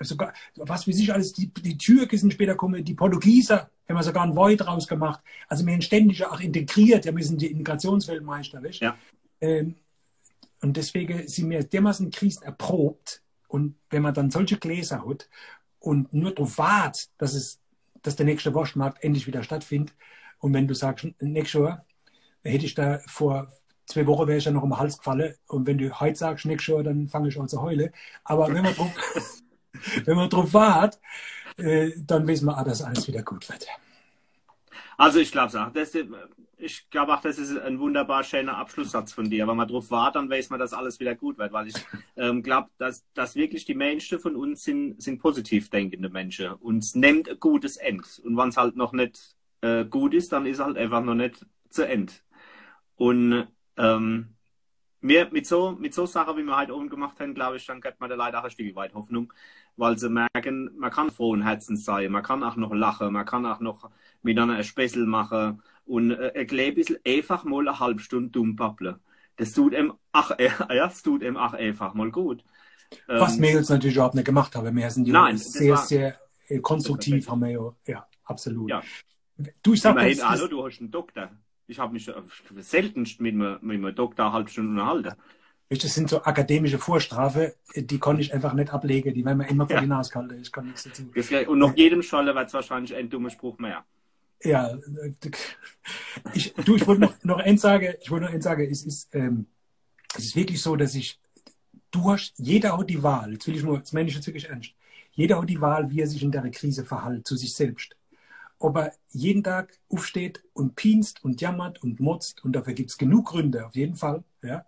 sogar, 0.00 0.32
was 0.56 0.88
weiß 0.88 0.98
ich 0.98 1.12
alles, 1.12 1.32
die, 1.32 1.46
die 1.48 1.78
Türken 1.78 2.18
sind 2.18 2.32
später 2.32 2.52
gekommen, 2.52 2.84
die 2.84 2.94
Portugieser 2.94 3.70
haben 3.88 3.96
wir 3.96 4.02
sogar 4.02 4.24
ein 4.24 4.34
Void 4.34 4.62
draus 4.62 4.88
gemacht. 4.88 5.20
Also 5.48 5.64
wir 5.64 5.74
haben 5.74 5.82
ständig 5.82 6.24
auch 6.24 6.40
integriert, 6.40 7.04
ja, 7.04 7.14
wir 7.14 7.24
sind 7.24 7.40
die 7.40 7.50
Integrationsweltmeister, 7.50 8.62
weißt? 8.62 8.80
Ja. 8.80 8.96
Ähm, 9.40 9.76
und 10.60 10.76
deswegen 10.76 11.28
sind 11.28 11.50
wir 11.50 11.62
dermaßen 11.62 12.10
Krisen 12.10 12.42
erprobt. 12.42 13.22
Und 13.48 13.76
wenn 13.90 14.02
man 14.02 14.14
dann 14.14 14.30
solche 14.30 14.56
Gläser 14.56 15.06
hat 15.06 15.28
und 15.78 16.12
nur 16.12 16.34
darauf 16.34 16.58
wartet, 16.58 17.10
dass 17.18 17.34
es, 17.34 17.60
dass 18.02 18.16
der 18.16 18.26
nächste 18.26 18.54
Waschmarkt 18.54 19.04
endlich 19.04 19.26
wieder 19.26 19.42
stattfindet, 19.42 19.94
und 20.38 20.52
wenn 20.52 20.66
du 20.66 20.74
sagst, 20.74 21.06
nächstes 21.20 21.60
Jahr, 21.60 21.86
hätte 22.44 22.66
ich 22.66 22.74
da 22.74 23.00
vor 23.06 23.48
zwei 23.86 24.06
Wochen 24.06 24.26
wäre 24.26 24.38
ich 24.38 24.44
ja 24.44 24.52
noch 24.52 24.64
im 24.64 24.78
Hals 24.78 24.98
gefallen. 24.98 25.34
Und 25.46 25.66
wenn 25.66 25.78
du 25.78 26.00
heute 26.00 26.16
sagst, 26.16 26.46
nächstes 26.46 26.74
Jahr, 26.74 26.82
dann 26.82 27.06
fange 27.06 27.28
ich 27.28 27.38
an 27.38 27.48
zu 27.48 27.60
heulen. 27.60 27.90
Aber 28.24 28.48
wenn 28.48 28.62
man 28.62 28.74
drauf, 28.74 28.90
wenn 30.04 30.16
man 30.16 30.30
drauf 30.30 30.52
wartet, 30.54 31.00
äh, 31.56 31.92
dann 31.96 32.26
wissen 32.26 32.46
wir, 32.46 32.56
ah, 32.56 32.64
dass 32.64 32.82
alles 32.82 33.06
wieder 33.06 33.22
gut 33.22 33.48
wird. 33.48 33.66
Also 34.96 35.18
ich 35.18 35.32
glaube 35.32 35.60
auch, 35.60 35.72
das, 35.72 35.92
ich 36.56 36.88
glaube 36.88 37.14
auch, 37.14 37.20
das 37.20 37.38
ist 37.38 37.58
ein 37.58 37.80
wunderbar 37.80 38.22
schöner 38.22 38.56
Abschlusssatz 38.56 39.12
von 39.12 39.28
dir. 39.28 39.46
Wenn 39.46 39.56
man 39.56 39.68
drauf 39.68 39.90
wartet, 39.90 40.16
dann 40.16 40.30
weiß 40.30 40.50
man, 40.50 40.60
dass 40.60 40.72
alles 40.72 41.00
wieder 41.00 41.14
gut 41.14 41.36
wird. 41.38 41.52
Weil 41.52 41.68
ich 41.68 41.74
ähm, 42.16 42.42
glaube, 42.42 42.70
dass, 42.78 43.04
dass 43.12 43.34
wirklich 43.34 43.64
die 43.64 43.74
Menschen 43.74 44.18
von 44.20 44.36
uns 44.36 44.62
sind, 44.62 45.02
sind 45.02 45.20
positiv 45.20 45.68
denkende 45.68 46.08
Menschen. 46.08 46.52
Uns 46.52 46.94
nimmt 46.94 47.28
ein 47.28 47.40
gutes 47.40 47.76
End. 47.76 48.20
Und 48.24 48.36
wenn 48.36 48.48
es 48.48 48.56
halt 48.56 48.76
noch 48.76 48.92
nicht 48.92 49.36
äh, 49.62 49.84
gut 49.84 50.14
ist, 50.14 50.32
dann 50.32 50.46
ist 50.46 50.60
halt 50.60 50.76
einfach 50.76 51.02
noch 51.02 51.14
nicht 51.14 51.44
zu 51.68 51.86
Ende. 51.86 52.12
Und 52.96 53.46
ähm, 53.76 54.34
mir, 55.00 55.28
mit 55.30 55.46
so, 55.46 55.72
mit 55.72 55.92
so 55.94 56.06
Sachen, 56.06 56.36
wie 56.36 56.42
wir 56.44 56.56
heute 56.56 56.74
oben 56.74 56.88
gemacht 56.88 57.20
haben, 57.20 57.34
glaube 57.34 57.56
ich, 57.56 57.66
dann 57.66 57.80
gibt 57.80 58.00
man 58.00 58.08
da 58.08 58.16
leider 58.16 58.40
auch 58.40 58.44
ein 58.44 58.50
Stück 58.50 58.74
weit 58.74 58.94
Hoffnung, 58.94 59.32
weil 59.76 59.98
sie 59.98 60.08
merken, 60.08 60.70
man 60.78 60.90
kann 60.90 61.10
frohen 61.10 61.42
Herzens 61.42 61.84
sein, 61.84 62.10
man 62.10 62.22
kann 62.22 62.42
auch 62.42 62.56
noch 62.56 62.72
lachen, 62.72 63.12
man 63.12 63.26
kann 63.26 63.44
auch 63.44 63.60
noch 63.60 63.90
miteinander 64.22 64.56
ein 64.56 64.64
Spessel 64.64 65.06
machen 65.06 65.62
und 65.84 66.12
äh, 66.12 66.32
ein 66.34 66.46
klein 66.46 66.74
bisschen 66.74 66.98
einfach 67.06 67.44
mal 67.44 67.68
eine 67.68 67.78
halbe 67.80 68.00
Stunde 68.00 68.30
dumm 68.30 68.56
babbeln. 68.56 68.96
Das 69.36 69.52
tut 69.52 69.74
ihm 69.74 69.92
ach, 70.12 70.30
äh, 70.38 70.48
ja, 70.70 70.86
das 70.86 71.02
tut 71.02 71.22
ihm 71.22 71.36
ach 71.36 71.52
einfach 71.54 71.92
mal 71.94 72.10
gut. 72.10 72.44
Was 73.08 73.36
Ähm, 73.36 73.42
wir 73.42 73.52
jetzt 73.52 73.70
natürlich 73.70 73.96
überhaupt 73.96 74.14
nicht 74.14 74.24
gemacht 74.24 74.54
haben. 74.54 74.74
Wir 74.74 74.90
sind 74.90 75.06
ja 75.06 75.12
Nein, 75.12 75.36
sehr, 75.36 75.74
war- 75.74 75.84
sehr 75.84 76.18
äh, 76.48 76.60
konstruktiv, 76.60 77.28
haben 77.28 77.40
wir 77.40 77.50
ja, 77.50 77.74
ja, 77.86 78.06
absolut. 78.24 78.70
Ja. 78.70 78.82
Du, 79.62 79.72
ich 79.72 79.80
sag 79.80 79.92
Immerhin, 79.92 80.16
das, 80.18 80.48
du 80.48 80.64
hast 80.64 80.80
einen 80.80 80.90
Doktor. 80.90 81.30
Ich 81.66 81.78
habe 81.78 81.92
mich 81.92 82.08
äh, 82.08 82.12
seltenst 82.58 83.20
mit 83.20 83.34
einem, 83.34 83.58
mit 83.62 83.76
einem 83.78 83.94
Doktor 83.94 84.26
eine 84.26 84.32
halbe 84.34 84.50
Stunde 84.50 84.70
unterhalten. 84.70 85.14
das 85.70 85.94
sind 85.94 86.10
so 86.10 86.22
akademische 86.22 86.78
Vorstrafe, 86.78 87.54
die 87.74 87.98
kann 87.98 88.18
ich 88.18 88.32
einfach 88.34 88.52
nicht 88.52 88.70
ablegen, 88.72 89.14
die 89.14 89.24
werden 89.24 89.38
mir 89.38 89.48
immer 89.48 89.66
vor 89.66 89.76
Ja. 89.76 89.80
die 89.82 89.88
Nase 89.88 90.12
gehalten. 90.12 90.38
Ich 90.40 90.52
kann 90.52 90.66
nichts 90.66 90.84
dazu. 90.84 91.50
Und 91.50 91.58
nach 91.58 91.74
jedem 91.76 92.02
Scholle 92.02 92.34
wird 92.34 92.48
es 92.48 92.54
wahrscheinlich 92.54 92.94
ein 92.94 93.08
dummer 93.08 93.30
Spruch 93.30 93.58
mehr. 93.58 93.84
Ja, 94.42 94.68
äh, 94.68 95.12
ich, 96.34 96.52
du, 96.54 96.76
ich 96.76 96.86
wollte 96.86 97.00
noch, 97.00 97.14
noch 97.24 97.38
eins 97.38 97.62
sagen, 97.62 97.94
ich 98.00 98.10
wollte 98.10 98.26
noch 98.26 98.32
eins 98.32 98.44
sagen, 98.44 98.68
es 98.70 98.84
ist, 98.84 99.14
ähm, 99.14 99.46
es 100.16 100.26
ist 100.26 100.36
wirklich 100.36 100.60
so, 100.60 100.76
dass 100.76 100.94
ich, 100.94 101.18
du 101.90 102.10
hast, 102.10 102.34
jeder 102.38 102.76
hat 102.76 102.90
die 102.90 103.02
Wahl, 103.02 103.32
jetzt 103.32 103.46
will 103.46 103.56
ich 103.56 103.62
nur, 103.62 103.78
jetzt 103.78 103.94
meine 103.94 104.08
ich 104.08 104.14
jetzt 104.14 104.26
wirklich 104.26 104.48
ernst, 104.48 104.74
jeder 105.12 105.40
hat 105.40 105.48
die 105.48 105.60
Wahl, 105.60 105.90
wie 105.90 106.00
er 106.00 106.06
sich 106.08 106.22
in 106.22 106.30
der 106.32 106.48
Krise 106.50 106.84
verhält, 106.84 107.26
zu 107.26 107.36
sich 107.36 107.54
selbst. 107.54 107.96
Ob 108.58 108.76
er 108.76 108.92
jeden 109.10 109.42
Tag 109.42 109.78
aufsteht 109.88 110.42
und 110.52 110.76
pinst 110.76 111.22
und 111.24 111.40
jammert 111.40 111.82
und 111.82 112.00
motzt, 112.00 112.44
und 112.44 112.52
dafür 112.54 112.74
gibt 112.74 112.90
es 112.90 112.98
genug 112.98 113.26
Gründe, 113.26 113.66
auf 113.66 113.74
jeden 113.74 113.94
Fall, 113.94 114.24
ja, 114.42 114.64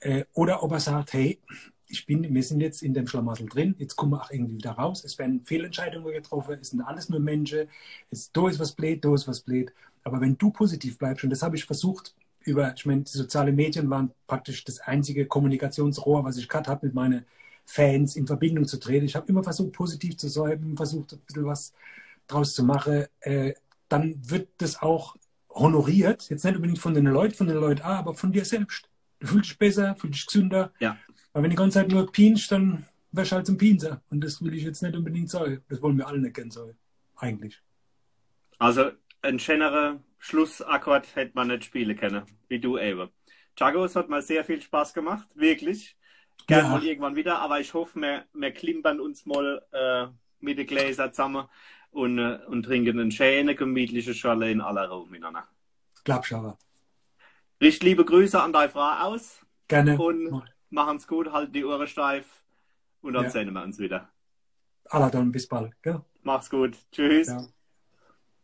äh, 0.00 0.24
oder 0.34 0.62
ob 0.62 0.72
er 0.72 0.80
sagt, 0.80 1.12
hey, 1.14 1.40
ich 1.86 2.06
bin, 2.06 2.34
wir 2.34 2.42
sind 2.42 2.60
jetzt 2.60 2.82
in 2.82 2.94
dem 2.94 3.06
Schlamassel 3.06 3.46
drin, 3.46 3.74
jetzt 3.78 3.96
kommen 3.96 4.12
wir 4.12 4.22
auch 4.22 4.30
irgendwie 4.30 4.56
wieder 4.56 4.72
raus. 4.72 5.04
Es 5.04 5.18
werden 5.18 5.44
Fehlentscheidungen 5.44 6.12
getroffen, 6.12 6.58
es 6.60 6.70
sind 6.70 6.80
alles 6.80 7.08
nur 7.08 7.20
Menschen, 7.20 7.68
es, 8.10 8.32
da 8.32 8.48
ist 8.48 8.58
was 8.58 8.72
blöd, 8.72 9.04
da 9.04 9.14
ist 9.14 9.28
was 9.28 9.40
blöd. 9.40 9.72
Aber 10.02 10.20
wenn 10.20 10.36
du 10.36 10.50
positiv 10.50 10.98
bleibst, 10.98 11.24
und 11.24 11.30
das 11.30 11.42
habe 11.42 11.56
ich 11.56 11.64
versucht, 11.64 12.14
über, 12.40 12.74
ich 12.74 12.84
meine, 12.84 13.02
die 13.02 13.10
sozialen 13.10 13.54
Medien 13.56 13.88
waren 13.90 14.12
praktisch 14.26 14.64
das 14.64 14.80
einzige 14.80 15.26
Kommunikationsrohr, 15.26 16.24
was 16.24 16.36
ich 16.36 16.48
gehabt 16.48 16.68
habe, 16.68 16.86
mit 16.86 16.94
meinen 16.94 17.24
Fans 17.64 18.16
in 18.16 18.26
Verbindung 18.26 18.66
zu 18.66 18.78
treten. 18.78 19.06
Ich 19.06 19.16
habe 19.16 19.28
immer 19.28 19.42
versucht, 19.42 19.72
positiv 19.72 20.16
zu 20.18 20.28
sein, 20.28 20.74
versucht, 20.76 21.14
ein 21.14 21.20
bisschen 21.26 21.46
was 21.46 21.72
draus 22.26 22.54
zu 22.54 22.64
machen. 22.64 23.06
Äh, 23.20 23.54
dann 23.88 24.16
wird 24.28 24.48
das 24.58 24.80
auch 24.82 25.16
honoriert, 25.50 26.28
jetzt 26.30 26.44
nicht 26.44 26.56
unbedingt 26.56 26.78
von 26.80 26.94
den 26.94 27.06
Leuten, 27.06 27.34
von 27.34 27.46
den 27.46 27.56
Leuten, 27.56 27.82
ah, 27.82 27.98
aber 27.98 28.14
von 28.14 28.32
dir 28.32 28.44
selbst. 28.44 28.88
Du 29.20 29.28
fühlst 29.28 29.50
dich 29.50 29.58
besser, 29.58 29.94
fühlst 29.96 30.18
dich 30.20 30.26
gesünder. 30.26 30.72
Ja. 30.80 30.96
Aber 31.32 31.42
wenn 31.44 31.50
die 31.50 31.56
ganze 31.56 31.78
Zeit 31.80 31.90
nur 31.90 32.10
pinst, 32.10 32.50
dann 32.50 32.84
wärst 33.12 33.32
du 33.32 33.36
halt 33.36 33.46
zum 33.46 33.56
Pinser. 33.58 34.02
Und 34.10 34.22
das 34.22 34.42
will 34.42 34.54
ich 34.54 34.64
jetzt 34.64 34.82
nicht 34.82 34.96
unbedingt 34.96 35.30
sagen. 35.30 35.62
Das 35.68 35.80
wollen 35.80 35.96
wir 35.96 36.06
alle 36.08 36.18
nicht 36.18 36.34
kennen 36.34 36.50
sollen. 36.50 36.76
Eigentlich. 37.16 37.60
Also, 38.58 38.90
ein 39.22 39.38
schönerer 39.38 40.00
Schlussakkord 40.18 41.14
hätte 41.16 41.32
man 41.34 41.48
nicht 41.48 41.64
spielen 41.64 41.96
können, 41.96 42.24
wie 42.48 42.58
du 42.58 42.78
eben. 42.78 43.08
Chago, 43.56 43.84
es 43.84 43.94
hat 43.96 44.08
mal 44.08 44.22
sehr 44.22 44.44
viel 44.44 44.60
Spaß 44.60 44.92
gemacht, 44.94 45.28
wirklich. 45.34 45.96
Gerne 46.46 46.64
Ja. 46.64 46.68
mal 46.70 46.84
irgendwann 46.84 47.16
wieder, 47.16 47.38
aber 47.38 47.60
ich 47.60 47.72
hoffe, 47.72 48.00
wir, 48.00 48.24
wir 48.32 48.50
klimpern 48.52 49.00
uns 49.00 49.24
mal 49.24 49.64
äh, 49.72 50.06
mit 50.40 50.58
den 50.58 50.66
Gläsern 50.66 51.12
zusammen 51.12 51.46
und, 51.94 52.18
äh, 52.18 52.38
und 52.46 52.64
trinken 52.64 52.98
einen 52.98 53.10
schönen, 53.10 53.56
gemütlichen 53.56 54.14
Schorle 54.14 54.50
in 54.50 54.60
aller 54.60 54.88
Ruhe 54.88 55.08
miteinander. 55.08 55.48
Glaubst 56.04 56.32
du 56.32 56.36
aber. 56.36 56.58
Richt 57.60 57.82
liebe 57.82 58.04
Grüße 58.04 58.40
an 58.42 58.52
deine 58.52 58.68
Frau 58.68 58.90
aus 59.08 59.40
Gerne. 59.68 59.96
und 59.98 60.42
machen's 60.70 61.06
gut, 61.06 61.32
halten 61.32 61.52
die 61.52 61.64
Ohren 61.64 61.86
steif 61.86 62.26
und 63.00 63.14
dann 63.14 63.24
Ja. 63.24 63.30
sehen 63.30 63.52
wir 63.52 63.62
uns 63.62 63.78
wieder. 63.78 64.10
Allah 64.90 65.08
dann 65.08 65.32
bis 65.32 65.48
bald. 65.48 65.72
Gell? 65.82 66.02
Mach's 66.22 66.50
gut. 66.50 66.76
Tschüss. 66.92 67.28
Ja. 67.28 67.46